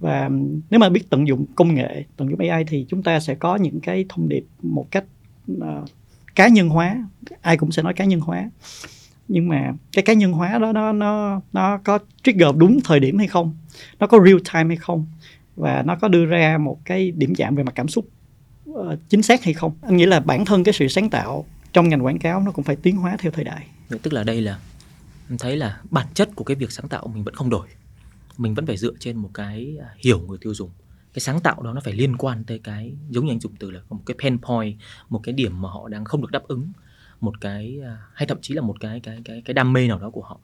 Và 0.00 0.30
nếu 0.70 0.80
mà 0.80 0.88
biết 0.88 1.10
tận 1.10 1.28
dụng 1.28 1.46
công 1.54 1.74
nghệ 1.74 2.04
tận 2.16 2.30
dụng 2.30 2.50
AI 2.50 2.64
thì 2.64 2.86
chúng 2.88 3.02
ta 3.02 3.20
sẽ 3.20 3.34
có 3.34 3.56
những 3.56 3.80
cái 3.80 4.04
thông 4.08 4.28
điệp 4.28 4.44
một 4.62 4.86
cách 4.90 5.04
uh, 5.52 5.88
cá 6.40 6.48
nhân 6.48 6.68
hóa 6.68 7.04
ai 7.40 7.56
cũng 7.56 7.72
sẽ 7.72 7.82
nói 7.82 7.94
cá 7.94 8.04
nhân 8.04 8.20
hóa. 8.20 8.50
Nhưng 9.28 9.48
mà 9.48 9.72
cái 9.92 10.02
cá 10.02 10.12
nhân 10.12 10.32
hóa 10.32 10.58
đó 10.58 10.72
nó 10.72 10.92
nó 10.92 11.40
nó 11.52 11.78
có 11.84 11.98
trigger 12.22 12.48
đúng 12.56 12.80
thời 12.84 13.00
điểm 13.00 13.18
hay 13.18 13.26
không? 13.26 13.56
Nó 13.98 14.06
có 14.06 14.18
real 14.24 14.38
time 14.52 14.74
hay 14.74 14.76
không? 14.76 15.06
Và 15.56 15.82
nó 15.86 15.96
có 15.96 16.08
đưa 16.08 16.26
ra 16.26 16.58
một 16.58 16.78
cái 16.84 17.10
điểm 17.10 17.34
chạm 17.34 17.54
về 17.54 17.62
mặt 17.62 17.72
cảm 17.74 17.88
xúc 17.88 18.08
uh, 18.70 18.98
chính 19.08 19.22
xác 19.22 19.44
hay 19.44 19.54
không? 19.54 19.72
Anh 19.82 19.96
nghĩ 19.96 20.06
là 20.06 20.20
bản 20.20 20.44
thân 20.44 20.64
cái 20.64 20.72
sự 20.72 20.88
sáng 20.88 21.10
tạo 21.10 21.44
trong 21.72 21.88
ngành 21.88 22.04
quảng 22.04 22.18
cáo 22.18 22.40
nó 22.40 22.50
cũng 22.50 22.64
phải 22.64 22.76
tiến 22.76 22.96
hóa 22.96 23.16
theo 23.18 23.32
thời 23.32 23.44
đại. 23.44 23.66
Dạ, 23.88 23.96
tức 24.02 24.12
là 24.12 24.24
đây 24.24 24.40
là 24.40 24.58
em 25.28 25.38
thấy 25.38 25.56
là 25.56 25.80
bản 25.90 26.06
chất 26.14 26.28
của 26.34 26.44
cái 26.44 26.54
việc 26.54 26.72
sáng 26.72 26.88
tạo 26.88 27.06
mình 27.14 27.24
vẫn 27.24 27.34
không 27.34 27.50
đổi. 27.50 27.68
Mình 28.38 28.54
vẫn 28.54 28.66
phải 28.66 28.76
dựa 28.76 28.92
trên 29.00 29.16
một 29.16 29.30
cái 29.34 29.76
à, 29.80 29.88
hiểu 30.04 30.20
người 30.20 30.38
tiêu 30.40 30.54
dùng 30.54 30.70
cái 31.14 31.20
sáng 31.20 31.40
tạo 31.40 31.62
đó 31.62 31.72
nó 31.72 31.80
phải 31.84 31.94
liên 31.94 32.16
quan 32.16 32.44
tới 32.44 32.58
cái 32.58 32.92
giống 33.10 33.26
như 33.26 33.32
anh 33.32 33.40
dùng 33.40 33.56
từ 33.58 33.70
là 33.70 33.80
một 33.90 34.02
cái 34.06 34.16
pain 34.22 34.38
point, 34.38 34.76
một 35.08 35.20
cái 35.22 35.32
điểm 35.32 35.62
mà 35.62 35.68
họ 35.68 35.88
đang 35.88 36.04
không 36.04 36.22
được 36.22 36.30
đáp 36.30 36.42
ứng, 36.48 36.72
một 37.20 37.40
cái 37.40 37.78
à, 37.84 37.98
hay 38.14 38.26
thậm 38.26 38.38
chí 38.40 38.54
là 38.54 38.62
một 38.62 38.80
cái 38.80 39.00
cái 39.00 39.20
cái 39.24 39.42
cái 39.44 39.54
đam 39.54 39.72
mê 39.72 39.88
nào 39.88 39.98
đó 39.98 40.10
của 40.10 40.22
họ. 40.22 40.38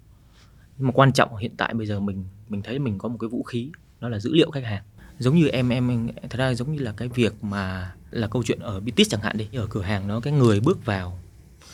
Nhưng 0.78 0.86
mà 0.86 0.92
quan 0.92 1.12
trọng 1.12 1.36
hiện 1.36 1.56
tại 1.56 1.74
bây 1.74 1.86
giờ 1.86 2.00
mình 2.00 2.24
mình 2.48 2.62
thấy 2.62 2.78
mình 2.78 2.98
có 2.98 3.08
một 3.08 3.16
cái 3.20 3.28
vũ 3.28 3.42
khí, 3.42 3.70
đó 4.00 4.08
là 4.08 4.18
dữ 4.18 4.34
liệu 4.34 4.50
khách 4.50 4.64
hàng. 4.64 4.82
Giống 5.18 5.36
như 5.36 5.48
em 5.48 5.68
em 5.68 6.08
thật 6.30 6.38
ra 6.38 6.54
giống 6.54 6.72
như 6.72 6.78
là 6.78 6.92
cái 6.92 7.08
việc 7.08 7.44
mà, 7.44 7.94
là 8.10 8.26
câu 8.26 8.42
chuyện 8.42 8.58
ở 8.58 8.80
Bitis 8.80 9.10
chẳng 9.10 9.20
hạn 9.20 9.36
đi, 9.38 9.48
ở 9.54 9.66
cửa 9.66 9.82
hàng 9.82 10.08
nó 10.08 10.20
cái 10.20 10.32
người 10.32 10.60
bước 10.60 10.84
vào, 10.84 11.18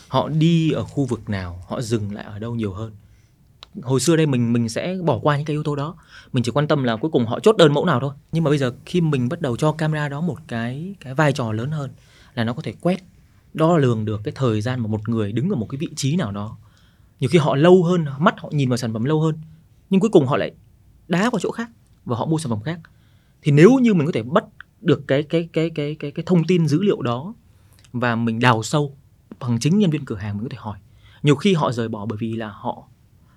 họ 0.07 0.29
đi 0.29 0.71
ở 0.71 0.83
khu 0.83 1.05
vực 1.05 1.29
nào, 1.29 1.63
họ 1.67 1.81
dừng 1.81 2.13
lại 2.13 2.25
ở 2.25 2.39
đâu 2.39 2.55
nhiều 2.55 2.73
hơn? 2.73 2.91
Hồi 3.81 3.99
xưa 3.99 4.15
đây 4.15 4.25
mình 4.25 4.53
mình 4.53 4.69
sẽ 4.69 4.97
bỏ 5.03 5.19
qua 5.19 5.37
những 5.37 5.45
cái 5.45 5.53
yếu 5.53 5.63
tố 5.63 5.75
đó. 5.75 5.95
Mình 6.33 6.43
chỉ 6.43 6.51
quan 6.51 6.67
tâm 6.67 6.83
là 6.83 6.95
cuối 6.95 7.11
cùng 7.11 7.25
họ 7.25 7.39
chốt 7.39 7.57
đơn 7.57 7.73
mẫu 7.73 7.85
nào 7.85 7.99
thôi. 7.99 8.13
Nhưng 8.31 8.43
mà 8.43 8.49
bây 8.49 8.57
giờ 8.57 8.73
khi 8.85 9.01
mình 9.01 9.29
bắt 9.29 9.41
đầu 9.41 9.57
cho 9.57 9.71
camera 9.71 10.09
đó 10.09 10.21
một 10.21 10.37
cái 10.47 10.95
cái 10.99 11.13
vai 11.13 11.33
trò 11.33 11.51
lớn 11.51 11.71
hơn 11.71 11.91
là 12.33 12.43
nó 12.43 12.53
có 12.53 12.61
thể 12.61 12.73
quét, 12.81 13.03
đo 13.53 13.77
lường 13.77 14.05
được 14.05 14.21
cái 14.23 14.31
thời 14.35 14.61
gian 14.61 14.79
mà 14.79 14.87
một 14.87 15.09
người 15.09 15.31
đứng 15.31 15.49
ở 15.49 15.55
một 15.55 15.67
cái 15.69 15.77
vị 15.77 15.89
trí 15.95 16.15
nào 16.15 16.31
đó. 16.31 16.57
Nhiều 17.19 17.29
khi 17.29 17.39
họ 17.39 17.55
lâu 17.55 17.83
hơn, 17.83 18.05
mắt 18.19 18.35
họ 18.39 18.49
nhìn 18.51 18.69
vào 18.69 18.77
sản 18.77 18.93
phẩm 18.93 19.03
lâu 19.03 19.21
hơn, 19.21 19.35
nhưng 19.89 20.01
cuối 20.01 20.09
cùng 20.09 20.27
họ 20.27 20.37
lại 20.37 20.51
đá 21.07 21.29
vào 21.29 21.39
chỗ 21.39 21.51
khác 21.51 21.69
và 22.05 22.17
họ 22.17 22.25
mua 22.25 22.37
sản 22.37 22.49
phẩm 22.49 22.61
khác. 22.61 22.79
Thì 23.41 23.51
nếu 23.51 23.71
như 23.81 23.93
mình 23.93 24.05
có 24.05 24.11
thể 24.11 24.23
bắt 24.23 24.43
được 24.81 25.07
cái 25.07 25.23
cái 25.23 25.49
cái 25.53 25.69
cái 25.69 25.95
cái 25.99 26.11
cái 26.11 26.23
thông 26.25 26.43
tin 26.43 26.67
dữ 26.67 26.81
liệu 26.81 27.01
đó 27.01 27.33
và 27.93 28.15
mình 28.15 28.39
đào 28.39 28.63
sâu 28.63 28.95
bằng 29.39 29.59
chính 29.59 29.79
nhân 29.79 29.89
viên 29.89 30.05
cửa 30.05 30.15
hàng 30.15 30.37
mình 30.37 30.43
có 30.43 30.49
thể 30.49 30.57
hỏi. 30.61 30.77
Nhiều 31.23 31.35
khi 31.35 31.53
họ 31.53 31.71
rời 31.71 31.87
bỏ 31.87 32.05
bởi 32.05 32.17
vì 32.17 32.33
là 32.33 32.49
họ 32.49 32.83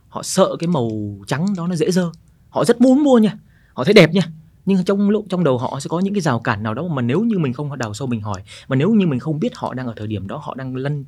họ 0.08 0.22
sợ 0.22 0.56
cái 0.58 0.68
màu 0.68 0.90
trắng 1.26 1.46
đó 1.56 1.66
nó 1.66 1.74
dễ 1.74 1.90
dơ. 1.90 2.10
Họ 2.48 2.64
rất 2.64 2.80
muốn 2.80 3.04
mua 3.04 3.18
nha. 3.18 3.38
Họ 3.74 3.84
thấy 3.84 3.94
đẹp 3.94 4.12
nha. 4.12 4.22
Nhưng 4.66 4.84
trong 4.84 5.10
lúc, 5.10 5.26
trong 5.28 5.44
đầu 5.44 5.58
họ 5.58 5.80
sẽ 5.80 5.88
có 5.88 6.00
những 6.00 6.14
cái 6.14 6.20
rào 6.20 6.40
cản 6.40 6.62
nào 6.62 6.74
đó 6.74 6.88
mà 6.88 7.02
nếu 7.02 7.20
như 7.20 7.38
mình 7.38 7.52
không 7.52 7.78
đào 7.78 7.94
sâu 7.94 8.08
mình 8.08 8.20
hỏi, 8.20 8.42
mà 8.68 8.76
nếu 8.76 8.94
như 8.94 9.06
mình 9.06 9.20
không 9.20 9.40
biết 9.40 9.54
họ 9.54 9.74
đang 9.74 9.86
ở 9.86 9.92
thời 9.96 10.06
điểm 10.06 10.26
đó, 10.26 10.36
họ 10.36 10.54
đang 10.54 10.76
lân, 10.76 11.04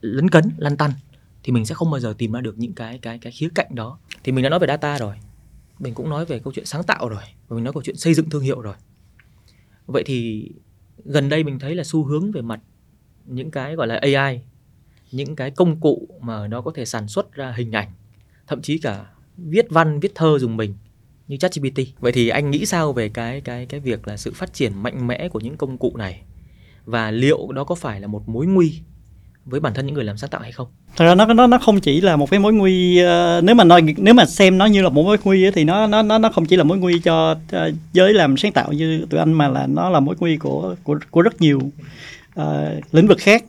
lấn 0.00 0.30
cấn, 0.30 0.50
lăn 0.56 0.76
tăn, 0.76 0.90
thì 1.42 1.52
mình 1.52 1.66
sẽ 1.66 1.74
không 1.74 1.90
bao 1.90 2.00
giờ 2.00 2.14
tìm 2.18 2.32
ra 2.32 2.40
được 2.40 2.58
những 2.58 2.72
cái 2.72 2.98
cái 2.98 3.18
cái 3.18 3.32
khía 3.32 3.48
cạnh 3.54 3.74
đó. 3.74 3.98
Thì 4.24 4.32
mình 4.32 4.42
đã 4.42 4.50
nói 4.50 4.58
về 4.58 4.66
data 4.66 4.98
rồi. 4.98 5.14
Mình 5.78 5.94
cũng 5.94 6.10
nói 6.10 6.24
về 6.24 6.38
câu 6.38 6.52
chuyện 6.52 6.66
sáng 6.66 6.84
tạo 6.84 7.08
rồi. 7.08 7.22
Và 7.48 7.54
mình 7.54 7.64
nói 7.64 7.72
câu 7.72 7.82
chuyện 7.82 7.96
xây 7.96 8.14
dựng 8.14 8.30
thương 8.30 8.42
hiệu 8.42 8.60
rồi. 8.60 8.74
Vậy 9.86 10.02
thì 10.06 10.50
gần 11.04 11.28
đây 11.28 11.44
mình 11.44 11.58
thấy 11.58 11.74
là 11.74 11.84
xu 11.84 12.04
hướng 12.04 12.32
về 12.32 12.42
mặt 12.42 12.60
những 13.26 13.50
cái 13.50 13.76
gọi 13.76 13.86
là 13.86 14.00
AI 14.02 14.40
những 15.12 15.36
cái 15.36 15.50
công 15.50 15.80
cụ 15.80 16.08
mà 16.20 16.48
nó 16.48 16.60
có 16.60 16.72
thể 16.74 16.84
sản 16.84 17.08
xuất 17.08 17.32
ra 17.32 17.54
hình 17.56 17.72
ảnh 17.72 17.88
thậm 18.46 18.62
chí 18.62 18.78
cả 18.78 19.04
viết 19.36 19.66
văn 19.70 20.00
viết 20.00 20.14
thơ 20.14 20.38
dùng 20.40 20.56
mình 20.56 20.74
như 21.28 21.36
ChatGPT. 21.36 21.78
Vậy 21.98 22.12
thì 22.12 22.28
anh 22.28 22.50
nghĩ 22.50 22.66
sao 22.66 22.92
về 22.92 23.08
cái 23.08 23.40
cái 23.40 23.66
cái 23.66 23.80
việc 23.80 24.08
là 24.08 24.16
sự 24.16 24.32
phát 24.34 24.54
triển 24.54 24.82
mạnh 24.82 25.06
mẽ 25.06 25.28
của 25.28 25.40
những 25.40 25.56
công 25.56 25.78
cụ 25.78 25.96
này 25.96 26.22
và 26.84 27.10
liệu 27.10 27.52
đó 27.52 27.64
có 27.64 27.74
phải 27.74 28.00
là 28.00 28.06
một 28.06 28.28
mối 28.28 28.46
nguy 28.46 28.80
với 29.44 29.60
bản 29.60 29.74
thân 29.74 29.86
những 29.86 29.94
người 29.94 30.04
làm 30.04 30.16
sáng 30.16 30.30
tạo 30.30 30.40
hay 30.40 30.52
không? 30.52 30.68
Thật 30.96 31.04
ra 31.04 31.14
nó 31.14 31.26
nó 31.26 31.46
nó 31.46 31.58
không 31.58 31.80
chỉ 31.80 32.00
là 32.00 32.16
một 32.16 32.30
cái 32.30 32.40
mối 32.40 32.52
nguy 32.52 33.02
uh, 33.02 33.44
nếu 33.44 33.54
mà 33.54 33.64
nói 33.64 33.82
nếu 33.96 34.14
mà 34.14 34.26
xem 34.26 34.58
nó 34.58 34.66
như 34.66 34.82
là 34.82 34.88
một 34.88 35.02
mối 35.02 35.18
nguy 35.24 35.50
thì 35.50 35.64
nó 35.64 35.86
nó 35.86 36.02
nó 36.02 36.18
nó 36.18 36.30
không 36.30 36.46
chỉ 36.46 36.56
là 36.56 36.64
mối 36.64 36.78
nguy 36.78 36.98
cho 36.98 37.30
uh, 37.32 37.74
giới 37.92 38.12
làm 38.12 38.36
sáng 38.36 38.52
tạo 38.52 38.72
như 38.72 39.06
tụi 39.10 39.20
anh 39.20 39.32
mà 39.32 39.48
là 39.48 39.66
nó 39.66 39.90
là 39.90 40.00
mối 40.00 40.16
nguy 40.18 40.36
của 40.36 40.74
của 40.84 40.98
của 41.10 41.22
rất 41.22 41.40
nhiều 41.40 41.58
uh, 42.40 42.44
lĩnh 42.92 43.06
vực 43.06 43.18
khác. 43.20 43.44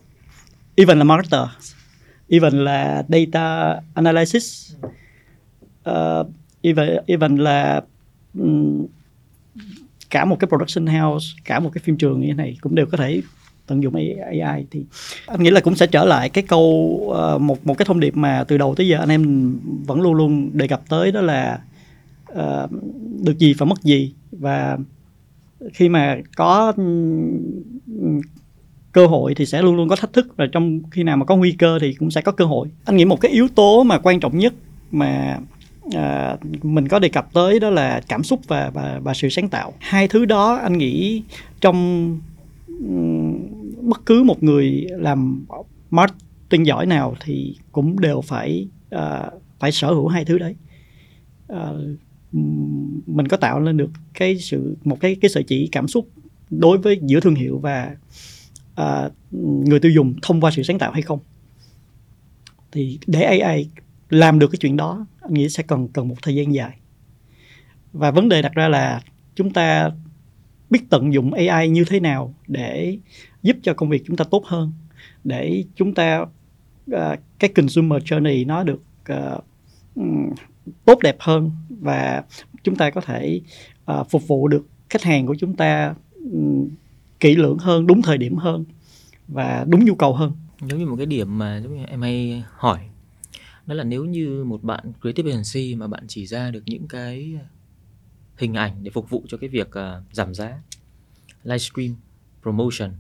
Even 0.76 0.98
là 0.98 1.04
marketer, 1.04 1.42
even 2.30 2.54
là 2.54 3.04
data 3.10 3.76
analysis. 3.94 4.74
Uh, 5.90 6.28
even 6.62 6.90
even 7.06 7.36
là 7.38 7.82
um, 8.34 8.86
cả 10.10 10.26
một 10.26 10.40
cái 10.40 10.48
production 10.48 10.88
house 10.88 11.28
cả 11.46 11.60
một 11.60 11.70
cái 11.74 11.82
phim 11.86 11.98
trường 11.98 12.22
như 12.22 12.28
thế 12.28 12.34
này 12.34 12.58
cũng 12.62 12.76
đều 12.76 12.86
có 12.86 12.98
thể 12.98 13.22
tận 13.68 13.84
dụng 13.84 13.94
AI 14.22 14.66
thì 14.72 14.86
anh 15.26 15.44
nghĩ 15.44 15.50
là 15.50 15.62
cũng 15.62 15.76
sẽ 15.76 15.88
trở 15.88 16.06
lại 16.06 16.30
cái 16.30 16.44
câu 16.48 16.62
uh, 17.06 17.42
một 17.42 17.68
một 17.68 17.78
cái 17.78 17.86
thông 17.86 18.00
điệp 18.00 18.16
mà 18.18 18.44
từ 18.48 18.58
đầu 18.58 18.76
tới 18.76 18.88
giờ 18.88 18.98
anh 19.00 19.10
em 19.10 19.56
vẫn 19.86 20.02
luôn 20.02 20.14
luôn 20.14 20.58
đề 20.58 20.68
cập 20.68 20.82
tới 20.90 21.12
đó 21.12 21.22
là 21.22 21.60
uh, 22.32 22.72
được 23.24 23.38
gì 23.38 23.54
và 23.54 23.66
mất 23.66 23.84
gì. 23.84 24.14
Và 24.32 24.78
khi 25.74 25.90
mà 25.90 26.18
có 26.36 26.74
cơ 28.96 29.08
hội 29.08 29.36
thì 29.36 29.46
sẽ 29.46 29.62
luôn 29.62 29.76
luôn 29.76 29.90
có 29.90 29.96
thách 29.96 30.14
thức 30.14 30.28
và 30.38 30.46
trong 30.52 30.80
khi 30.92 31.04
nào 31.04 31.18
mà 31.18 31.26
có 31.26 31.36
nguy 31.36 31.52
cơ 31.52 31.80
thì 31.82 31.94
cũng 31.94 32.12
sẽ 32.12 32.22
có 32.22 32.32
cơ 32.32 32.46
hội. 32.46 32.68
Anh 32.86 32.98
nghĩ 32.98 33.06
một 33.06 33.22
cái 33.22 33.32
yếu 33.32 33.48
tố 33.56 33.84
mà 33.84 34.00
quan 34.00 34.20
trọng 34.20 34.38
nhất 34.38 34.54
mà 34.92 35.40
à, 35.94 36.38
mình 36.64 36.88
có 36.88 37.00
đề 37.00 37.10
cập 37.10 37.34
tới 37.34 37.60
đó 37.60 37.70
là 37.70 38.02
cảm 38.08 38.24
xúc 38.24 38.40
và 38.48 38.72
và 38.74 39.00
và 39.04 39.14
sự 39.14 39.30
sáng 39.30 39.50
tạo. 39.50 39.74
Hai 39.80 40.08
thứ 40.08 40.26
đó 40.26 40.56
anh 40.56 40.78
nghĩ 40.78 41.24
trong 41.62 42.20
bất 43.82 44.06
cứ 44.06 44.24
một 44.24 44.44
người 44.44 44.88
làm 44.90 45.46
marketing 45.92 46.66
giỏi 46.66 46.86
nào 46.86 47.16
thì 47.26 47.56
cũng 47.72 48.00
đều 48.00 48.22
phải 48.22 48.68
à, 48.90 49.30
phải 49.60 49.72
sở 49.72 49.88
hữu 49.88 50.08
hai 50.08 50.26
thứ 50.26 50.38
đấy. 50.38 50.56
À, 51.48 51.70
mình 53.06 53.28
có 53.30 53.38
tạo 53.38 53.60
lên 53.60 53.78
được 53.78 53.90
cái 54.14 54.38
sự 54.38 54.78
một 54.84 55.00
cái 55.00 55.16
cái 55.22 55.30
sợi 55.30 55.44
chỉ 55.44 55.70
cảm 55.72 55.88
xúc 55.88 56.08
đối 56.50 56.78
với 56.78 57.00
giữa 57.02 57.20
thương 57.20 57.36
hiệu 57.36 57.60
và 57.60 57.96
à, 58.76 59.10
người 59.32 59.80
tiêu 59.80 59.92
dùng 59.92 60.16
thông 60.22 60.42
qua 60.42 60.52
sự 60.52 60.64
sáng 60.64 60.80
tạo 60.80 60.92
hay 60.92 61.02
không. 61.02 61.20
Thì 62.72 63.00
để 63.08 63.24
AI 63.24 63.70
làm 64.10 64.40
được 64.40 64.48
cái 64.48 64.58
chuyện 64.58 64.78
đó 64.78 65.06
anh 65.22 65.34
nghĩ 65.34 65.50
sẽ 65.50 65.64
cần 65.64 65.88
cần 65.88 66.08
một 66.08 66.16
thời 66.22 66.36
gian 66.36 66.54
dài. 66.54 66.78
Và 67.94 68.12
vấn 68.12 68.30
đề 68.30 68.42
đặt 68.42 68.54
ra 68.54 68.68
là 68.68 69.02
chúng 69.36 69.54
ta 69.54 69.92
biết 70.70 70.80
tận 70.90 71.14
dụng 71.14 71.34
AI 71.34 71.70
như 71.70 71.86
thế 71.88 72.00
nào 72.00 72.34
để 72.48 72.98
giúp 73.44 73.58
cho 73.64 73.74
công 73.74 73.90
việc 73.90 74.04
chúng 74.06 74.18
ta 74.18 74.26
tốt 74.32 74.46
hơn 74.46 74.72
để 75.24 75.64
chúng 75.76 75.94
ta 75.94 76.26
uh, 76.92 77.20
cái 77.40 77.50
consumer 77.56 78.04
journey 78.04 78.48
nó 78.48 78.64
được 78.64 78.82
uh, 79.14 79.44
tốt 80.86 81.00
đẹp 81.04 81.16
hơn 81.20 81.52
và 81.70 82.24
chúng 82.64 82.76
ta 82.76 82.90
có 82.90 83.02
thể 83.02 83.42
uh, 83.92 84.10
phục 84.10 84.28
vụ 84.28 84.48
được 84.48 84.68
khách 84.90 85.04
hàng 85.04 85.26
của 85.26 85.36
chúng 85.36 85.56
ta 85.56 85.96
um, 86.32 86.70
kỹ 87.20 87.36
lưỡng 87.36 87.58
hơn 87.58 87.88
đúng 87.88 88.02
thời 88.02 88.18
điểm 88.18 88.36
hơn 88.36 88.66
và 89.28 89.66
đúng 89.68 89.86
nhu 89.86 89.96
cầu 89.96 90.14
hơn. 90.14 90.32
Giống 90.62 90.80
như 90.80 90.86
một 90.86 90.96
cái 90.98 91.06
điểm 91.06 91.38
mà 91.38 91.62
giống 91.64 91.78
như 91.78 91.86
em 91.86 92.02
hay 92.02 92.44
hỏi 92.52 92.80
đó 93.66 93.76
là 93.76 93.84
nếu 93.84 94.06
như 94.06 94.44
một 94.44 94.64
bạn 94.64 94.92
creative 95.02 95.32
agency 95.32 95.76
mà 95.76 95.88
bạn 95.88 96.04
chỉ 96.08 96.26
ra 96.26 96.52
được 96.52 96.64
những 96.66 96.88
cái 96.88 97.34
hình 98.38 98.54
ảnh 98.54 98.84
để 98.84 98.92
phục 98.92 99.10
vụ 99.10 99.24
cho 99.28 99.38
cái 99.38 99.50
việc 99.50 99.68
uh, 99.68 100.14
giảm 100.14 100.34
giá 100.34 100.62
livestream 101.44 101.96
promotion 102.42 102.92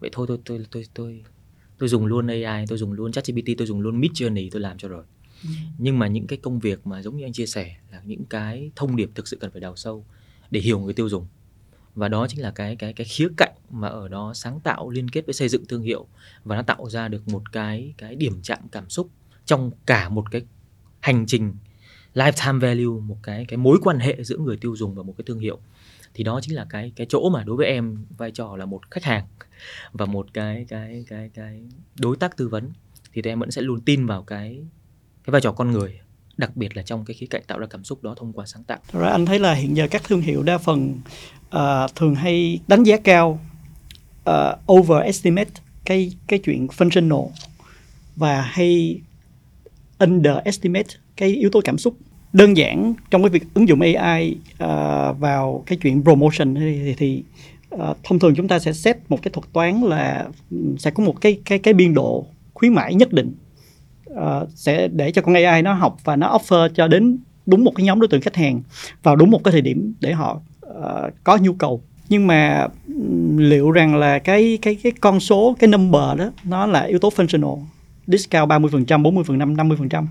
vậy 0.00 0.10
thôi 0.12 0.26
tôi 0.28 0.38
tôi 0.44 0.66
tôi 0.70 0.84
tôi 0.94 1.24
tôi 1.78 1.88
dùng 1.88 2.06
luôn 2.06 2.26
AI 2.26 2.64
tôi 2.68 2.78
dùng 2.78 2.92
luôn 2.92 3.12
ChatGPT 3.12 3.48
tôi 3.58 3.66
dùng 3.66 3.80
luôn 3.80 4.00
Midjourney 4.00 4.48
tôi 4.50 4.60
làm 4.60 4.78
cho 4.78 4.88
rồi. 4.88 5.04
Ừ. 5.42 5.48
nhưng 5.78 5.98
mà 5.98 6.06
những 6.06 6.26
cái 6.26 6.38
công 6.42 6.58
việc 6.58 6.86
mà 6.86 7.02
giống 7.02 7.16
như 7.16 7.24
anh 7.24 7.32
chia 7.32 7.46
sẻ 7.46 7.76
là 7.92 8.02
những 8.04 8.24
cái 8.24 8.70
thông 8.76 8.96
điệp 8.96 9.10
thực 9.14 9.28
sự 9.28 9.36
cần 9.40 9.50
phải 9.50 9.60
đào 9.60 9.76
sâu 9.76 10.04
để 10.50 10.60
hiểu 10.60 10.80
người 10.80 10.94
tiêu 10.94 11.08
dùng 11.08 11.26
và 11.98 12.08
đó 12.08 12.26
chính 12.28 12.42
là 12.42 12.50
cái 12.50 12.76
cái 12.76 12.92
cái 12.92 13.04
khía 13.04 13.28
cạnh 13.36 13.54
mà 13.70 13.88
ở 13.88 14.08
đó 14.08 14.34
sáng 14.34 14.60
tạo 14.60 14.90
liên 14.90 15.08
kết 15.08 15.26
với 15.26 15.34
xây 15.34 15.48
dựng 15.48 15.66
thương 15.66 15.82
hiệu 15.82 16.06
và 16.44 16.56
nó 16.56 16.62
tạo 16.62 16.88
ra 16.88 17.08
được 17.08 17.28
một 17.28 17.52
cái 17.52 17.94
cái 17.98 18.14
điểm 18.14 18.40
chạm 18.42 18.58
cảm 18.72 18.90
xúc 18.90 19.10
trong 19.44 19.70
cả 19.86 20.08
một 20.08 20.30
cái 20.30 20.42
hành 21.00 21.26
trình, 21.26 21.54
lifetime 22.14 22.60
value, 22.60 23.00
một 23.02 23.16
cái 23.22 23.44
cái 23.48 23.56
mối 23.56 23.78
quan 23.82 23.98
hệ 23.98 24.24
giữa 24.24 24.36
người 24.36 24.56
tiêu 24.56 24.76
dùng 24.76 24.94
và 24.94 25.02
một 25.02 25.14
cái 25.18 25.24
thương 25.26 25.38
hiệu. 25.38 25.58
Thì 26.14 26.24
đó 26.24 26.40
chính 26.42 26.56
là 26.56 26.66
cái 26.70 26.92
cái 26.96 27.06
chỗ 27.10 27.30
mà 27.30 27.44
đối 27.44 27.56
với 27.56 27.66
em 27.66 28.04
vai 28.16 28.30
trò 28.30 28.56
là 28.56 28.66
một 28.66 28.90
khách 28.90 29.04
hàng 29.04 29.26
và 29.92 30.06
một 30.06 30.26
cái 30.34 30.66
cái 30.68 31.04
cái 31.08 31.30
cái 31.34 31.62
đối 32.00 32.16
tác 32.16 32.36
tư 32.36 32.48
vấn. 32.48 32.72
Thì 33.12 33.22
em 33.24 33.40
vẫn 33.40 33.50
sẽ 33.50 33.62
luôn 33.62 33.80
tin 33.80 34.06
vào 34.06 34.22
cái 34.22 34.64
cái 35.24 35.32
vai 35.32 35.40
trò 35.40 35.52
con 35.52 35.70
người 35.70 36.00
đặc 36.38 36.56
biệt 36.56 36.76
là 36.76 36.82
trong 36.82 37.04
cái 37.04 37.14
khía 37.14 37.26
cạnh 37.26 37.42
tạo 37.46 37.58
ra 37.58 37.66
cảm 37.70 37.84
xúc 37.84 38.02
đó 38.02 38.14
thông 38.18 38.32
qua 38.32 38.46
sáng 38.46 38.64
tạo. 38.64 38.78
Rồi 38.92 39.10
anh 39.10 39.26
thấy 39.26 39.38
là 39.38 39.54
hiện 39.54 39.76
giờ 39.76 39.88
các 39.90 40.02
thương 40.04 40.20
hiệu 40.20 40.42
đa 40.42 40.58
phần 40.58 41.00
uh, 41.56 41.94
thường 41.94 42.14
hay 42.14 42.60
đánh 42.68 42.82
giá 42.82 42.96
cao 42.96 43.40
uh, 44.30 44.72
overestimate 44.72 45.50
cái 45.84 46.12
cái 46.26 46.38
chuyện 46.38 46.66
functional 46.66 47.28
và 48.16 48.40
hay 48.40 49.00
underestimate 49.98 50.88
cái 51.16 51.28
yếu 51.28 51.50
tố 51.50 51.60
cảm 51.64 51.78
xúc 51.78 51.96
đơn 52.32 52.56
giản 52.56 52.94
trong 53.10 53.22
cái 53.22 53.30
việc 53.30 53.42
ứng 53.54 53.68
dụng 53.68 53.80
AI 53.80 54.30
uh, 54.30 54.58
ờ, 54.58 55.12
vào 55.12 55.62
cái 55.66 55.78
chuyện 55.82 56.02
promotion 56.02 56.54
thì, 56.54 56.94
thì 56.98 57.22
uh, 57.74 57.96
thông 58.04 58.18
thường 58.18 58.34
chúng 58.36 58.48
ta 58.48 58.58
sẽ 58.58 58.72
set 58.72 58.96
một 59.08 59.22
cái 59.22 59.30
thuật 59.32 59.52
toán 59.52 59.82
là 59.82 60.28
sẽ 60.78 60.90
có 60.90 61.04
một 61.04 61.20
cái 61.20 61.40
cái 61.44 61.58
cái 61.58 61.74
biên 61.74 61.94
độ 61.94 62.26
khuyến 62.54 62.74
mãi 62.74 62.94
nhất 62.94 63.12
định 63.12 63.34
uh, 64.12 64.48
sẽ 64.54 64.88
để 64.88 65.10
cho 65.10 65.22
con 65.22 65.34
AI 65.34 65.62
nó 65.62 65.72
học 65.72 65.96
và 66.04 66.16
nó 66.16 66.38
offer 66.38 66.68
cho 66.68 66.88
đến 66.88 67.18
đúng 67.46 67.64
một 67.64 67.72
cái 67.74 67.86
nhóm 67.86 68.00
đối 68.00 68.08
tượng 68.08 68.20
khách 68.20 68.36
hàng 68.36 68.62
vào 69.02 69.16
đúng 69.16 69.30
một 69.30 69.44
cái 69.44 69.52
thời 69.52 69.60
điểm 69.60 69.94
để 70.00 70.12
họ 70.12 70.40
uh, 70.66 71.14
có 71.24 71.36
nhu 71.36 71.52
cầu. 71.52 71.82
Nhưng 72.08 72.26
mà 72.26 72.68
liệu 73.36 73.70
rằng 73.70 73.96
là 73.96 74.18
cái 74.18 74.58
cái 74.62 74.74
cái 74.82 74.92
con 75.00 75.20
số 75.20 75.56
cái 75.58 75.68
number 75.68 76.18
đó 76.18 76.30
nó 76.44 76.66
là 76.66 76.82
yếu 76.82 76.98
tố 76.98 77.08
functional 77.08 77.58
discount 78.06 78.50
30%, 78.50 79.02
40%, 79.02 79.54
50% 79.54 80.06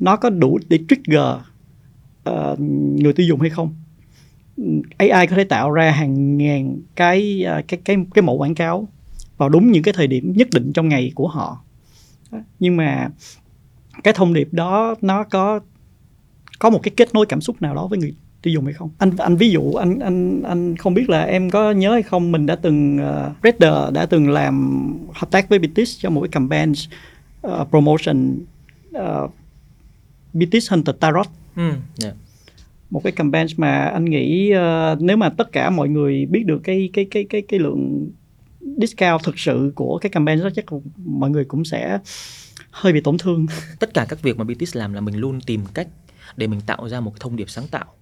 nó 0.00 0.16
có 0.16 0.30
đủ 0.30 0.58
để 0.68 0.78
trigger 0.88 1.36
uh, 2.30 2.60
người 3.00 3.12
tiêu 3.12 3.26
dùng 3.26 3.40
hay 3.40 3.50
không? 3.50 3.74
AI 4.96 5.26
có 5.26 5.36
thể 5.36 5.44
tạo 5.44 5.70
ra 5.70 5.90
hàng 5.90 6.36
ngàn 6.38 6.80
cái 6.96 7.44
uh, 7.58 7.68
cái 7.68 7.80
cái 7.84 7.96
cái 8.14 8.22
mẫu 8.22 8.36
quảng 8.36 8.54
cáo 8.54 8.88
vào 9.36 9.48
đúng 9.48 9.72
những 9.72 9.82
cái 9.82 9.94
thời 9.94 10.06
điểm 10.06 10.32
nhất 10.36 10.48
định 10.54 10.72
trong 10.72 10.88
ngày 10.88 11.12
của 11.14 11.28
họ 11.28 11.64
nhưng 12.58 12.76
mà 12.76 13.08
cái 14.04 14.14
thông 14.14 14.34
điệp 14.34 14.48
đó 14.52 14.94
nó 15.00 15.24
có 15.24 15.60
có 16.58 16.70
một 16.70 16.80
cái 16.82 16.92
kết 16.96 17.14
nối 17.14 17.26
cảm 17.26 17.40
xúc 17.40 17.62
nào 17.62 17.74
đó 17.74 17.86
với 17.86 17.98
người 17.98 18.14
tiêu 18.42 18.54
dùng 18.54 18.64
hay 18.64 18.74
không 18.74 18.90
anh 18.98 19.10
anh 19.18 19.36
ví 19.36 19.50
dụ 19.50 19.72
anh 19.72 19.98
anh 19.98 20.42
anh 20.42 20.76
không 20.76 20.94
biết 20.94 21.08
là 21.08 21.22
em 21.22 21.50
có 21.50 21.70
nhớ 21.70 21.92
hay 21.92 22.02
không 22.02 22.32
mình 22.32 22.46
đã 22.46 22.56
từng 22.56 22.98
uh, 22.98 23.42
Redder 23.42 23.92
đã 23.92 24.06
từng 24.06 24.30
làm 24.30 24.86
hợp 25.12 25.30
tác 25.30 25.48
với 25.48 25.58
Bitis 25.58 25.98
cho 26.02 26.10
một 26.10 26.20
cái 26.20 26.28
campaign 26.28 26.72
uh, 27.46 27.68
promotion 27.70 28.38
uh, 28.96 29.30
Bitis 30.32 30.70
Hunter 30.70 30.96
Tarot 31.00 31.26
ừ, 31.56 31.62
yeah. 31.62 31.78
Dạ. 31.96 32.12
một 32.90 33.00
cái 33.04 33.12
campaign 33.12 33.46
mà 33.56 33.84
anh 33.84 34.04
nghĩ 34.04 34.52
uh, 34.54 35.02
nếu 35.02 35.16
mà 35.16 35.30
tất 35.30 35.52
cả 35.52 35.70
mọi 35.70 35.88
người 35.88 36.26
biết 36.26 36.46
được 36.46 36.60
cái 36.64 36.90
cái 36.92 37.06
cái 37.10 37.24
cái 37.24 37.42
cái 37.42 37.60
lượng 37.60 38.10
discount 38.60 39.22
thực 39.22 39.38
sự 39.38 39.72
của 39.74 39.98
cái 39.98 40.10
campaign 40.10 40.42
đó 40.42 40.48
chắc 40.54 40.64
mọi 40.96 41.30
người 41.30 41.44
cũng 41.44 41.64
sẽ 41.64 41.98
hơi 42.70 42.92
bị 42.92 43.00
tổn 43.00 43.18
thương. 43.18 43.46
Tất 43.78 43.94
cả 43.94 44.06
các 44.08 44.22
việc 44.22 44.38
mà 44.38 44.44
BTS 44.44 44.76
làm 44.76 44.92
là 44.92 45.00
mình 45.00 45.16
luôn 45.16 45.40
tìm 45.40 45.64
cách 45.74 45.88
để 46.36 46.46
mình 46.46 46.60
tạo 46.66 46.88
ra 46.88 47.00
một 47.00 47.20
thông 47.20 47.36
điệp 47.36 47.50
sáng 47.50 47.68
tạo 47.68 47.94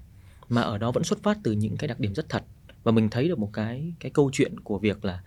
mà 0.49 0.63
ở 0.63 0.79
đó 0.79 0.93
vẫn 0.93 1.05
xuất 1.05 1.23
phát 1.23 1.39
từ 1.43 1.53
những 1.53 1.77
cái 1.77 1.89
đặc 1.89 2.01
điểm 2.01 2.15
rất 2.15 2.29
thật. 2.29 2.43
Và 2.85 2.93
mình 2.93 3.09
thấy 3.11 3.29
được 3.29 3.39
một 3.39 3.51
cái 3.53 3.93
cái 4.01 4.11
câu 4.11 4.31
chuyện 4.33 4.61
của 4.61 4.79
việc 4.79 5.05
là 5.05 5.21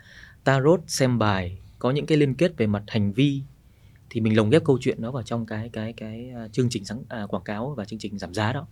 tarot 0.43 0.82
xem 0.88 1.19
bài 1.19 1.57
có 1.79 1.91
những 1.91 2.05
cái 2.05 2.17
liên 2.17 2.36
kết 2.36 2.57
về 2.57 2.67
mặt 2.67 2.84
hành 2.88 3.13
vi 3.13 3.41
thì 4.09 4.21
mình 4.21 4.38
lồng 4.38 4.49
ghép 4.49 4.63
câu 4.63 4.77
chuyện 4.82 5.01
đó 5.01 5.11
vào 5.11 5.23
trong 5.23 5.45
cái 5.45 5.69
cái 5.73 5.93
cái 5.93 6.32
à, 6.36 6.47
chương 6.51 6.69
trình 6.69 6.86
sáng 6.86 7.03
à, 7.09 7.25
quảng 7.27 7.43
cáo 7.43 7.73
và 7.77 7.86
chương 7.86 7.99
trình 7.99 8.17
giảm 8.17 8.34
giá 8.34 8.53
đó. 8.53 8.67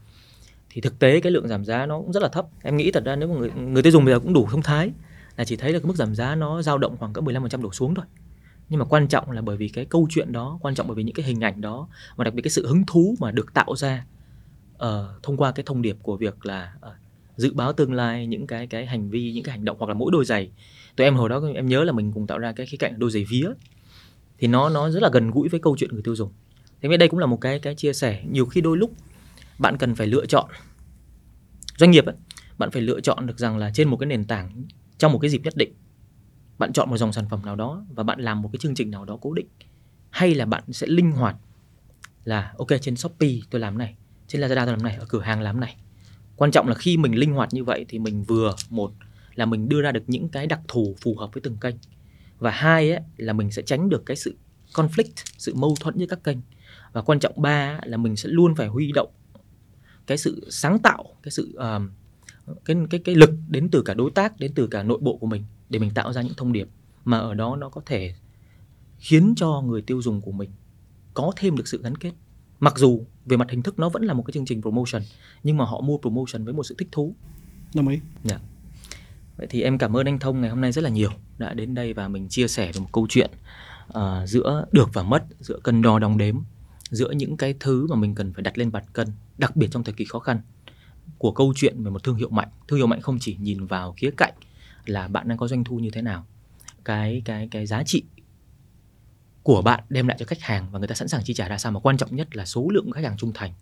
Thì 0.70 0.82
thực 0.82 0.99
tế 0.99 1.20
cái 1.20 1.32
lượng 1.32 1.47
giảm 1.47 1.66
giá 1.66 1.86
nó 1.86 1.99
cũng 1.99 2.14
rất 2.14 2.24
là 2.24 2.30
thấp. 2.30 2.47
Em 2.64 2.78
nghĩ 2.78 2.91
thật 2.91 3.05
ra 3.05 3.16
nếu 3.16 3.28
mà 3.30 3.36
người 3.36 3.51
người 3.51 3.84
tiêu 3.84 3.91
dùng 3.91 4.05
bây 4.05 4.14
giờ 4.14 4.20
cũng 4.20 4.34
đủ 4.34 4.47
thông 4.51 4.62
thái 4.62 4.91
là 5.40 5.46
chỉ 5.46 5.56
thấy 5.56 5.74
là 5.74 5.80
cái 5.80 5.88
mức 5.88 5.96
giảm 5.96 6.16
giá 6.16 6.36
nó 6.36 6.62
dao 6.62 6.78
động 6.78 6.98
khoảng 6.98 7.14
cỡ 7.14 7.22
15% 7.22 7.62
đổ 7.62 7.72
xuống 7.72 7.96
thôi. 7.96 8.06
Nhưng 8.70 8.80
mà 8.80 8.86
quan 8.86 9.08
trọng 9.08 9.32
là 9.32 9.42
bởi 9.42 9.58
vì 9.58 9.70
cái 9.70 9.86
câu 9.86 10.08
chuyện 10.10 10.32
đó 10.32 10.60
quan 10.62 10.76
trọng 10.76 10.88
bởi 10.88 10.96
vì 10.96 11.04
những 11.04 11.16
cái 11.16 11.26
hình 11.26 11.44
ảnh 11.44 11.62
đó 11.62 11.88
và 12.16 12.24
đặc 12.24 12.34
biệt 12.34 12.42
cái 12.42 12.50
sự 12.50 12.68
hứng 12.68 12.86
thú 12.86 13.16
mà 13.20 13.32
được 13.32 13.54
tạo 13.54 13.76
ra 13.76 14.06
uh, 14.74 14.80
thông 15.24 15.38
qua 15.38 15.52
cái 15.52 15.64
thông 15.66 15.82
điệp 15.82 15.98
của 16.02 16.18
việc 16.18 16.46
là 16.46 16.74
uh, 16.88 16.94
dự 17.38 17.54
báo 17.54 17.74
tương 17.74 17.94
lai 17.94 18.28
những 18.28 18.48
cái 18.48 18.68
cái 18.68 18.86
hành 18.86 19.10
vi 19.10 19.32
những 19.32 19.44
cái 19.44 19.52
hành 19.52 19.66
động 19.66 19.78
hoặc 19.80 19.88
là 19.88 19.94
mỗi 19.94 20.12
đôi 20.12 20.26
giày. 20.26 20.52
Tụi 20.96 21.06
em 21.06 21.16
hồi 21.16 21.30
đó 21.30 21.42
em 21.56 21.68
nhớ 21.68 21.84
là 21.84 21.92
mình 21.92 22.12
cùng 22.12 22.28
tạo 22.28 22.40
ra 22.40 22.52
cái 22.52 22.66
khía 22.66 22.78
cạnh 22.78 23.00
đôi 23.00 23.12
giày 23.12 23.26
vía. 23.30 23.50
Thì 24.38 24.48
nó 24.48 24.70
nó 24.70 24.90
rất 24.90 25.04
là 25.04 25.10
gần 25.14 25.32
gũi 25.32 25.50
với 25.50 25.60
câu 25.60 25.76
chuyện 25.78 25.90
người 25.94 26.04
tiêu 26.04 26.16
dùng. 26.16 26.32
Thế 26.82 26.90
nên 26.90 27.00
đây 27.00 27.10
cũng 27.10 27.20
là 27.20 27.26
một 27.26 27.42
cái 27.42 27.60
cái 27.60 27.76
chia 27.76 27.94
sẻ. 27.94 28.24
Nhiều 28.32 28.46
khi 28.46 28.62
đôi 28.62 28.78
lúc 28.78 28.92
bạn 29.60 29.78
cần 29.78 29.96
phải 29.96 30.08
lựa 30.08 30.26
chọn. 30.26 30.50
Doanh 31.78 31.92
nghiệp 31.92 32.06
ấy, 32.06 32.16
bạn 32.58 32.72
phải 32.72 32.82
lựa 32.82 33.00
chọn 33.00 33.28
được 33.28 33.40
rằng 33.40 33.58
là 33.58 33.72
trên 33.74 33.88
một 33.88 33.98
cái 33.98 34.08
nền 34.08 34.26
tảng 34.26 34.64
trong 35.00 35.12
một 35.14 35.20
cái 35.20 35.30
dịp 35.30 35.41
nhất 35.43 35.56
định 35.56 35.74
bạn 36.58 36.74
chọn 36.74 36.89
một 36.89 36.97
dòng 36.97 37.14
sản 37.14 37.30
phẩm 37.30 37.45
nào 37.45 37.56
đó 37.56 37.86
và 37.95 38.04
bạn 38.04 38.20
làm 38.20 38.41
một 38.41 38.50
cái 38.54 38.60
chương 38.60 38.76
trình 38.76 38.91
nào 38.91 39.06
đó 39.06 39.18
cố 39.22 39.34
định 39.34 39.47
hay 40.10 40.36
là 40.36 40.45
bạn 40.45 40.64
sẽ 40.72 40.88
linh 40.88 41.12
hoạt 41.12 41.36
là 42.24 42.54
ok 42.58 42.68
trên 42.82 42.95
shopee 42.95 43.32
tôi 43.50 43.62
làm 43.62 43.78
này 43.78 43.95
trên 44.28 44.41
lazada 44.41 44.66
tôi 44.66 44.66
làm 44.66 44.84
này 44.84 44.95
ở 44.95 45.06
cửa 45.10 45.22
hàng 45.22 45.41
làm 45.41 45.60
này. 45.60 45.76
Quan 46.36 46.52
trọng 46.52 46.68
là 46.68 46.76
khi 46.76 46.97
mình 46.97 47.16
linh 47.16 47.34
hoạt 47.34 47.54
như 47.54 47.64
vậy 47.64 47.86
thì 47.89 48.00
mình 48.00 48.24
vừa 48.24 48.56
một 48.70 48.91
là 49.36 49.45
mình 49.45 49.70
đưa 49.70 49.82
ra 49.82 49.91
được 49.91 50.04
những 50.08 50.30
cái 50.30 50.47
đặc 50.47 50.60
thù 50.68 50.95
phù 51.02 51.16
hợp 51.16 51.34
với 51.34 51.41
từng 51.41 51.58
kênh 51.58 51.76
và 52.39 52.52
hai 52.52 52.91
ấy, 52.91 53.02
là 53.18 53.34
mình 53.34 53.52
sẽ 53.52 53.62
tránh 53.62 53.89
được 53.89 54.06
cái 54.06 54.18
sự 54.18 54.36
conflict 54.74 55.24
sự 55.38 55.56
mâu 55.56 55.76
thuẫn 55.80 55.97
giữa 55.97 56.06
các 56.06 56.24
kênh 56.24 56.38
và 56.93 57.02
quan 57.02 57.20
trọng 57.20 57.41
ba 57.41 57.80
là 57.84 57.97
mình 57.97 58.16
sẽ 58.16 58.30
luôn 58.30 58.56
phải 58.56 58.68
huy 58.68 58.91
động 58.91 59.10
cái 60.08 60.18
sự 60.18 60.47
sáng 60.50 60.80
tạo 60.80 61.06
cái 61.24 61.32
sự 61.32 61.56
um, 61.56 61.89
cái 62.66 62.78
cái 62.89 63.00
cái 63.00 63.16
lực 63.16 63.30
đến 63.47 63.70
từ 63.72 63.82
cả 63.82 63.93
đối 63.93 64.12
tác 64.12 64.39
đến 64.39 64.52
từ 64.56 64.68
cả 64.68 64.84
nội 64.84 65.00
bộ 65.02 65.18
của 65.18 65.28
mình 65.28 65.43
để 65.70 65.80
mình 65.80 65.91
tạo 65.93 66.14
ra 66.14 66.22
những 66.22 66.34
thông 66.38 66.54
điệp 66.54 66.68
mà 67.06 67.18
ở 67.18 67.34
đó 67.34 67.56
nó 67.56 67.70
có 67.70 67.82
thể 67.86 68.14
khiến 68.97 69.34
cho 69.38 69.62
người 69.62 69.82
tiêu 69.82 70.02
dùng 70.02 70.22
của 70.22 70.32
mình 70.32 70.50
có 71.14 71.32
thêm 71.36 71.56
được 71.56 71.68
sự 71.68 71.82
gắn 71.84 71.95
kết 71.95 72.12
mặc 72.60 72.78
dù 72.78 73.06
về 73.26 73.38
mặt 73.38 73.50
hình 73.50 73.62
thức 73.62 73.80
nó 73.80 73.89
vẫn 73.89 74.04
là 74.04 74.14
một 74.14 74.24
cái 74.24 74.32
chương 74.32 74.45
trình 74.45 74.62
promotion 74.62 75.02
nhưng 75.43 75.58
mà 75.58 75.66
họ 75.66 75.82
mua 75.82 75.97
promotion 75.97 76.45
với 76.45 76.54
một 76.54 76.64
sự 76.64 76.76
thích 76.78 76.88
thú 76.91 77.16
đồng 77.76 77.88
ý 77.88 77.95
yeah. 77.95 78.08
Dạ. 78.24 78.39
vậy 79.38 79.47
thì 79.50 79.62
em 79.62 79.78
cảm 79.78 79.97
ơn 79.97 80.08
anh 80.08 80.20
thông 80.20 80.41
ngày 80.41 80.50
hôm 80.50 80.62
nay 80.62 80.72
rất 80.72 80.84
là 80.84 80.89
nhiều 80.89 81.10
đã 81.38 81.54
đến 81.54 81.76
đây 81.76 81.93
và 81.93 82.08
mình 82.08 82.28
chia 82.30 82.47
sẻ 82.47 82.72
về 82.72 82.80
một 82.80 82.89
câu 82.91 83.08
chuyện 83.10 83.32
uh, 83.88 84.02
giữa 84.26 84.66
được 84.72 84.89
và 84.93 85.04
mất 85.04 85.24
giữa 85.39 85.60
cân 85.64 85.82
đo 85.82 86.00
đong 86.00 86.18
đếm 86.18 86.36
giữa 86.89 87.12
những 87.12 87.38
cái 87.38 87.56
thứ 87.60 87.88
mà 87.88 87.95
mình 87.95 88.16
cần 88.16 88.34
phải 88.34 88.43
đặt 88.43 88.58
lên 88.58 88.72
bàn 88.72 88.84
cân 88.93 89.08
đặc 89.38 89.56
biệt 89.56 89.68
trong 89.72 89.84
thời 89.84 89.93
kỳ 89.93 90.06
khó 90.06 90.20
khăn 90.20 90.41
của 91.18 91.32
câu 91.32 91.53
chuyện 91.55 91.84
về 91.84 91.91
một 91.91 92.03
thương 92.03 92.16
hiệu 92.16 92.30
mạnh. 92.30 92.49
Thương 92.68 92.80
hiệu 92.80 92.88
mạnh 92.88 93.01
không 93.01 93.18
chỉ 93.20 93.38
nhìn 93.39 93.66
vào 93.66 93.93
khía 93.97 94.12
cạnh 94.18 94.34
là 94.86 95.07
bạn 95.07 95.28
đang 95.28 95.38
có 95.38 95.47
doanh 95.47 95.64
thu 95.64 95.80
như 95.80 95.89
thế 95.91 96.01
nào, 96.01 96.26
cái 96.86 97.22
cái 97.26 97.47
cái 97.51 97.66
giá 97.66 97.84
trị 97.84 98.03
của 99.43 99.62
bạn 99.62 99.84
đem 99.89 100.07
lại 100.07 100.18
cho 100.20 100.26
khách 100.26 100.41
hàng 100.41 100.72
và 100.72 100.80
người 100.80 100.88
ta 100.88 100.95
sẵn 100.95 101.07
sàng 101.07 101.24
chi 101.24 101.34
trả 101.34 101.47
ra 101.47 101.57
sao, 101.57 101.72
mà 101.72 101.80
quan 101.80 101.97
trọng 101.97 102.16
nhất 102.16 102.36
là 102.36 102.45
số 102.45 102.70
lượng 102.70 102.91
khách 102.91 103.03
hàng 103.03 103.18
trung 103.18 103.32
thành. 103.34 103.53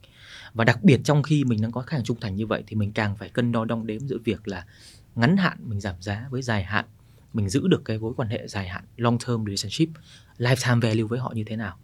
Và 0.54 0.64
đặc 0.64 0.84
biệt 0.84 1.02
trong 1.04 1.24
khi 1.24 1.44
mình 1.44 1.62
đang 1.62 1.72
có 1.72 1.82
khách 1.82 1.92
hàng 1.92 2.04
trung 2.04 2.20
thành 2.20 2.36
như 2.36 2.48
vậy 2.48 2.64
thì 2.68 2.76
mình 2.76 2.92
càng 2.92 3.16
phải 3.18 3.30
cân 3.30 3.52
đo 3.52 3.66
đong 3.66 3.88
đếm 3.88 4.08
giữa 4.08 4.18
việc 4.24 4.48
là 4.48 4.66
ngắn 5.16 5.38
hạn 5.38 5.58
mình 5.62 5.80
giảm 5.80 5.96
giá 6.02 6.28
với 6.30 6.42
dài 6.42 6.64
hạn, 6.64 6.86
mình 7.34 7.50
giữ 7.50 7.68
được 7.68 7.86
cái 7.86 8.00
mối 8.00 8.14
quan 8.18 8.30
hệ 8.30 8.48
dài 8.48 8.68
hạn, 8.68 8.84
long 8.98 9.18
term 9.20 9.46
relationship, 9.46 9.90
lifetime 10.38 10.82
value 10.82 11.04
với 11.04 11.20
họ 11.20 11.32
như 11.36 11.44
thế 11.44 11.56
nào. 11.56 11.78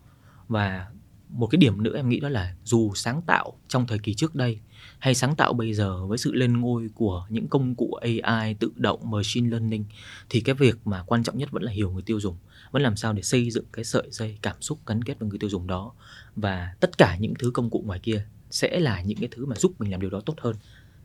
Và 0.48 0.88
một 1.34 1.48
cái 1.48 1.58
điểm 1.58 1.84
nữa 1.84 1.96
em 1.96 2.10
nghĩ 2.10 2.20
đó 2.20 2.30
là 2.30 2.56
dù 2.64 2.94
sáng 2.96 3.22
tạo 3.22 3.54
trong 3.68 3.88
thời 3.88 4.00
kỳ 4.00 4.14
trước 4.14 4.36
đây 4.36 4.60
hay 5.00 5.16
sáng 5.16 5.36
tạo 5.36 5.54
bây 5.54 5.74
giờ 5.74 6.06
với 6.06 6.18
sự 6.18 6.34
lên 6.34 6.62
ngôi 6.62 6.90
của 6.96 7.26
những 7.30 7.48
công 7.48 7.76
cụ 7.76 7.94
AI 7.94 8.54
tự 8.54 8.72
động, 8.76 9.12
machine 9.12 9.50
learning 9.50 9.86
thì 10.30 10.42
cái 10.42 10.56
việc 10.56 10.76
mà 10.86 11.04
quan 11.04 11.24
trọng 11.24 11.38
nhất 11.38 11.52
vẫn 11.52 11.64
là 11.64 11.72
hiểu 11.72 11.92
người 11.92 12.02
tiêu 12.02 12.20
dùng, 12.20 12.38
vẫn 12.72 12.82
làm 12.82 12.96
sao 12.96 13.14
để 13.14 13.22
xây 13.22 13.52
dựng 13.52 13.66
cái 13.74 13.86
sợi 13.86 14.08
dây 14.12 14.38
cảm 14.42 14.62
xúc 14.62 14.80
gắn 14.86 15.04
kết 15.04 15.20
với 15.20 15.30
người 15.30 15.40
tiêu 15.40 15.50
dùng 15.50 15.68
đó. 15.68 15.92
Và 16.36 16.76
tất 16.80 16.98
cả 16.98 17.18
những 17.18 17.34
thứ 17.40 17.52
công 17.52 17.70
cụ 17.70 17.84
ngoài 17.86 18.00
kia 18.04 18.26
sẽ 18.52 18.80
là 18.80 19.02
những 19.02 19.18
cái 19.18 19.30
thứ 19.32 19.46
mà 19.46 19.56
giúp 19.56 19.74
mình 19.80 19.92
làm 19.92 20.02
điều 20.02 20.10
đó 20.10 20.22
tốt 20.26 20.36
hơn. 20.42 20.56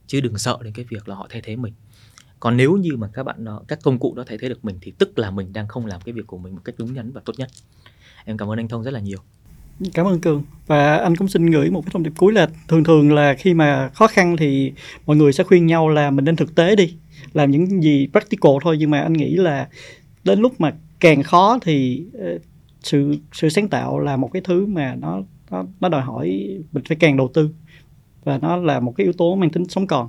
Chứ 0.07 0.21
đừng 0.21 0.39
sợ 0.39 0.59
đến 0.63 0.73
cái 0.73 0.85
việc 0.89 1.09
là 1.09 1.15
họ 1.15 1.27
thay 1.31 1.41
thế 1.41 1.57
mình. 1.57 1.73
Còn 2.41 2.57
nếu 2.57 2.77
như 2.77 2.97
mà 2.97 3.09
các 3.13 3.23
bạn 3.23 3.45
đó, 3.45 3.63
các 3.69 3.79
công 3.83 3.99
cụ 3.99 4.15
đó 4.15 4.25
thay 4.27 4.39
thế 4.39 4.49
được 4.49 4.65
mình 4.65 4.79
thì 4.83 4.93
tức 4.99 5.19
là 5.19 5.31
mình 5.31 5.53
đang 5.53 5.69
không 5.69 5.87
làm 5.87 6.01
cái 6.01 6.13
việc 6.13 6.27
của 6.27 6.39
mình 6.39 6.55
một 6.55 6.61
cách 6.65 6.75
đúng 6.79 6.95
đắn 6.95 7.13
và 7.13 7.21
tốt 7.25 7.33
nhất. 7.37 7.51
Em 8.25 8.37
cảm 8.37 8.51
ơn 8.51 8.59
anh 8.59 8.69
thông 8.69 8.83
rất 8.83 8.91
là 8.91 9.01
nhiều. 9.01 9.19
Cảm 9.95 10.07
ơn 10.07 10.21
Cường. 10.21 10.43
Và 10.67 10.97
anh 10.97 11.17
cũng 11.17 11.29
xin 11.29 11.47
gửi 11.47 11.71
một 11.71 11.81
cái 11.81 11.91
thông 11.93 12.03
điệp 12.03 12.13
cuối 12.17 12.33
là 12.33 12.49
thường 12.69 12.85
thường 12.85 13.13
là 13.13 13.35
khi 13.35 13.55
mà 13.55 13.89
khó 13.89 14.07
khăn 14.07 14.37
thì 14.37 14.73
mọi 15.07 15.17
người 15.17 15.33
sẽ 15.33 15.45
khuyên 15.45 15.67
nhau 15.67 15.89
là 15.89 16.11
mình 16.11 16.25
nên 16.25 16.37
thực 16.37 16.55
tế 16.55 16.77
đi 16.77 16.95
làm 17.33 17.51
những 17.51 17.83
gì 17.83 18.09
practical 18.13 18.53
thôi. 18.63 18.77
Nhưng 18.79 18.91
mà 18.91 19.01
anh 19.01 19.13
nghĩ 19.13 19.37
là 19.37 19.69
đến 20.25 20.41
lúc 20.41 20.61
mà 20.61 20.75
càng 21.01 21.23
khó 21.23 21.59
thì 21.63 22.05
ờ, 22.19 22.39
sự 22.83 23.17
sự 23.33 23.49
sáng 23.49 23.69
tạo 23.69 23.99
là 23.99 24.17
một 24.17 24.31
cái 24.33 24.43
thứ 24.45 24.67
mà 24.67 24.95
nó 24.95 25.23
nó 25.51 25.65
nó 25.81 25.89
đòi 25.89 26.03
hỏi 26.03 26.49
mình 26.73 26.85
phải 26.89 26.97
càng 27.01 27.17
đầu 27.17 27.31
tư. 27.35 27.51
Và 28.25 28.39
nó 28.39 28.57
là 28.57 28.81
một 28.81 28.95
cái 28.97 29.05
yếu 29.05 29.13
tố 29.13 29.35
mang 29.35 29.51
tính 29.51 29.69
sống 29.69 29.87
còn. 29.87 30.09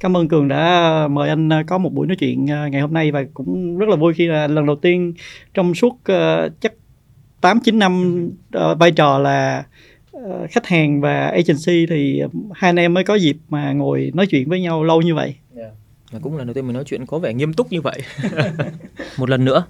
Cảm 0.00 0.16
ơn 0.16 0.28
cường 0.28 0.48
đã 0.48 1.08
mời 1.10 1.28
anh 1.28 1.48
ờ, 1.48 1.62
có 1.66 1.78
một 1.78 1.92
buổi 1.92 2.06
nói 2.06 2.16
chuyện 2.16 2.46
ờ, 2.46 2.68
ngày 2.68 2.80
hôm 2.80 2.92
nay. 2.92 3.12
Và 3.12 3.24
cũng 3.34 3.78
rất 3.78 3.88
là 3.88 3.96
vui 3.96 4.14
khi 4.14 4.26
là 4.26 4.46
lần 4.46 4.66
đầu 4.66 4.76
tiên 4.76 5.14
trong 5.54 5.74
suốt 5.74 5.94
uh, 5.94 6.60
chắc 6.60 6.72
8 7.40 7.60
9 7.60 7.78
năm 7.78 8.24
uh, 8.58 8.78
vai 8.78 8.92
trò 8.92 9.18
là 9.18 9.64
uh, 10.16 10.50
khách 10.50 10.66
hàng 10.66 11.00
và 11.00 11.26
agency 11.26 11.86
thì 11.86 12.22
hai 12.54 12.68
anh 12.68 12.76
em 12.76 12.94
mới 12.94 13.04
có 13.04 13.14
dịp 13.14 13.36
mà 13.48 13.72
ngồi 13.72 14.10
nói 14.14 14.26
chuyện 14.26 14.48
với 14.48 14.60
nhau 14.60 14.84
lâu 14.84 15.02
như 15.02 15.14
vậy. 15.14 15.34
Yeah. 15.56 15.72
Và 16.10 16.18
cũng 16.18 16.36
là 16.36 16.44
đầu 16.44 16.54
tiên 16.54 16.66
mình 16.66 16.74
nói 16.74 16.84
chuyện 16.86 17.06
có 17.06 17.18
vẻ 17.18 17.34
nghiêm 17.34 17.52
túc 17.52 17.72
như 17.72 17.80
vậy. 17.80 18.02
một 19.18 19.30
lần 19.30 19.44
nữa, 19.44 19.64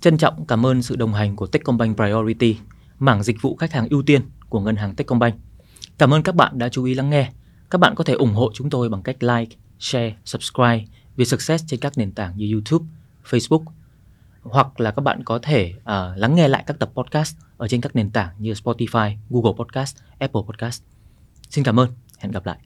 trân 0.00 0.18
trọng 0.18 0.46
cảm 0.46 0.66
ơn 0.66 0.82
sự 0.82 0.96
đồng 0.96 1.12
hành 1.12 1.36
của 1.36 1.46
Techcombank 1.46 1.96
Priority, 1.96 2.56
mảng 2.98 3.22
dịch 3.22 3.42
vụ 3.42 3.56
khách 3.56 3.72
hàng 3.72 3.88
ưu 3.90 4.02
tiên 4.02 4.22
của 4.48 4.60
ngân 4.60 4.76
hàng 4.76 4.94
Techcombank. 4.94 5.34
Cảm 5.98 6.14
ơn 6.14 6.22
các 6.22 6.34
bạn 6.34 6.58
đã 6.58 6.68
chú 6.68 6.84
ý 6.84 6.94
lắng 6.94 7.10
nghe. 7.10 7.30
Các 7.70 7.78
bạn 7.78 7.94
có 7.94 8.04
thể 8.04 8.14
ủng 8.14 8.34
hộ 8.34 8.50
chúng 8.54 8.70
tôi 8.70 8.88
bằng 8.88 9.02
cách 9.02 9.22
like, 9.22 9.56
share, 9.78 10.14
subscribe 10.24 10.84
vì 11.16 11.24
Success 11.24 11.64
trên 11.66 11.80
các 11.80 11.98
nền 11.98 12.12
tảng 12.12 12.36
như 12.36 12.52
YouTube, 12.52 12.86
Facebook 13.30 13.64
hoặc 14.42 14.80
là 14.80 14.90
các 14.90 15.00
bạn 15.00 15.24
có 15.24 15.38
thể 15.42 15.72
uh, 15.76 16.18
lắng 16.18 16.34
nghe 16.34 16.48
lại 16.48 16.64
các 16.66 16.78
tập 16.78 16.90
podcast 16.94 17.36
ở 17.56 17.68
trên 17.68 17.80
các 17.80 17.96
nền 17.96 18.10
tảng 18.10 18.28
như 18.38 18.52
Spotify, 18.52 19.16
Google 19.30 19.52
Podcast, 19.58 19.96
Apple 20.18 20.42
Podcast. 20.46 20.82
Xin 21.50 21.64
cảm 21.64 21.80
ơn, 21.80 21.90
hẹn 22.18 22.32
gặp 22.32 22.46
lại. 22.46 22.58